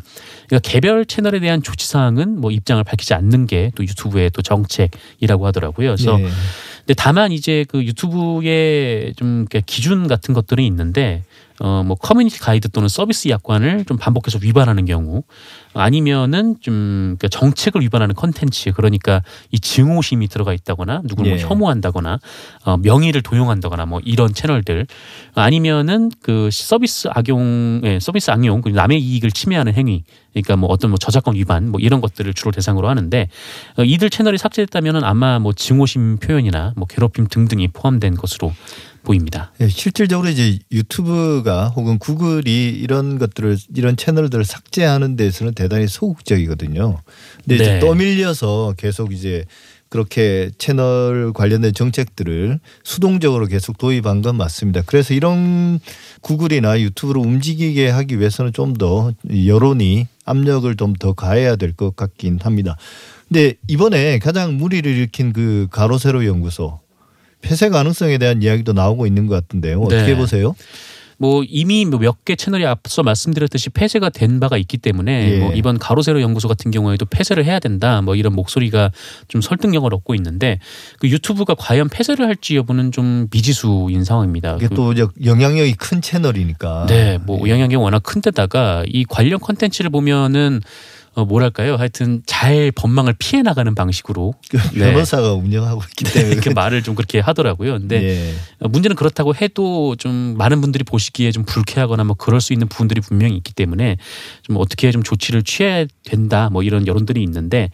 그러니까 0.48 0.70
개별 0.70 1.06
채널에 1.06 1.40
대한 1.40 1.62
조치 1.62 1.88
사항은 1.88 2.40
뭐 2.40 2.52
입장을 2.52 2.82
밝히지 2.84 3.14
않는 3.14 3.48
게 3.48 3.72
또 3.76 3.84
유튜브의 3.84 4.30
또 4.32 4.42
정책이라고 4.42 5.48
하더라고요. 5.48 5.96
그래서 5.96 6.20
예. 6.20 6.24
근데 6.80 6.94
다만 6.96 7.32
이제 7.32 7.66
그 7.68 7.84
유튜브의 7.84 9.14
좀 9.16 9.46
기준 9.66 10.08
같은 10.08 10.34
것들이 10.34 10.66
있는데 10.68 11.24
어 11.60 11.84
뭐 11.84 11.96
커뮤니티 11.96 12.40
가이드 12.40 12.70
또는 12.70 12.88
서비스 12.88 13.30
약관을 13.30 13.86
좀 13.86 13.98
반복해서 13.98 14.40
위반하는 14.42 14.86
경우 14.86 15.24
아니면은 15.74 16.56
좀 16.62 17.16
그러니까 17.18 17.28
정책을 17.28 17.82
위반하는 17.82 18.16
컨텐츠 18.16 18.72
그러니까 18.74 19.22
이 19.52 19.60
증오심이 19.60 20.28
들어가 20.28 20.54
있다거나 20.54 21.02
누구를 21.06 21.32
예. 21.32 21.36
뭐 21.36 21.50
혐오한다거나 21.50 22.20
어 22.66 22.78
명의를 22.78 23.22
도용한다거나 23.22 23.86
뭐 23.86 24.00
이런 24.04 24.34
채널들 24.34 24.88
아니면은 25.36 26.12
그 26.22 26.50
서비스 26.52 27.10
악용 27.12 27.82
예, 27.84 28.00
서비스 28.00 28.32
악용 28.32 28.62
그리고 28.62 28.78
남의 28.78 29.02
이익을 29.02 29.32
침해하는 29.32 29.74
행위 29.74 30.04
그러니까 30.32 30.56
뭐 30.56 30.70
어떤 30.70 30.92
뭐 30.92 30.98
저작권 30.98 31.36
위반 31.36 31.70
뭐 31.70 31.80
이런 31.80 32.02
것들을 32.02 32.34
주로 32.34 32.52
대상으로 32.52 32.90
하는데 32.90 33.30
어, 33.78 33.84
이들 33.84 34.10
채널이 34.10 34.38
삭제됐다면은 34.38 35.04
아마 35.04 35.40
뭐 35.40 35.54
증오심 35.54 36.18
표현이나 36.18 36.74
뭐 36.76 36.88
괴롭힘 36.88 37.28
등등이 37.28 37.70
포함된 37.70 38.16
것으로 38.16 38.54
보입니다. 39.04 39.52
예, 39.62 39.68
실질적으로 39.68 40.30
이제 40.30 40.60
유튜브가 40.72 41.70
혹은 41.70 42.00
구글이 42.00 42.70
이런 42.70 43.18
것들을 43.20 43.58
이런 43.76 43.98
채널들을 43.98 44.46
삭제하는 44.46 45.16
데서는 45.16 45.54
대단히 45.54 45.88
소극적이거든요. 45.88 47.00
근데 47.44 47.56
이제 47.56 47.74
네. 47.74 47.80
떠밀려서 47.80 48.76
계속 48.78 49.14
이제 49.14 49.46
그렇게 49.90 50.50
채널 50.58 51.34
관련된 51.34 51.72
정책들을 51.74 52.60
수동적으로 52.84 53.46
계속 53.46 53.78
도입한 53.78 54.24
건 54.24 54.38
맞습니다. 54.38 54.82
그래서 54.88 55.14
이런 55.14 55.80
구글이나 56.22 56.82
유튜브를 56.82 57.22
움직이게 57.22 57.90
하기 57.90 58.18
위해서는 58.20 58.54
좀 58.54 58.74
더 58.74 59.12
여론이 59.30 60.08
압력을 60.26 60.76
좀 60.78 60.94
더 60.96 61.14
가해야 61.14 61.56
될 61.58 61.74
것 61.74 61.96
같긴 61.96 62.40
합니다. 62.42 62.76
근데 63.28 63.54
이번에 63.68 64.18
가장 64.18 64.58
무리를 64.58 64.90
일으킨 64.92 65.32
그 65.34 65.68
가로세로 65.70 66.26
연구소 66.26 66.80
폐쇄 67.44 67.70
가능성에 67.70 68.18
대한 68.18 68.42
이야기도 68.42 68.74
나오고 68.74 69.06
있는 69.06 69.28
것 69.28 69.36
같은데요. 69.36 69.82
어떻게 69.82 70.14
네. 70.14 70.16
보세요? 70.16 70.56
뭐 71.20 71.44
이미 71.48 71.86
몇 71.86 72.16
개 72.26 72.36
채널이 72.36 72.66
앞서 72.66 73.04
말씀드렸듯이 73.04 73.70
폐쇄가 73.70 74.10
된 74.10 74.40
바가 74.40 74.58
있기 74.58 74.78
때문에 74.78 75.32
예. 75.32 75.40
뭐 75.40 75.54
이번 75.54 75.78
가로세로 75.78 76.22
연구소 76.22 76.48
같은 76.48 76.72
경우에도 76.72 77.06
폐쇄를 77.06 77.46
해야 77.46 77.60
된다 77.60 78.02
뭐 78.02 78.16
이런 78.16 78.34
목소리가 78.34 78.92
좀 79.28 79.40
설득력을 79.42 79.94
얻고 79.94 80.16
있는데 80.16 80.60
그 81.00 81.08
유튜브가 81.10 81.54
과연 81.56 81.90
폐쇄를 81.90 82.26
할지 82.28 82.56
여부는 82.58 82.92
좀 82.92 83.28
미지수인 83.32 84.04
상황입니다. 84.04 84.56
이게 84.58 84.68
그 84.68 84.76
또 84.76 84.94
영향력이 85.24 85.74
큰 85.76 86.02
채널이니까. 86.02 86.88
네, 86.90 87.20
뭐 87.20 87.48
영향력이 87.48 87.76
워낙 87.76 88.02
큰 88.04 88.22
데다가 88.22 88.84
이 88.88 89.06
관련 89.08 89.40
컨텐츠를 89.40 89.92
보면은 89.92 90.62
어 91.16 91.26
뭐랄까요? 91.26 91.76
하여튼 91.76 92.24
잘 92.26 92.72
법망을 92.72 93.14
피해 93.20 93.44
나가는 93.44 93.74
방식으로 93.76 94.34
그 94.50 94.58
네. 94.74 94.92
변호사가 94.92 95.34
운영하고 95.34 95.82
있기 95.90 96.06
때문에 96.06 96.34
이렇게 96.34 96.54
말을 96.54 96.82
좀 96.82 96.96
그렇게 96.96 97.20
하더라고요. 97.20 97.74
근데 97.74 98.04
예. 98.04 98.34
어, 98.60 98.68
문제는 98.68 98.96
그렇다고 98.96 99.36
해도 99.36 99.96
좀 99.96 100.36
많은 100.38 100.62
분들이 100.62 100.84
보시기에 100.84 101.32
좀 101.32 101.46
불쾌하거나 101.46 102.04
뭐 102.04 102.16
그럴 102.16 102.42
수 102.42 102.54
있는 102.54 102.68
부분들이 102.68 103.02
분명히 103.02 103.38
있기 103.38 103.54
때문에 103.54 103.98
좀 104.42 104.58
어떻게 104.58 104.92
좀 104.92 105.04
조치를 105.04 105.44
취해야 105.44 105.86
된다 106.04 106.50
뭐 106.52 106.64
이런 106.64 106.88
여론들이 106.88 107.22
있는데 107.24 107.70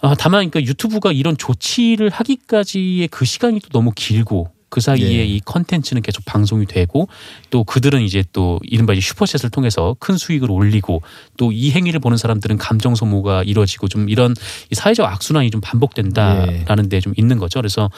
아, 0.00 0.14
다만 0.18 0.50
그러니까 0.50 0.68
유튜브가 0.68 1.12
이런 1.12 1.36
조치를 1.36 2.10
하기까지의 2.10 3.08
그 3.08 3.24
시간이 3.24 3.60
또 3.60 3.68
너무 3.70 3.92
길고 3.94 4.48
그 4.72 4.80
사이에 4.80 5.18
예. 5.18 5.24
이 5.24 5.38
컨텐츠는 5.44 6.02
계속 6.02 6.24
방송이 6.24 6.66
되고 6.66 7.06
또 7.50 7.62
그들은 7.62 8.02
이제 8.02 8.24
또 8.32 8.58
이른바 8.64 8.94
슈퍼챗을 8.94 9.52
통해서 9.52 9.94
큰 10.00 10.16
수익을 10.16 10.50
올리고 10.50 11.02
또 11.36 11.52
이 11.52 11.70
행위를 11.70 12.00
보는 12.00 12.16
사람들은 12.16 12.58
감정 12.58 12.94
소모가 12.94 13.42
이루어지고 13.44 13.88
좀 13.88 14.08
이런 14.08 14.34
이 14.70 14.74
사회적 14.74 15.06
악순환이 15.06 15.50
좀 15.50 15.60
반복된다라는 15.60 16.88
데좀 16.88 17.12
있는 17.16 17.38
거죠. 17.38 17.60
그래서 17.60 17.90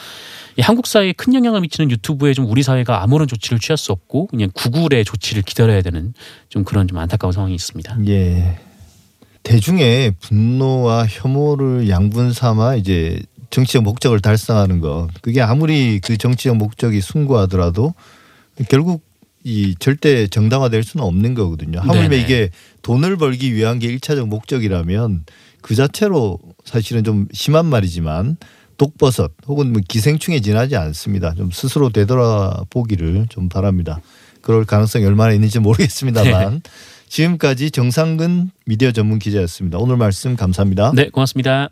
이 0.57 0.61
한국 0.61 0.87
사회에 0.87 1.13
큰 1.13 1.33
영향을 1.33 1.61
미치는 1.61 1.89
유튜브에 1.89 2.33
좀 2.33 2.45
우리 2.45 2.61
사회가 2.61 3.01
아무런 3.01 3.27
조치를 3.27 3.59
취할 3.59 3.77
수 3.77 3.91
없고 3.91 4.27
그냥 4.27 4.49
구글의 4.53 5.05
조치를 5.05 5.41
기다려야 5.43 5.81
되는 5.81 6.13
좀 6.49 6.63
그런 6.63 6.87
좀 6.87 6.97
안타까운 6.97 7.31
상황이 7.31 7.55
있습니다. 7.55 7.97
예. 8.07 8.59
대중의 9.43 10.15
분노와 10.19 11.05
혐오를 11.07 11.87
양분 11.87 12.33
삼아 12.33 12.75
이제 12.75 13.21
정치적 13.49 13.83
목적을 13.83 14.19
달성하는 14.19 14.79
것. 14.79 15.09
그게 15.21 15.41
아무리 15.41 15.99
그 15.99 16.17
정치적 16.17 16.57
목적이 16.57 17.01
숭고하더라도 17.01 17.93
결국 18.69 19.03
이 19.43 19.75
절대 19.77 20.27
정당화될 20.27 20.83
수는 20.83 21.05
없는 21.05 21.35
거거든요. 21.35 21.79
하물며. 21.79 22.17
이게 22.17 22.49
돈을 22.81 23.17
벌기 23.17 23.53
위한 23.53 23.77
게 23.79 23.87
일차적 23.87 24.27
목적이라면 24.27 25.25
그 25.61 25.75
자체로 25.75 26.39
사실은 26.63 27.03
좀 27.03 27.27
심한 27.31 27.67
말이지만 27.67 28.37
독버섯 28.77 29.31
혹은 29.47 29.71
뭐 29.71 29.81
기생충에 29.87 30.39
지나지 30.39 30.75
않습니다. 30.75 31.33
좀 31.35 31.51
스스로 31.51 31.89
되돌아보기를 31.89 33.27
좀 33.29 33.49
바랍니다. 33.49 34.01
그럴 34.41 34.65
가능성이 34.65 35.05
얼마나 35.05 35.33
있는지 35.33 35.59
모르겠습니다만 35.59 36.61
지금까지 37.07 37.71
정상근 37.71 38.51
미디어 38.65 38.91
전문 38.91 39.19
기자였습니다. 39.19 39.77
오늘 39.77 39.97
말씀 39.97 40.35
감사합니다. 40.35 40.91
네, 40.95 41.09
고맙습니다. 41.09 41.69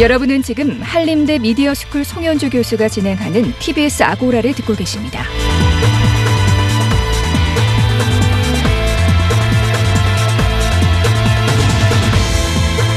여러분은 0.00 0.42
지금 0.42 0.82
한림대 0.82 1.38
미디어스쿨 1.38 2.04
송현주 2.04 2.50
교수가 2.50 2.88
진행하는 2.88 3.52
TBS 3.60 4.02
아고라를 4.02 4.52
듣고 4.52 4.74
계십니다. 4.74 5.22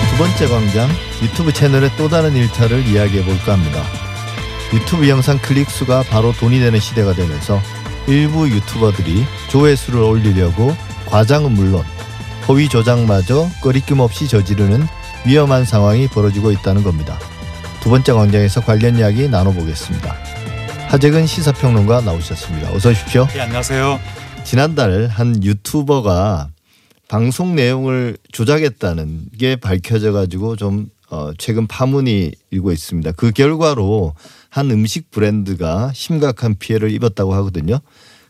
두 0.10 0.18
번째 0.18 0.48
광장 0.48 0.90
유튜브 1.22 1.54
채널의 1.54 1.92
또 1.98 2.10
다른 2.10 2.36
일탈을 2.36 2.88
이야기해 2.88 3.24
볼까 3.24 3.54
합니다. 3.54 3.84
유튜브 4.74 5.08
영상 5.08 5.38
클릭 5.38 5.70
수가 5.70 6.02
바로 6.02 6.34
돈이 6.34 6.60
되는 6.60 6.80
시대가 6.80 7.14
되면서 7.14 7.62
일부 8.08 8.50
유튜버들이 8.50 9.24
조회수를 9.50 10.02
올리려고 10.02 10.76
과장은 11.06 11.52
물론 11.52 11.84
허위 12.48 12.68
조작마저 12.68 13.50
꺼리낌 13.62 14.00
없이 14.00 14.28
저지르는 14.28 14.88
위험한 15.28 15.66
상황이 15.66 16.08
벌어지고 16.08 16.52
있다는 16.52 16.84
겁니다. 16.84 17.20
두 17.82 17.90
번째 17.90 18.14
광장에서 18.14 18.62
관련 18.62 18.98
이야기 18.98 19.28
나눠보겠습니다. 19.28 20.16
하재근 20.88 21.28
시사평론가 21.28 22.00
나오셨습니다. 22.00 22.72
어서 22.72 22.92
오십시오. 22.92 23.28
네, 23.34 23.42
안녕하세요. 23.42 24.00
지난달 24.46 25.08
한 25.08 25.44
유튜버가 25.44 26.48
방송 27.10 27.56
내용을 27.56 28.18
조작했다는 28.32 29.26
게 29.38 29.58
밝혀져 29.58 30.14
가지고 30.14 30.56
좀 30.56 30.88
어, 31.10 31.32
최근 31.38 31.68
파문이 31.68 32.32
일고 32.52 32.72
있습니다. 32.72 33.12
그 33.14 33.32
결과로 33.32 34.14
한 34.50 34.72
음식 34.72 35.12
브랜드가 35.12 35.92
심각한 35.94 36.56
피해를 36.58 36.90
입었다고 36.92 37.34
하거든요. 37.36 37.80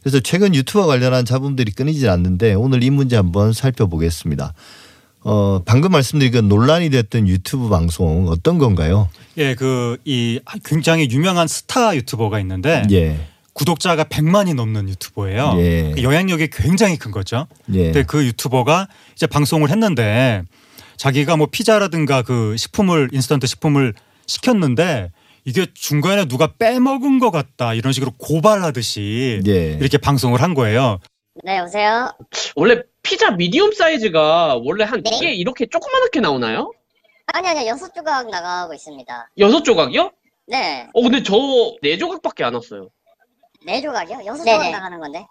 그래서 0.01 0.19
최근 0.19 0.55
유튜버 0.55 0.87
관련한 0.87 1.25
잡음들이 1.25 1.71
끊이질 1.73 2.09
않는데 2.09 2.55
오늘 2.55 2.81
이 2.83 2.89
문제 2.89 3.15
한번 3.15 3.53
살펴보겠습니다. 3.53 4.53
어, 5.23 5.61
방금 5.65 5.91
말씀드린 5.91 6.31
그 6.31 6.37
논란이 6.39 6.89
됐던 6.89 7.27
유튜브 7.27 7.69
방송 7.69 8.27
어떤 8.29 8.57
건가요? 8.57 9.09
예, 9.37 9.55
그 9.55 9.97
이 10.05 10.39
굉장히 10.63 11.09
유명한 11.11 11.47
스타 11.47 11.95
유튜버가 11.95 12.39
있는데 12.39 12.83
예. 12.91 13.19
구독자가 13.53 14.05
100만이 14.05 14.53
넘는 14.53 14.87
유튜버예요. 14.89 15.55
예. 15.57 15.91
그 15.95 16.03
영향력이 16.03 16.49
굉장히 16.51 16.97
큰 16.97 17.11
거죠. 17.11 17.47
예. 17.73 17.85
근데 17.85 18.03
그 18.03 18.23
유튜버가 18.25 18.87
이제 19.15 19.25
방송을 19.27 19.69
했는데 19.71 20.43
자기가 20.95 21.35
뭐 21.37 21.47
피자라든가 21.51 22.21
그 22.21 22.55
식품을 22.57 23.09
인스턴트 23.11 23.47
식품을 23.47 23.93
시켰는데 24.27 25.11
이게 25.45 25.65
중간에 25.73 26.25
누가 26.25 26.47
빼먹은 26.57 27.19
것 27.19 27.31
같다 27.31 27.73
이런 27.73 27.93
식으로 27.93 28.11
고발하듯이 28.17 29.41
예. 29.47 29.77
이렇게 29.79 29.97
방송을 29.97 30.41
한 30.41 30.53
거예요. 30.53 30.99
네, 31.43 31.57
여보세요? 31.57 32.11
원래 32.55 32.81
피자 33.03 33.31
미디움 33.31 33.71
사이즈가 33.71 34.57
원래 34.63 34.83
한두개 34.83 35.31
이렇게 35.33 35.65
조그맣게 35.67 36.19
나오나요? 36.19 36.71
아니 37.27 37.47
아니 37.47 37.67
여섯 37.67 37.93
조각 37.93 38.29
나가고 38.29 38.73
있습니다. 38.73 39.29
여섯 39.39 39.63
조각이요? 39.63 40.11
네, 40.47 40.87
어 40.93 41.01
근데 41.01 41.23
저 41.23 41.35
네 41.81 41.97
조각밖에 41.97 42.43
안 42.43 42.53
왔어요. 42.53 42.89
네 43.65 43.81
조각이요? 43.81 44.19
여섯 44.25 44.43
네네. 44.43 44.57
조각 44.57 44.71
나가는 44.71 44.99
건데. 44.99 45.25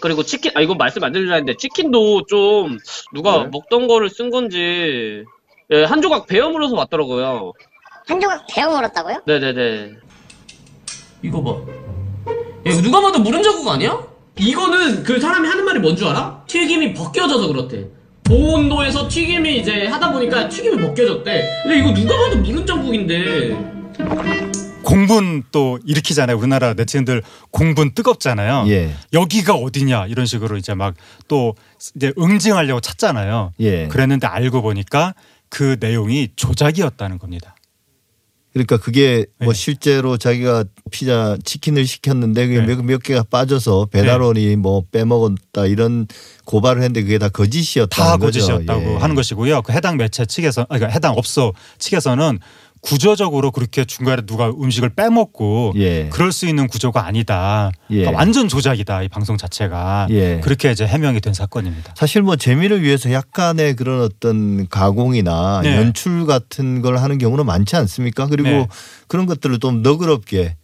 그리고 0.00 0.22
치킨 0.22 0.52
아 0.54 0.60
이거 0.60 0.74
말씀 0.74 1.02
안 1.02 1.12
드리려 1.12 1.34
했는데 1.34 1.56
치킨도 1.56 2.26
좀 2.26 2.78
누가 3.12 3.42
네. 3.44 3.48
먹던 3.52 3.88
거를 3.88 4.08
쓴 4.08 4.30
건지 4.30 5.24
예, 5.72 5.84
한 5.84 6.00
조각 6.00 6.26
베어 6.26 6.48
물어서 6.50 6.76
왔더라고요. 6.76 7.52
한 8.06 8.20
조각 8.20 8.46
베어 8.48 8.70
물었다고요? 8.70 9.22
네네네. 9.26 9.92
이거 11.22 11.42
봐. 11.42 11.50
야, 11.50 12.70
이거 12.72 12.80
누가 12.82 13.00
봐도 13.00 13.18
물은 13.18 13.42
자국 13.42 13.68
아니야? 13.68 14.00
이거는 14.38 15.02
그 15.02 15.20
사람이 15.20 15.46
하는 15.48 15.64
말이 15.64 15.78
뭔 15.80 15.96
줄 15.96 16.06
알아? 16.08 16.44
튀김이 16.46 16.94
벗겨져서 16.94 17.48
그렇대. 17.48 17.86
고온도에서 18.28 19.08
튀김이 19.08 19.58
이제 19.58 19.86
하다 19.86 20.12
보니까 20.12 20.48
튀김이 20.48 20.80
벗겨졌대. 20.82 21.62
근데 21.64 21.78
이거 21.80 21.92
누가 21.92 22.16
봐도 22.16 22.36
물은 22.38 22.64
자국인데. 22.66 23.80
공분 24.82 25.42
또 25.52 25.78
일으키잖아요. 25.84 26.36
우리나라 26.38 26.72
네티즌들 26.74 27.22
공분 27.50 27.92
뜨겁잖아요. 27.92 28.64
예. 28.68 28.94
여기가 29.12 29.54
어디냐 29.54 30.06
이런 30.06 30.26
식으로 30.26 30.56
이제 30.56 30.74
막 30.74 30.94
또 31.28 31.54
이제 31.94 32.12
응징하려고 32.18 32.80
찾잖아요. 32.80 33.52
예. 33.60 33.88
그랬는데 33.88 34.26
알고 34.26 34.62
보니까 34.62 35.14
그 35.48 35.76
내용이 35.80 36.28
조작이었다는 36.34 37.18
겁니다. 37.18 37.54
그러니까 38.52 38.78
그게 38.78 39.26
네. 39.38 39.44
뭐 39.44 39.54
실제로 39.54 40.16
자기가 40.16 40.64
피자 40.90 41.36
치킨을 41.44 41.86
시켰는데 41.86 42.48
그게 42.48 42.60
네. 42.60 42.66
몇, 42.66 42.84
몇 42.84 43.02
개가 43.02 43.24
빠져서 43.30 43.86
배달원이 43.92 44.56
뭐 44.56 44.82
빼먹었다 44.90 45.66
이런 45.66 46.08
고발을 46.46 46.82
했는데 46.82 47.02
그게 47.02 47.18
다 47.18 47.28
거짓이었다는 47.28 48.10
다 48.10 48.16
거죠. 48.16 48.40
거짓이었다고 48.40 48.94
예. 48.94 48.96
하는 48.96 49.14
것이고요. 49.14 49.62
그 49.62 49.72
해당 49.72 49.96
매체 49.96 50.26
측에서 50.26 50.66
아니, 50.68 50.80
그러니까 50.80 50.88
해당 50.92 51.14
업소 51.16 51.52
측에서는 51.78 52.40
구조적으로 52.80 53.50
그렇게 53.50 53.84
중간에 53.84 54.22
누가 54.22 54.48
음식을 54.48 54.90
빼먹고 54.90 55.74
예. 55.76 56.08
그럴 56.10 56.32
수 56.32 56.46
있는 56.46 56.66
구조가 56.66 57.06
아니다. 57.06 57.70
예. 57.90 57.96
그러니까 57.96 58.18
완전 58.18 58.48
조작이다 58.48 59.02
이 59.02 59.08
방송 59.08 59.36
자체가 59.36 60.08
예. 60.10 60.40
그렇게 60.42 60.70
이제 60.70 60.86
해명이 60.86 61.20
된 61.20 61.34
사건입니다. 61.34 61.94
사실 61.96 62.22
뭐 62.22 62.36
재미를 62.36 62.82
위해서 62.82 63.12
약간의 63.12 63.76
그런 63.76 64.00
어떤 64.02 64.68
가공이나 64.68 65.60
네. 65.62 65.76
연출 65.76 66.26
같은 66.26 66.80
걸 66.80 66.98
하는 66.98 67.18
경우는 67.18 67.44
많지 67.46 67.76
않습니까? 67.76 68.26
그리고 68.26 68.48
네. 68.48 68.68
그런 69.08 69.26
것들을 69.26 69.58
좀 69.58 69.82
너그럽게 69.82 70.56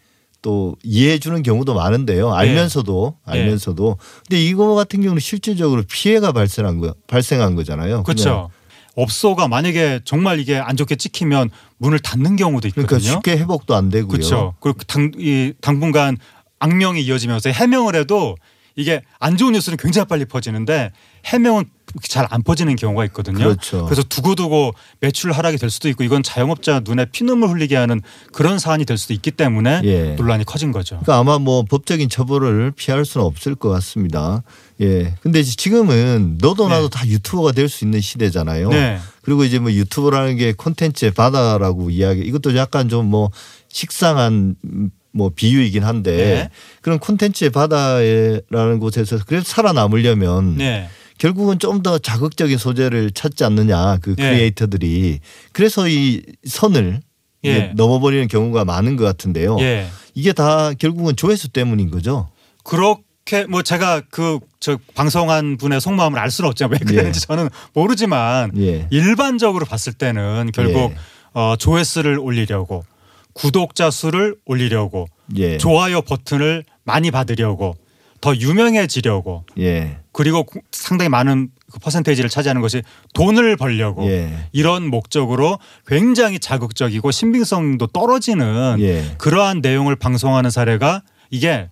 또 0.42 0.76
이해해 0.83 1.18
주는 1.18 1.42
경우도 1.42 1.74
많은데요. 1.74 2.33
알면서도 2.33 3.16
네. 3.26 3.33
알면서도 3.33 3.98
근데 4.29 4.42
이거 4.42 4.74
같은 4.74 5.00
경우는 5.02 5.20
실질적으로 5.20 5.83
피해가 5.90 6.33
발생한 6.33 6.79
거 6.79 6.94
발생한 7.09 7.57
거잖아요. 7.57 8.05
그렇죠. 8.05 8.50
업소가 8.96 9.46
만약에 9.48 10.00
정말 10.05 10.40
이게 10.40 10.57
안 10.57 10.76
좋게 10.76 10.96
찍히면 10.96 11.50
문을 11.78 11.98
닫는 11.98 12.36
경우도 12.36 12.68
있거든요. 12.68 12.86
그러니까 12.86 13.10
쉽게 13.12 13.36
회복도 13.38 13.74
안 13.74 13.88
되고요. 13.90 14.08
그렇죠. 14.08 14.54
그리고 14.60 14.78
당, 14.86 15.12
이 15.18 15.52
당분간 15.60 16.16
악명이 16.58 17.02
이어지면서 17.02 17.50
해명을 17.50 17.94
해도 17.94 18.36
이게 18.76 19.02
안 19.18 19.36
좋은 19.36 19.52
뉴스는 19.52 19.78
굉장히 19.78 20.06
빨리 20.06 20.24
퍼지는데 20.24 20.92
해명은 21.24 21.64
잘 22.02 22.26
안 22.30 22.42
퍼지는 22.42 22.76
경우가 22.76 23.04
있거든요. 23.06 23.38
그렇죠. 23.38 23.86
래서 23.88 24.02
두고두고 24.02 24.72
매출 25.00 25.32
하락이 25.32 25.56
될 25.56 25.70
수도 25.70 25.88
있고 25.88 26.04
이건 26.04 26.22
자영업자 26.22 26.80
눈에 26.84 27.06
피눈물 27.06 27.50
흘리게 27.50 27.76
하는 27.76 28.02
그런 28.32 28.58
사안이 28.58 28.84
될 28.84 28.98
수도 28.98 29.14
있기 29.14 29.30
때문에 29.30 29.80
예. 29.84 30.14
논란이 30.14 30.44
커진 30.44 30.72
거죠. 30.72 30.96
그러니까 30.96 31.18
아마 31.18 31.38
뭐 31.38 31.62
법적인 31.62 32.08
처벌을 32.08 32.72
피할 32.72 33.04
수는 33.04 33.24
없을 33.26 33.54
것 33.54 33.68
같습니다. 33.70 34.42
예. 34.80 35.14
근데 35.22 35.42
지금은 35.42 36.38
너도 36.40 36.68
나도 36.68 36.88
다 36.88 37.06
유튜버가 37.06 37.52
될 37.52 37.68
수 37.68 37.84
있는 37.84 38.00
시대잖아요. 38.00 38.68
네. 38.70 38.98
그리고 39.22 39.44
이제 39.44 39.58
뭐 39.58 39.72
유튜버라는 39.72 40.36
게 40.36 40.52
콘텐츠의 40.52 41.12
바다라고 41.12 41.90
이야기 41.90 42.20
이것도 42.22 42.56
약간 42.56 42.88
좀 42.88 43.06
뭐 43.06 43.30
식상한 43.68 44.56
음, 44.64 44.90
뭐 45.12 45.30
비유이긴 45.34 45.82
한데 45.84 46.16
네. 46.16 46.50
그런 46.82 46.98
콘텐츠의 46.98 47.50
바다라는 47.50 48.78
곳에서 48.80 49.18
그래도 49.26 49.44
살아남으려면 49.44 50.56
네. 50.56 50.88
결국은 51.18 51.58
좀 51.58 51.82
더 51.82 51.98
자극적인 51.98 52.58
소재를 52.58 53.10
찾지 53.12 53.44
않느냐 53.44 53.98
그 54.02 54.14
예. 54.18 54.22
크리에이터들이 54.22 55.20
그래서 55.52 55.88
이 55.88 56.22
선을 56.46 57.00
예. 57.44 57.72
넘어버리는 57.76 58.28
경우가 58.28 58.64
많은 58.64 58.96
것 58.96 59.04
같은데요. 59.04 59.56
예. 59.60 59.86
이게 60.14 60.32
다 60.32 60.72
결국은 60.74 61.16
조회수 61.16 61.48
때문인 61.48 61.90
거죠. 61.90 62.28
그렇 62.64 62.98
게 63.26 63.44
뭐 63.46 63.62
제가 63.62 64.00
그 64.10 64.38
저 64.60 64.78
방송한 64.94 65.58
분의 65.58 65.80
속마음을 65.80 66.18
알 66.18 66.30
수는 66.30 66.48
없지만 66.50 66.72
왜 66.72 66.78
그랬는지 66.78 67.20
저는 67.20 67.48
모르지만 67.72 68.50
예. 68.58 68.86
일반적으로 68.90 69.64
봤을 69.66 69.92
때는 69.92 70.50
결국 70.52 70.90
예. 70.92 70.96
어, 71.34 71.54
조회수를 71.56 72.18
올리려고 72.18 72.84
구독자 73.32 73.90
수를 73.90 74.34
올리려고 74.46 75.06
예. 75.36 75.58
좋아요 75.58 76.00
버튼을 76.02 76.64
많이 76.84 77.10
받으려고 77.12 77.76
더 78.20 78.34
유명해지려고 78.34 79.44
예. 79.58 79.98
그리고 80.10 80.42
구- 80.44 80.60
상당히 80.72 81.10
많은 81.10 81.50
그 81.70 81.78
퍼센테이지를 81.78 82.30
차지하는 82.30 82.60
것이 82.62 82.82
돈을 83.14 83.56
벌려고 83.56 84.04
예. 84.10 84.32
이런 84.52 84.88
목적으로 84.88 85.58
굉장히 85.86 86.38
자극적이고 86.40 87.10
신빙성도 87.10 87.88
떨어지는 87.88 88.78
예. 88.80 89.14
그러한 89.18 89.60
내용을 89.60 89.94
방송하는 89.96 90.50
사례가 90.50 91.02
이게 91.30 91.68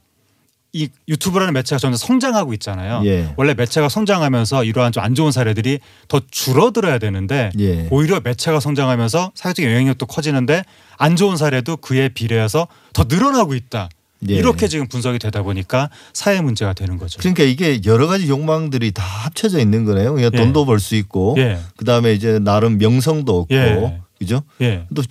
이 0.76 0.88
유튜브라는 1.08 1.54
매체가 1.54 1.78
점점 1.78 1.96
성장하고 1.96 2.52
있잖아요. 2.54 3.00
예. 3.06 3.32
원래 3.36 3.54
매체가 3.54 3.88
성장하면서 3.88 4.64
이러한 4.64 4.90
좀 4.90 5.04
안 5.04 5.14
좋은 5.14 5.30
사례들이 5.32 5.78
더 6.08 6.20
줄어들어야 6.30 6.98
되는데 6.98 7.50
예. 7.60 7.86
오히려 7.90 8.20
매체가 8.24 8.58
성장하면서 8.58 9.32
사회적 9.34 9.64
영향력도 9.64 10.06
커지는데 10.06 10.64
안 10.96 11.14
좋은 11.14 11.36
사례도 11.36 11.76
그에 11.76 12.08
비례해서 12.08 12.66
더 12.92 13.04
늘어나고 13.08 13.54
있다. 13.54 13.88
예. 14.30 14.34
이렇게 14.34 14.66
지금 14.66 14.88
분석이 14.88 15.18
되다 15.20 15.42
보니까 15.42 15.90
사회 16.12 16.40
문제가 16.40 16.72
되는 16.72 16.96
거죠. 16.98 17.18
그러니까 17.20 17.44
이게 17.44 17.80
여러 17.84 18.06
가지 18.06 18.26
욕망들이 18.28 18.90
다 18.92 19.02
합쳐져 19.04 19.58
있는 19.60 19.84
거네요. 19.84 20.14
그냥 20.14 20.30
예. 20.32 20.36
돈도 20.38 20.64
벌 20.66 20.80
수 20.80 20.96
있고 20.96 21.36
예. 21.38 21.58
그다음에 21.76 22.14
이제 22.14 22.38
나름 22.40 22.78
명성도 22.78 23.42
얻고 23.42 23.54
예. 23.54 24.00
그죠? 24.18 24.42
예. 24.60 24.86
또 24.94 25.02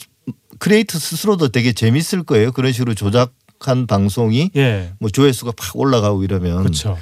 크리에이터 0.60 0.98
스스로도 0.98 1.50
되게 1.50 1.72
재밌을 1.74 2.24
거예요. 2.24 2.52
그런 2.52 2.72
식으로 2.72 2.96
조작 2.96 3.32
한 3.68 3.88
방송이 3.88 4.52
예. 4.56 4.94
뭐 5.00 5.10
조회수가 5.10 5.54
팍 5.58 5.76
올라가고 5.78 6.24
이러면 6.24 6.60
그렇죠. 6.60 6.98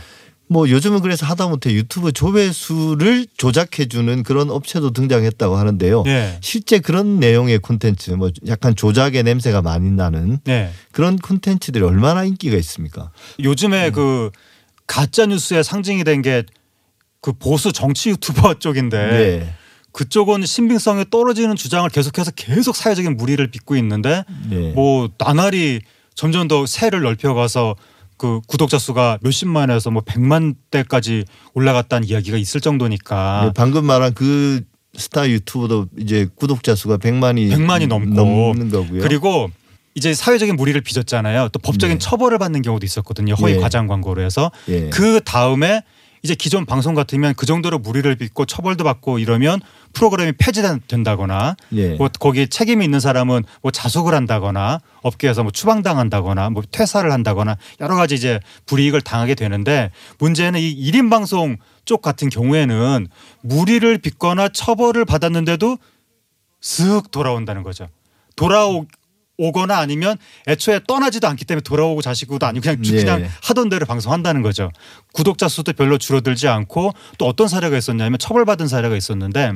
뭐 0.47 0.69
요즘은 0.69 0.99
그래서 1.01 1.25
하다못해 1.25 1.71
유튜브 1.73 2.11
조회수를 2.11 3.25
조작해 3.37 3.85
주는 3.87 4.21
그런 4.23 4.49
업체도 4.49 4.91
등장했다고 4.91 5.55
하는데요. 5.55 6.03
예. 6.07 6.37
실제 6.41 6.79
그런 6.79 7.19
내용의 7.19 7.59
콘텐츠 7.59 8.11
뭐 8.11 8.29
약간 8.47 8.75
조작의 8.75 9.23
냄새가 9.23 9.61
많이 9.61 9.89
나는 9.91 10.39
네. 10.43 10.71
그런 10.91 11.17
콘텐츠들이 11.17 11.83
얼마나 11.83 12.25
인기가 12.25 12.57
있습니까? 12.57 13.11
요즘에 13.41 13.87
음. 13.87 13.91
그 13.93 14.31
가짜 14.87 15.25
뉴스의 15.25 15.63
상징이 15.63 16.03
된 16.03 16.21
게 16.21 16.43
그 17.21 17.33
보수 17.33 17.71
정치 17.71 18.09
유튜버 18.09 18.55
쪽인데 18.59 18.97
네. 18.97 19.53
그쪽은 19.93 20.45
신빙성이 20.45 21.05
떨어지는 21.11 21.55
주장을 21.55 21.87
계속해서 21.89 22.31
계속 22.31 22.75
사회적인 22.75 23.15
무리를 23.15 23.45
빚고 23.51 23.75
있는데 23.75 24.23
네. 24.49 24.71
뭐 24.71 25.09
나날이 25.17 25.81
점점 26.15 26.47
더 26.47 26.65
세를 26.65 27.01
넓혀가서 27.01 27.75
그 28.17 28.39
구독자 28.47 28.77
수가 28.77 29.17
몇십만에서 29.21 29.89
뭐 29.89 30.03
백만 30.05 30.53
대까지 30.69 31.25
올라갔다는 31.53 32.07
이야기가 32.07 32.37
있을 32.37 32.61
정도니까 32.61 33.45
네, 33.45 33.51
방금 33.55 33.85
말한 33.85 34.13
그 34.13 34.61
스타 34.93 35.27
유튜버도 35.27 35.87
이제 35.97 36.27
구독자 36.35 36.75
수가 36.75 36.97
100만이 36.97 37.51
100만이 37.51 37.87
넘고 37.87 38.13
넘는 38.13 38.69
거고요. 38.69 39.01
그리고 39.01 39.49
이제 39.95 40.13
사회적인 40.13 40.55
무리를 40.55 40.79
빚었잖아요. 40.81 41.49
또 41.49 41.59
법적인 41.59 41.97
네. 41.97 41.99
처벌을 41.99 42.37
받는 42.37 42.61
경우도 42.61 42.85
있었거든요. 42.85 43.33
허위 43.35 43.55
예. 43.55 43.57
과장 43.57 43.87
광고로 43.87 44.21
해서 44.21 44.51
예. 44.69 44.89
그 44.89 45.21
다음에 45.21 45.81
이제 46.23 46.35
기존 46.35 46.65
방송 46.65 46.93
같으면 46.93 47.33
그 47.35 47.45
정도로 47.45 47.79
무리를 47.79 48.13
빚고 48.15 48.45
처벌도 48.45 48.83
받고 48.83 49.19
이러면 49.19 49.59
프로그램이 49.93 50.33
폐지된다거나 50.33 51.55
예. 51.73 51.95
뭐 51.95 52.09
거기 52.19 52.47
책임이 52.47 52.85
있는 52.85 52.99
사람은 52.99 53.43
뭐 53.61 53.71
자숙을 53.71 54.13
한다거나 54.13 54.79
업계에서 55.01 55.43
뭐 55.43 55.51
추방당한다거나 55.51 56.51
뭐 56.51 56.63
퇴사를 56.69 57.11
한다거나 57.11 57.57
여러 57.79 57.95
가지 57.95 58.15
이제 58.15 58.39
불이익을 58.67 59.01
당하게 59.01 59.35
되는데 59.35 59.91
문제는 60.19 60.59
이 60.59 60.91
1인 60.91 61.09
방송 61.09 61.57
쪽 61.85 62.01
같은 62.01 62.29
경우에는 62.29 63.07
무리를 63.41 63.97
빚거나 63.97 64.49
처벌을 64.49 65.05
받았는데도 65.05 65.77
쓱 66.61 67.09
돌아온다는 67.09 67.63
거죠. 67.63 67.87
돌아오 68.35 68.85
오거나 69.37 69.77
아니면 69.77 70.17
애초에 70.47 70.81
떠나지도 70.87 71.27
않기 71.27 71.45
때문에 71.45 71.61
돌아오고 71.61 72.01
자시고도 72.01 72.45
아니고 72.45 72.63
그냥 72.63 72.83
쭉 72.83 72.95
예. 72.95 73.03
그냥 73.03 73.29
하던 73.43 73.69
대로 73.69 73.85
방송한다는 73.85 74.41
거죠. 74.41 74.71
구독자 75.13 75.47
수도 75.47 75.73
별로 75.73 75.97
줄어들지 75.97 76.47
않고 76.47 76.93
또 77.17 77.25
어떤 77.27 77.47
사례가 77.47 77.77
있었냐면 77.77 78.19
처벌받은 78.19 78.67
사례가 78.67 78.95
있었는데 78.95 79.53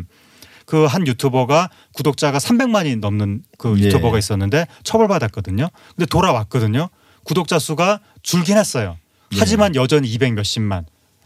그 0.66 0.88
한 0.88 1.06
유튜버가 1.06 1.70
구독자가 1.94 2.40
300만이 2.40 3.00
넘는 3.00 3.44
그 3.58 3.76
예. 3.80 3.86
유튜버가 3.86 4.18
있었는데 4.18 4.66
처벌받았거든요. 4.84 5.70
근데 5.96 6.06
돌아왔거든요. 6.08 6.90
구독자 7.24 7.60
수가 7.60 8.00
줄긴 8.24 8.58
했어요. 8.58 8.98
예. 9.34 9.38
하지만 9.40 9.76
여전히 9.76 10.08
200 10.10 10.34
몇십만. 10.34 10.86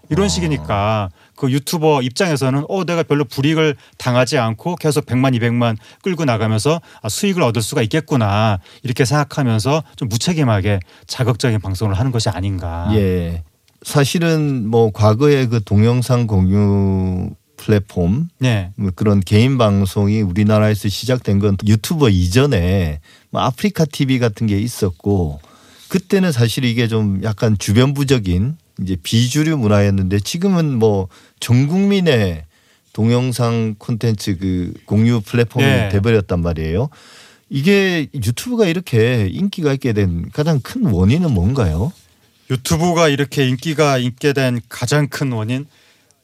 이런 0.10 0.28
식이니까 0.28 1.10
그 1.36 1.52
유튜버 1.52 2.02
입장에서는 2.02 2.66
어 2.68 2.84
내가 2.84 3.04
별로 3.04 3.24
불이익을 3.26 3.76
당하지 3.98 4.38
않고 4.38 4.76
계속 4.76 5.06
100만 5.06 5.38
200만 5.40 5.78
끌고 6.02 6.26
나가면서 6.26 6.82
아, 7.02 7.10
수익을 7.10 7.42
얻을 7.44 7.62
수가 7.62 7.82
있겠구나 7.84 8.60
이렇게 8.84 9.06
생각하면서 9.06 9.84
좀 9.96 10.10
무책임하게 10.10 10.80
자극적인 11.08 11.62
방송을 11.62 11.98
하는 11.98 12.12
것이 12.12 12.30
아닌가. 12.30 12.90
예. 12.94 13.44
사실은 13.84 14.68
뭐 14.68 14.92
과거에 14.92 15.46
그 15.46 15.64
동영상 15.64 16.28
공유 16.28 17.30
플랫폼 17.56 18.30
네. 18.40 18.72
뭐 18.76 18.92
그런 18.96 19.20
개인 19.20 19.58
방송이 19.58 20.22
우리나라에서 20.22 20.90
시작된 20.90 21.40
건 21.40 21.58
유튜버 21.66 22.10
이전에 22.10 23.00
뭐 23.30 23.42
아프리카 23.42 23.86
TV 23.86 24.20
같은 24.20 24.48
게 24.48 24.58
있었고 24.58 25.40
그때는 25.90 26.32
사실 26.32 26.64
이게 26.64 26.88
좀 26.88 27.22
약간 27.24 27.58
주변부적인 27.58 28.58
이제 28.82 28.96
비주류 29.02 29.58
문화였는데 29.58 30.20
지금은 30.20 30.78
뭐 30.80 31.08
전 31.40 31.68
국민의 31.68 32.46
동영상 32.94 33.76
콘텐츠 33.78 34.38
그 34.38 34.74
공유 34.86 35.22
플랫폼이 35.22 35.66
네. 35.66 35.90
돼버렸단 35.90 36.42
말이에요. 36.42 36.90
이게 37.50 38.08
유튜브가 38.14 38.68
이렇게 38.68 39.28
인기가 39.32 39.74
있게 39.74 39.94
된 39.94 40.30
가장 40.32 40.60
큰 40.60 40.86
원인은 40.86 41.32
뭔가요? 41.32 41.92
유튜브가 42.52 43.08
이렇게 43.08 43.48
인기가 43.48 43.98
있게 43.98 44.34
된 44.34 44.60
가장 44.70 45.08
큰 45.08 45.32
원인 45.32 45.66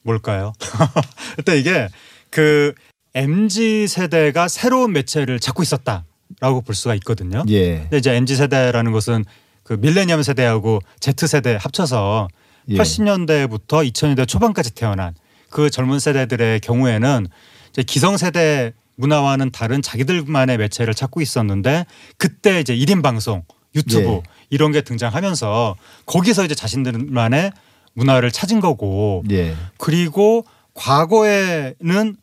뭘까요? 0.03 0.53
일단 1.37 1.57
이게 1.57 1.87
그 2.29 2.73
MZ 3.13 3.87
세대가 3.87 4.47
새로운 4.47 4.91
매체를 4.91 5.39
찾고 5.39 5.63
있었다라고 5.63 6.61
볼 6.65 6.75
수가 6.75 6.93
있거든요. 6.95 7.43
예. 7.49 7.79
근데 7.81 7.97
이제 7.97 8.13
MZ 8.13 8.35
세대라는 8.35 8.91
것은 8.91 9.23
그 9.63 9.73
밀레니엄 9.73 10.21
세대하고 10.21 10.81
Z 10.99 11.27
세대 11.27 11.57
합쳐서 11.59 12.27
예. 12.69 12.77
80년대부터 12.77 13.89
2000년대 13.91 14.27
초반까지 14.27 14.73
태어난 14.75 15.13
그 15.49 15.69
젊은 15.69 15.99
세대들의 15.99 16.59
경우에는 16.61 17.27
이제 17.69 17.83
기성 17.83 18.17
세대 18.17 18.73
문화와는 18.95 19.51
다른 19.51 19.81
자기들만의 19.81 20.57
매체를 20.57 20.93
찾고 20.93 21.21
있었는데 21.21 21.85
그때 22.17 22.59
이제 22.59 22.75
1인 22.75 23.03
방송, 23.03 23.43
유튜브 23.75 24.07
예. 24.07 24.23
이런 24.49 24.71
게 24.71 24.81
등장하면서 24.81 25.75
거기서 26.05 26.45
이제 26.45 26.55
자신들만의 26.55 27.51
문화를 27.93 28.31
찾은 28.31 28.59
거고 28.59 29.23
예. 29.31 29.55
그리고 29.77 30.45
과거에는 30.73 32.15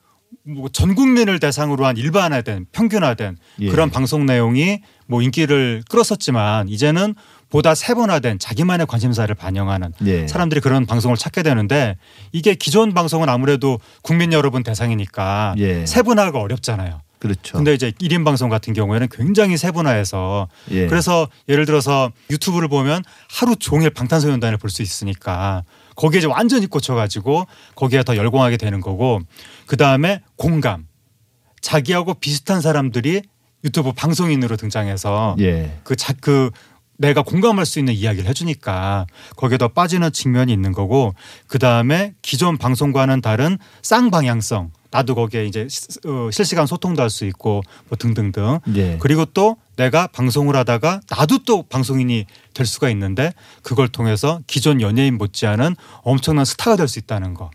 뭐전 0.44 0.94
국민을 0.94 1.38
대상으로 1.38 1.86
한 1.86 1.96
일반화된 1.96 2.66
평균화된 2.72 3.36
예. 3.60 3.70
그런 3.70 3.90
방송 3.90 4.26
내용이 4.26 4.80
뭐 5.06 5.22
인기를 5.22 5.82
끌었었지만 5.88 6.68
이제는 6.68 7.14
보다 7.52 7.74
세분화된 7.74 8.38
자기만의 8.38 8.86
관심사를 8.86 9.32
반영하는 9.34 9.92
예. 10.06 10.26
사람들이 10.26 10.62
그런 10.62 10.86
방송을 10.86 11.18
찾게 11.18 11.42
되는데 11.42 11.98
이게 12.32 12.54
기존 12.54 12.94
방송은 12.94 13.28
아무래도 13.28 13.78
국민 14.00 14.32
여러분 14.32 14.62
대상이니까 14.62 15.56
예. 15.58 15.84
세분화가 15.84 16.40
어렵잖아요. 16.40 17.02
그렇죠. 17.18 17.58
근데 17.58 17.74
이제 17.74 17.90
1인 17.90 18.24
방송 18.24 18.48
같은 18.48 18.72
경우에는 18.72 19.06
굉장히 19.12 19.58
세분화해서 19.58 20.48
예. 20.70 20.86
그래서 20.86 21.28
예를 21.46 21.66
들어서 21.66 22.10
유튜브를 22.30 22.68
보면 22.68 23.04
하루 23.28 23.54
종일 23.56 23.90
방탄소년단을 23.90 24.56
볼 24.56 24.70
수 24.70 24.80
있으니까 24.80 25.62
거기에 25.94 26.20
이제 26.20 26.26
완전히 26.26 26.66
꽂혀가지고 26.66 27.46
거기에 27.74 28.02
더 28.02 28.16
열광하게 28.16 28.56
되는 28.56 28.80
거고 28.80 29.20
그 29.66 29.76
다음에 29.76 30.22
공감 30.36 30.86
자기하고 31.60 32.14
비슷한 32.14 32.62
사람들이 32.62 33.20
유튜브 33.62 33.92
방송인으로 33.92 34.56
등장해서 34.56 35.36
예. 35.40 35.78
그 35.84 35.94
자 35.96 36.14
그 36.18 36.50
내가 36.98 37.22
공감할 37.22 37.66
수 37.66 37.78
있는 37.78 37.94
이야기를 37.94 38.28
해주니까 38.28 39.06
거기에 39.36 39.58
더 39.58 39.68
빠지는 39.68 40.12
측면이 40.12 40.52
있는 40.52 40.72
거고 40.72 41.14
그 41.46 41.58
다음에 41.58 42.14
기존 42.22 42.58
방송과는 42.58 43.20
다른 43.22 43.58
쌍방향성 43.82 44.70
나도 44.90 45.14
거기에 45.14 45.46
이제 45.46 45.66
시- 45.70 45.88
어, 46.06 46.30
실시간 46.30 46.66
소통도 46.66 47.00
할 47.02 47.08
수 47.10 47.24
있고 47.24 47.62
뭐 47.88 47.96
등등등 47.98 48.60
예. 48.76 48.98
그리고 49.00 49.24
또 49.24 49.56
내가 49.76 50.06
방송을 50.06 50.54
하다가 50.54 51.00
나도 51.10 51.38
또 51.44 51.62
방송인이 51.64 52.26
될 52.54 52.66
수가 52.66 52.90
있는데 52.90 53.32
그걸 53.62 53.88
통해서 53.88 54.40
기존 54.46 54.80
연예인 54.82 55.16
못지않은 55.18 55.76
엄청난 56.02 56.44
스타가 56.44 56.76
될 56.76 56.88
수 56.88 56.98
있다는 56.98 57.32
거. 57.34 57.50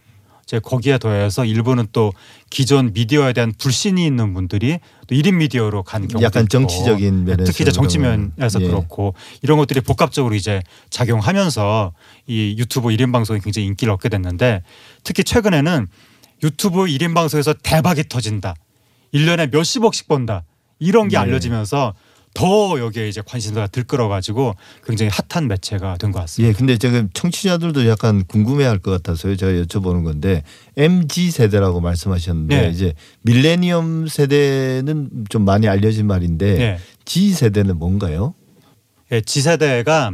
이제 0.48 0.60
거기에 0.60 0.98
더해서 0.98 1.43
일부는 1.43 1.88
또 1.91 2.14
기존 2.50 2.93
미디어에 2.93 3.34
대한 3.34 3.54
불신이 3.58 4.06
있는 4.06 4.34
분들이 4.34 4.80
또 5.08 5.14
1인 5.14 5.36
미디어로 5.36 5.84
간 5.84 6.08
경우도 6.08 6.26
약간 6.26 6.43
있고. 6.43 6.50
정치적인 6.50 7.26
면에서 7.26 7.52
특히 7.52 7.64
이제 7.64 7.72
정치. 7.72 7.98
면에서 7.98 8.62
예. 8.62 8.68
그렇고 8.68 9.14
이런 9.41 9.58
것들이 9.58 9.82
복합적으로 9.82 10.36
이제 10.36 10.62
작용하면서 10.89 11.91
이 12.28 12.56
유튜브 12.58 12.89
1인 12.89 13.12
방송이 13.12 13.41
굉장히 13.41 13.68
인기를 13.68 13.91
얻게 13.91 14.08
됐는데 14.08 14.64
특히 15.04 15.26
최근에는 15.26 15.86
유튜브 16.43 16.86
1인 16.86 17.14
방송에서 17.14 17.54
대박이 17.54 18.06
터진다. 18.08 18.56
1년에 19.14 19.52
몇십억씩 19.52 20.08
번다. 20.08 20.43
이런 20.80 21.10
게 21.10 21.18
네. 21.18 21.24
알려지면서 21.24 21.93
더 22.38 22.80
여기에 22.80 23.10
이제 23.10 23.24
관심사가 23.26 23.66
들끓어가지고 23.66 24.56
굉장히 24.86 25.10
핫한 25.12 25.48
매체가 25.48 25.98
된 25.98 26.12
것 26.12 26.20
같습니다. 26.20 26.50
예, 26.50 26.54
근데 26.54 26.78
지금 26.78 27.10
청취자들도 27.12 27.88
약간 27.88 28.24
궁금해할 28.26 28.78
것 28.78 28.92
같아서요. 28.92 29.36
제가 29.36 29.52
여쭤보는 29.54 30.04
건데 30.04 30.44
MG 30.78 31.32
세대라고 31.32 31.82
말씀하셨는데 31.82 32.62
네. 32.62 32.70
이제 32.70 32.94
밀레니엄 33.24 34.08
세대는 34.08 35.26
좀 35.30 35.46
많이 35.46 35.68
알려진 35.68 36.06
말인데 36.06 36.54
네. 36.58 36.80
G 37.06 37.34
세대는 37.34 37.80
뭔가요? 37.80 38.36
예, 39.12 39.22
G세대가 39.22 40.12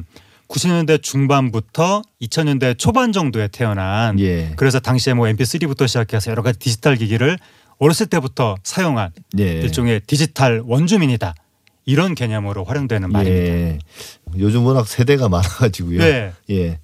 90년대 0.48 1.02
중반부터 1.04 2.04
2000년대 2.22 2.78
초반 2.78 3.12
정도에 3.12 3.50
태어난 3.50 4.18
예. 4.20 4.54
그래서 4.56 4.80
당시에 4.80 5.14
뭐 5.14 5.28
MP3부터 5.28 5.88
시작해서 5.90 6.32
여러 6.32 6.42
가지 6.42 6.58
디지털 6.58 6.96
기기를 6.96 7.38
어렸을 7.80 8.06
때부터 8.06 8.56
사용한 8.64 9.12
예. 9.40 9.60
일종의 9.62 10.02
디지털 10.08 10.62
원주민이다. 10.66 11.36
이런 11.86 12.16
개념으로 12.16 12.64
활용되는 12.64 13.12
말입니다. 13.12 13.54
예. 13.54 13.80
요즘 14.38 14.66
워낙 14.66 14.88
세대가 14.88 15.30
많아가지고요. 15.30 16.00
네. 16.00 16.34
예. 16.50 16.80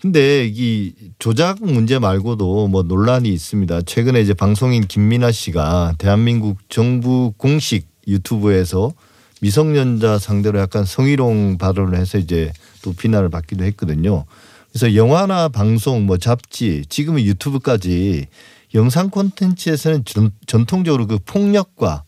근데 0.00 0.50
이 0.52 0.94
조작 1.18 1.62
문제 1.62 1.98
말고도 1.98 2.66
뭐 2.68 2.82
논란이 2.82 3.28
있습니다. 3.28 3.82
최근에 3.82 4.20
이제 4.20 4.34
방송인 4.34 4.86
김민아 4.86 5.30
씨가 5.30 5.94
대한민국 5.96 6.58
정부 6.68 7.32
공식 7.36 7.86
유튜브에서 8.08 8.92
미성년자 9.40 10.18
상대로 10.18 10.58
약간 10.58 10.84
성희롱 10.84 11.58
발언을 11.58 11.98
해서 11.98 12.18
이제 12.18 12.52
또 12.82 12.92
비난을 12.92 13.28
받기도 13.28 13.64
했거든요. 13.64 14.24
그래서 14.70 14.94
영화나 14.96 15.48
방송, 15.48 16.06
뭐 16.06 16.16
잡지, 16.16 16.84
지금은 16.88 17.22
유튜브까지 17.22 18.26
영상 18.74 19.10
콘텐츠에서는 19.10 20.04
전, 20.04 20.32
전통적으로 20.46 21.06
그 21.06 21.18
폭력과 21.24 22.04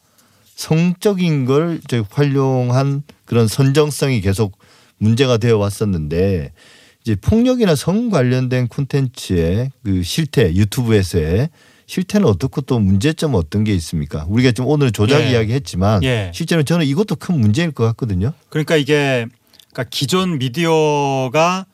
성적인 0.54 1.44
걸 1.44 1.80
활용한 2.10 3.02
그런 3.24 3.48
선정성이 3.48 4.20
계속 4.20 4.58
문제가 4.98 5.36
되어 5.36 5.58
왔었는데 5.58 6.52
이제 7.02 7.16
폭력이나 7.16 7.74
성 7.74 8.08
관련된 8.08 8.68
콘텐츠의 8.68 9.70
그 9.82 10.02
실태 10.02 10.54
유튜브에서의 10.54 11.50
실태는 11.86 12.26
어떻고 12.26 12.62
또 12.62 12.78
문제점은 12.78 13.38
어떤 13.38 13.62
게 13.64 13.74
있습니까? 13.74 14.24
우리가 14.28 14.52
지금 14.52 14.66
오늘 14.68 14.90
조작 14.90 15.20
예. 15.20 15.32
이야기 15.32 15.52
했지만 15.52 16.02
예. 16.02 16.30
실제로 16.32 16.62
저는 16.62 16.86
이것도 16.86 17.16
큰 17.16 17.38
문제일 17.38 17.72
것 17.72 17.84
같거든요. 17.88 18.32
그러니까 18.48 18.76
이게 18.76 19.26
그러니까 19.70 19.84
기존 19.90 20.38
미디어가 20.38 21.66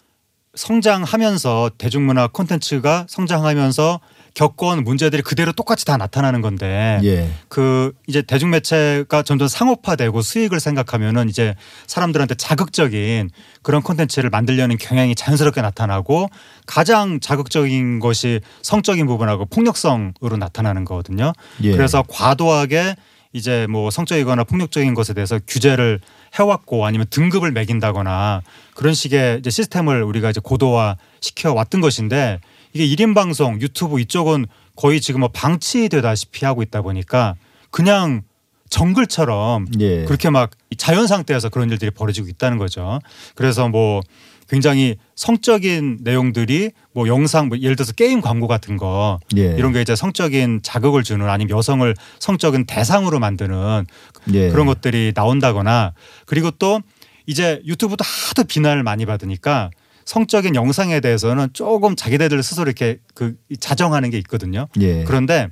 성장하면서 0.54 1.70
대중문화 1.78 2.28
콘텐츠가 2.28 3.06
성장하면서 3.08 4.00
겪어온 4.40 4.84
문제들이 4.84 5.20
그대로 5.20 5.52
똑같이 5.52 5.84
다 5.84 5.98
나타나는 5.98 6.40
건데 6.40 6.98
예. 7.04 7.28
그 7.48 7.92
이제 8.06 8.22
대중매체가 8.22 9.22
점점 9.22 9.48
상업화되고 9.48 10.22
수익을 10.22 10.60
생각하면은 10.60 11.28
이제 11.28 11.54
사람들한테 11.86 12.36
자극적인 12.36 13.28
그런 13.60 13.82
콘텐츠를 13.82 14.30
만들려는 14.30 14.78
경향이 14.78 15.14
자연스럽게 15.14 15.60
나타나고 15.60 16.30
가장 16.64 17.20
자극적인 17.20 18.00
것이 18.00 18.40
성적인 18.62 19.06
부분하고 19.06 19.44
폭력성으로 19.44 20.38
나타나는 20.38 20.86
거거든요. 20.86 21.34
예. 21.62 21.72
그래서 21.72 22.02
과도하게 22.08 22.96
이제 23.34 23.66
뭐 23.68 23.90
성적이거나 23.90 24.44
폭력적인 24.44 24.94
것에 24.94 25.12
대해서 25.12 25.38
규제를 25.46 26.00
해왔고 26.34 26.86
아니면 26.86 27.06
등급을 27.10 27.52
매긴다거나 27.52 28.40
그런 28.74 28.94
식의 28.94 29.40
이제 29.40 29.50
시스템을 29.50 30.02
우리가 30.02 30.30
이제 30.30 30.40
고도화 30.42 30.96
시켜 31.20 31.52
왔던 31.52 31.82
것인데 31.82 32.40
이게 32.72 32.86
1인 32.86 33.14
방송 33.14 33.60
유튜브 33.60 34.00
이쪽은 34.00 34.46
거의 34.76 35.00
지금 35.00 35.20
뭐 35.20 35.28
방치되다시피 35.32 36.44
하고 36.44 36.62
있다 36.62 36.82
보니까 36.82 37.34
그냥 37.70 38.22
정글처럼 38.70 39.66
예. 39.80 40.04
그렇게 40.04 40.30
막 40.30 40.50
자연 40.78 41.06
상태에서 41.06 41.48
그런 41.48 41.70
일들이 41.70 41.90
벌어지고 41.90 42.28
있다는 42.28 42.56
거죠. 42.56 43.00
그래서 43.34 43.68
뭐 43.68 44.00
굉장히 44.48 44.96
성적인 45.14 45.98
내용들이 46.02 46.70
뭐 46.92 47.06
영상 47.06 47.48
뭐 47.48 47.58
예를 47.58 47.76
들어서 47.76 47.92
게임 47.92 48.20
광고 48.20 48.48
같은 48.48 48.76
거 48.76 49.20
예. 49.36 49.54
이런 49.56 49.72
게 49.72 49.80
이제 49.80 49.94
성적인 49.94 50.60
자극을 50.62 51.02
주는 51.02 51.28
아니면 51.28 51.56
여성을 51.56 51.94
성적인 52.18 52.66
대상으로 52.66 53.18
만드는 53.20 53.86
예. 54.32 54.48
그런 54.48 54.66
것들이 54.66 55.12
나온다거나 55.14 55.92
그리고 56.26 56.50
또 56.52 56.80
이제 57.26 57.60
유튜브도 57.64 58.04
하도 58.04 58.44
비난을 58.44 58.82
많이 58.82 59.06
받으니까 59.06 59.70
성적인 60.10 60.56
영상에 60.56 60.98
대해서는 60.98 61.50
조금 61.52 61.94
자기네들 61.94 62.42
스스로 62.42 62.64
이렇게 62.64 62.98
그 63.14 63.36
자정하는 63.60 64.10
게 64.10 64.18
있거든요. 64.18 64.66
예. 64.80 65.04
그런데 65.04 65.48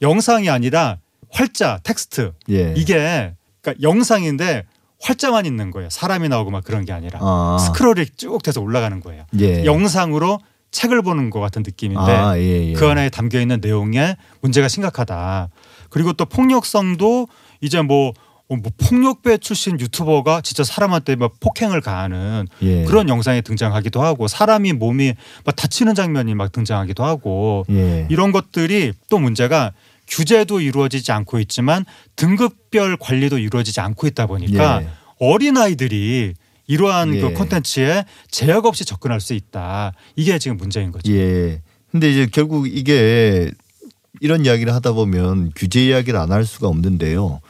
영상이 0.00 0.48
아니라 0.48 0.98
활자, 1.28 1.80
텍스트 1.82 2.32
예. 2.50 2.72
이게 2.76 3.34
그러니까 3.60 3.82
영상인데 3.82 4.62
활자만 5.00 5.44
있는 5.44 5.72
거예요. 5.72 5.90
사람이 5.90 6.28
나오고 6.28 6.52
막 6.52 6.62
그런 6.62 6.84
게 6.84 6.92
아니라 6.92 7.18
아. 7.20 7.58
스크롤이 7.58 8.10
쭉 8.16 8.40
돼서 8.44 8.60
올라가는 8.60 9.00
거예요. 9.00 9.24
예. 9.40 9.64
영상으로 9.64 10.38
책을 10.70 11.02
보는 11.02 11.30
것 11.30 11.40
같은 11.40 11.64
느낌인데 11.66 12.12
아, 12.12 12.38
예, 12.38 12.68
예. 12.68 12.72
그 12.74 12.86
안에 12.86 13.10
담겨 13.10 13.40
있는 13.40 13.58
내용에 13.60 14.14
문제가 14.40 14.68
심각하다. 14.68 15.48
그리고 15.88 16.12
또 16.12 16.26
폭력성도 16.26 17.26
이제 17.60 17.82
뭐, 17.82 18.10
어, 18.10 18.12
뭐 18.56 18.72
폭력배 18.78 19.38
출신 19.38 19.78
유튜버가 19.78 20.40
진짜 20.40 20.64
사람한테 20.64 21.16
막 21.16 21.32
폭행을 21.40 21.80
가하는 21.80 22.46
예. 22.62 22.84
그런 22.84 23.08
영상이 23.08 23.42
등장하기도 23.42 24.02
하고 24.02 24.26
사람이 24.26 24.72
몸이 24.72 25.14
막 25.44 25.56
다치는 25.56 25.94
장면이 25.94 26.34
막 26.34 26.50
등장하기도 26.50 27.04
하고 27.04 27.64
예. 27.70 28.06
이런 28.10 28.32
것들이 28.32 28.92
또 29.08 29.18
문제가 29.18 29.72
규제도 30.08 30.60
이루어지지 30.60 31.12
않고 31.12 31.38
있지만 31.40 31.84
등급별 32.16 32.96
관리도 32.96 33.38
이루어지지 33.38 33.80
않고 33.80 34.08
있다 34.08 34.26
보니까 34.26 34.82
예. 34.82 34.88
어린 35.20 35.56
아이들이 35.56 36.34
이러한 36.66 37.14
예. 37.14 37.20
그 37.20 37.32
콘텐츠에 37.34 38.04
제약 38.30 38.66
없이 38.66 38.84
접근할 38.84 39.20
수 39.20 39.34
있다. 39.34 39.92
이게 40.16 40.38
지금 40.38 40.56
문제인 40.56 40.90
거죠. 40.90 41.12
예. 41.12 41.62
근데 41.92 42.10
이제 42.10 42.28
결국 42.30 42.66
이게 42.68 43.50
이런 44.20 44.44
이야기를 44.44 44.72
하다 44.74 44.92
보면 44.92 45.52
규제 45.56 45.84
이야기를 45.86 46.18
안 46.18 46.30
할 46.32 46.44
수가 46.44 46.68
없는데요. 46.68 47.40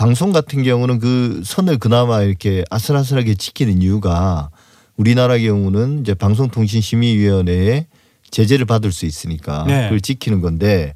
방송 0.00 0.32
같은 0.32 0.62
경우는 0.62 0.98
그 0.98 1.42
선을 1.44 1.76
그나마 1.76 2.22
이렇게 2.22 2.64
아슬아슬하게 2.70 3.34
지키는 3.34 3.82
이유가 3.82 4.48
우리나라 4.96 5.36
경우는 5.36 6.00
이제 6.00 6.14
방송통신심의위원회에 6.14 7.86
제재를 8.30 8.64
받을 8.64 8.92
수 8.92 9.04
있으니까 9.04 9.64
네. 9.66 9.82
그걸 9.82 10.00
지키는 10.00 10.40
건데 10.40 10.94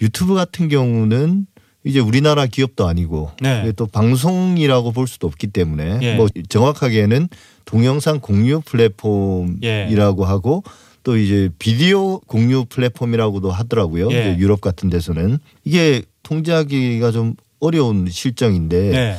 유튜브 0.00 0.34
같은 0.34 0.68
경우는 0.68 1.46
이제 1.84 2.00
우리나라 2.00 2.46
기업도 2.46 2.88
아니고 2.88 3.30
네. 3.40 3.70
또 3.76 3.86
방송이라고 3.86 4.90
볼 4.90 5.06
수도 5.06 5.28
없기 5.28 5.46
때문에 5.46 6.00
예. 6.02 6.16
뭐 6.16 6.26
정확하게는 6.48 7.28
동영상 7.64 8.18
공유 8.18 8.60
플랫폼이라고 8.62 10.24
하고 10.24 10.64
또 11.04 11.16
이제 11.16 11.48
비디오 11.60 12.18
공유 12.18 12.64
플랫폼이라고도 12.64 13.52
하더라고요. 13.52 14.10
예. 14.10 14.36
유럽 14.36 14.60
같은 14.60 14.90
데서는 14.90 15.38
이게 15.62 16.02
통제하기가 16.24 17.12
좀 17.12 17.36
어려운 17.62 18.08
실정인데 18.10 18.90
네. 18.90 19.18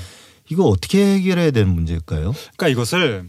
이거 0.50 0.66
어떻게 0.66 1.16
해결해야 1.16 1.52
되는 1.52 1.74
문제일까요? 1.74 2.34
그러니까 2.58 2.68
이것을 2.68 3.28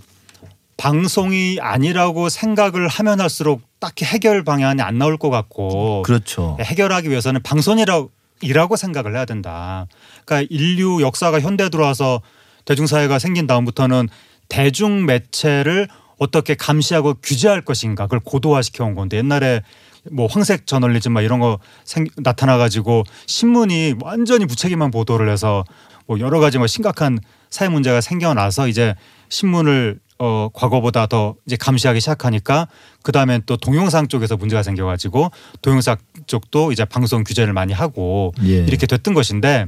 방송이 0.77 1.59
아니라고 1.61 2.29
생각을 2.29 2.89
하면 2.89 3.21
할수록 3.21 3.63
딱히 3.79 4.05
해결 4.05 4.43
방향이 4.43 4.83
안 4.83 4.99
나올 4.99 5.17
것 5.17 5.31
같고 5.31 6.03
그렇죠. 6.03 6.59
해결하기 6.61 7.09
위해서는 7.09 7.43
방송이라고 7.43 8.11
이라고 8.43 8.77
생각을 8.77 9.15
해야 9.15 9.25
된다. 9.25 9.87
그러니까 10.25 10.49
인류 10.51 11.01
역사가 11.01 11.41
현대 11.41 11.71
들어와서 11.71 12.21
대중사회가 12.65 13.21
생긴 13.21 13.47
다음부터는 13.47 14.09
대중 14.49 15.07
매체를 15.07 15.89
어떻게 16.19 16.55
감시하고 16.55 17.15
규제할 17.23 17.63
것인가 17.63 18.05
그걸 18.05 18.21
고도화시켜 18.21 18.85
온 18.85 18.95
건데 18.95 19.17
옛날에 19.19 19.63
뭐 20.11 20.27
황색 20.27 20.67
저널리즘 20.67 21.13
막 21.13 21.23
이런 21.23 21.41
거 21.41 21.59
생, 21.85 22.07
나타나 22.17 22.57
가지고 22.57 23.05
신문이 23.27 23.95
완전히 24.01 24.45
무책임한 24.45 24.91
보도를 24.91 25.31
해서 25.31 25.65
뭐 26.07 26.19
여러 26.21 26.41
가지 26.41 26.59
뭐 26.59 26.67
심각한 26.67 27.19
사회 27.51 27.69
문제가 27.69 28.01
생겨나서 28.01 28.69
이제 28.69 28.95
신문을 29.29 30.01
어 30.19 30.49
과거보다 30.53 31.07
더 31.07 31.35
이제 31.45 31.57
감시하기 31.57 32.01
시작하니까 32.01 32.69
그 33.03 33.11
다음엔 33.11 33.43
또 33.47 33.57
동영상 33.57 34.07
쪽에서 34.07 34.37
문제가 34.37 34.63
생겨가지고 34.63 35.31
동영상 35.61 35.97
쪽도 36.27 36.71
이제 36.71 36.85
방송 36.85 37.25
규제를 37.25 37.53
많이 37.53 37.73
하고 37.73 38.33
예. 38.45 38.65
이렇게 38.65 38.87
됐던 38.87 39.13
것인데 39.13 39.67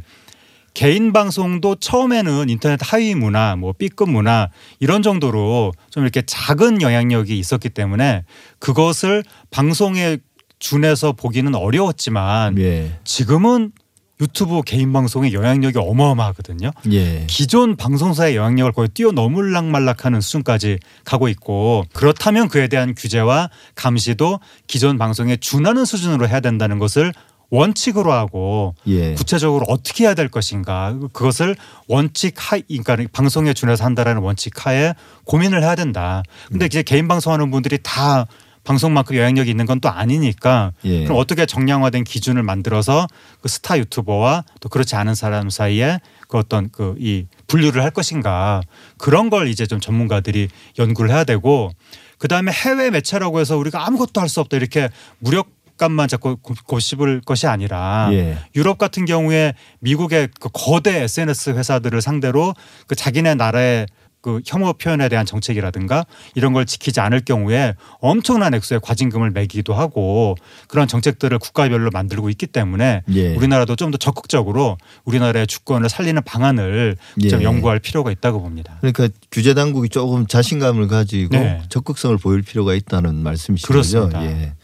개인 0.76 1.14
방송도 1.14 1.76
처음에는 1.76 2.50
인터넷 2.50 2.78
하위 2.82 3.14
문화, 3.14 3.56
뭐 3.56 3.72
B급 3.72 4.10
문화 4.10 4.50
이런 4.78 5.02
정도로 5.02 5.72
좀 5.88 6.02
이렇게 6.02 6.20
작은 6.20 6.82
영향력이 6.82 7.38
있었기 7.38 7.70
때문에 7.70 8.24
그것을 8.58 9.24
방송에 9.50 10.18
준해서 10.58 11.12
보기는 11.12 11.54
어려웠지만 11.54 12.58
예. 12.58 12.98
지금은 13.04 13.72
유튜브 14.20 14.60
개인 14.66 14.92
방송의 14.92 15.32
영향력이 15.32 15.78
어마어마하거든요. 15.78 16.72
예. 16.92 17.24
기존 17.26 17.76
방송사의 17.76 18.36
영향력을 18.36 18.72
거의 18.72 18.88
뛰어넘을락 18.88 19.64
말락하는 19.64 20.20
수준까지 20.20 20.78
가고 21.04 21.28
있고 21.28 21.84
그렇다면 21.94 22.48
그에 22.48 22.68
대한 22.68 22.94
규제와 22.94 23.48
감시도 23.76 24.40
기존 24.66 24.98
방송에 24.98 25.38
준하는 25.38 25.86
수준으로 25.86 26.28
해야 26.28 26.40
된다는 26.40 26.78
것을 26.78 27.14
원칙으로 27.50 28.12
하고 28.12 28.74
예. 28.86 29.14
구체적으로 29.14 29.64
어떻게 29.68 30.04
해야 30.04 30.14
될 30.14 30.28
것인가 30.28 30.96
그것을 31.12 31.56
원칙 31.88 32.34
하 32.38 32.58
그러니까 32.58 32.96
방송에 33.12 33.52
준해서 33.54 33.84
한다라는 33.84 34.22
원칙 34.22 34.66
하에 34.66 34.94
고민을 35.24 35.62
해야 35.62 35.74
된다. 35.74 36.22
근데 36.48 36.66
이제 36.66 36.82
개인 36.82 37.08
방송하는 37.08 37.50
분들이 37.50 37.78
다 37.82 38.26
방송만큼 38.64 39.14
영향력이 39.16 39.48
있는 39.48 39.64
건 39.64 39.80
또 39.80 39.88
아니니까 39.90 40.72
예. 40.84 41.04
그럼 41.04 41.18
어떻게 41.18 41.46
정량화된 41.46 42.02
기준을 42.02 42.42
만들어서 42.42 43.06
그 43.40 43.48
스타 43.48 43.78
유튜버와 43.78 44.42
또 44.60 44.68
그렇지 44.68 44.96
않은 44.96 45.14
사람 45.14 45.50
사이에 45.50 46.00
그 46.28 46.38
어떤 46.38 46.70
그 46.70 46.96
이 46.98 47.26
분류를 47.46 47.84
할 47.84 47.92
것인가 47.92 48.60
그런 48.98 49.30
걸 49.30 49.46
이제 49.48 49.66
좀 49.66 49.78
전문가들이 49.78 50.48
연구를 50.80 51.10
해야 51.10 51.22
되고 51.22 51.70
그 52.18 52.26
다음에 52.26 52.50
해외 52.50 52.90
매체라고 52.90 53.38
해서 53.38 53.56
우리가 53.56 53.86
아무것도 53.86 54.20
할 54.20 54.28
수 54.28 54.40
없다 54.40 54.56
이렇게 54.56 54.88
무력 55.18 55.48
감만 55.76 56.08
자꾸 56.08 56.36
고- 56.36 56.54
고집을 56.66 57.20
것이 57.24 57.46
아니라 57.46 58.08
예. 58.12 58.38
유럽 58.54 58.78
같은 58.78 59.04
경우에 59.04 59.54
미국의 59.80 60.28
그 60.40 60.48
거대 60.52 61.02
SNS 61.02 61.50
회사들을 61.50 62.00
상대로 62.00 62.54
그 62.86 62.94
자기네 62.94 63.34
나라의 63.34 63.86
그 64.22 64.40
혐오 64.44 64.72
표현에 64.72 65.08
대한 65.08 65.24
정책이라든가 65.24 66.04
이런 66.34 66.52
걸 66.52 66.66
지키지 66.66 66.98
않을 66.98 67.20
경우에 67.24 67.74
엄청난 68.00 68.54
액수의 68.54 68.80
과징금을 68.82 69.30
매기도 69.30 69.72
하고 69.72 70.34
그런 70.66 70.88
정책들을 70.88 71.38
국가별로 71.38 71.90
만들고 71.92 72.28
있기 72.30 72.48
때문에 72.48 73.02
예. 73.14 73.34
우리나라도 73.36 73.76
좀 73.76 73.92
더 73.92 73.98
적극적으로 73.98 74.78
우리나라의 75.04 75.46
주권을 75.46 75.88
살리는 75.88 76.20
방안을 76.24 76.96
예. 77.22 77.28
좀 77.28 77.42
연구할 77.44 77.78
필요가 77.78 78.10
있다고 78.10 78.40
봅니다. 78.42 78.78
그러니까 78.80 79.06
규제 79.30 79.54
당국이 79.54 79.90
조금 79.90 80.26
자신감을 80.26 80.88
가지고 80.88 81.36
네. 81.36 81.62
적극성을 81.68 82.16
보일 82.18 82.42
필요가 82.42 82.74
있다는 82.74 83.14
말씀이시죠. 83.22 83.68
그렇습니다. 83.68 84.24
예. 84.24 84.54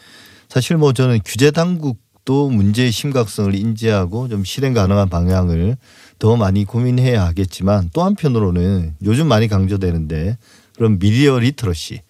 사실 0.53 0.77
뭐 0.77 0.93
저는 0.93 1.21
규제 1.25 1.51
당국도 1.51 2.51
문제의 2.51 2.93
심각성을 2.93 3.55
인지하고 3.55 4.29
좀 4.29 4.45
실행 4.45 4.75
가능한 4.75 5.09
방향을 5.09 5.79
더 6.19 6.37
많이 6.37 6.67
고민해야 6.67 7.25
하겠지만 7.25 7.89
또 7.95 8.03
한편으로는 8.03 8.97
요즘 9.03 9.29
많이 9.29 9.49
강조되는데 9.49 10.37
그런 10.77 10.99
미디어 10.99 11.39
리터러시 11.39 12.03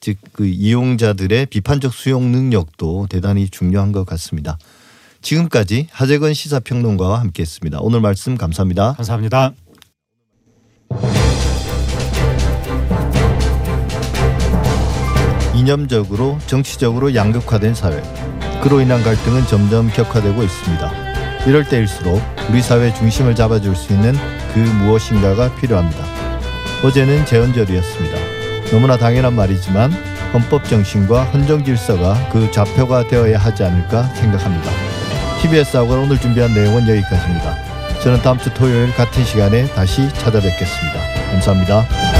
즉 0.00 0.18
그 0.34 0.44
이용자들의 0.44 1.46
비판적 1.46 1.94
수용 1.94 2.30
능력도 2.32 3.06
대단히 3.08 3.48
중요한 3.48 3.92
것 3.92 4.04
같습니다. 4.04 4.58
지금까지 5.22 5.88
하재건 5.90 6.34
시사평론가와 6.34 7.18
함께했습니다. 7.20 7.78
오늘 7.80 8.02
말씀 8.02 8.36
감사합니다. 8.36 8.92
감사합니다. 8.92 9.54
이념적으로 15.56 16.38
정치적으로 16.46 17.14
양극화된 17.14 17.74
사회. 17.74 18.02
그로 18.62 18.80
인한 18.80 19.02
갈등은 19.02 19.46
점점 19.46 19.88
격화되고 19.88 20.42
있습니다. 20.42 20.92
이럴 21.46 21.64
때일수록 21.66 22.20
우리 22.50 22.60
사회 22.60 22.92
중심을 22.92 23.34
잡아줄 23.34 23.74
수 23.74 23.92
있는 23.92 24.14
그 24.52 24.58
무엇인가가 24.58 25.54
필요합니다. 25.56 26.04
어제는 26.84 27.24
재헌절이었습니다. 27.24 28.18
너무나 28.70 28.96
당연한 28.96 29.34
말이지만 29.34 29.92
헌법 30.32 30.64
정신과 30.64 31.24
헌정 31.24 31.64
질서가 31.64 32.28
그 32.30 32.50
좌표가 32.50 33.08
되어야 33.08 33.38
하지 33.38 33.64
않을까 33.64 34.02
생각합니다. 34.14 34.70
TBS 35.40 35.78
하고 35.78 35.94
오늘 35.94 36.20
준비한 36.20 36.52
내용은 36.52 36.86
여기까지입니다. 36.86 38.00
저는 38.00 38.20
다음 38.22 38.38
주 38.38 38.52
토요일 38.52 38.92
같은 38.94 39.24
시간에 39.24 39.66
다시 39.68 40.08
찾아뵙겠습니다. 40.14 41.30
감사합니다. 41.30 42.15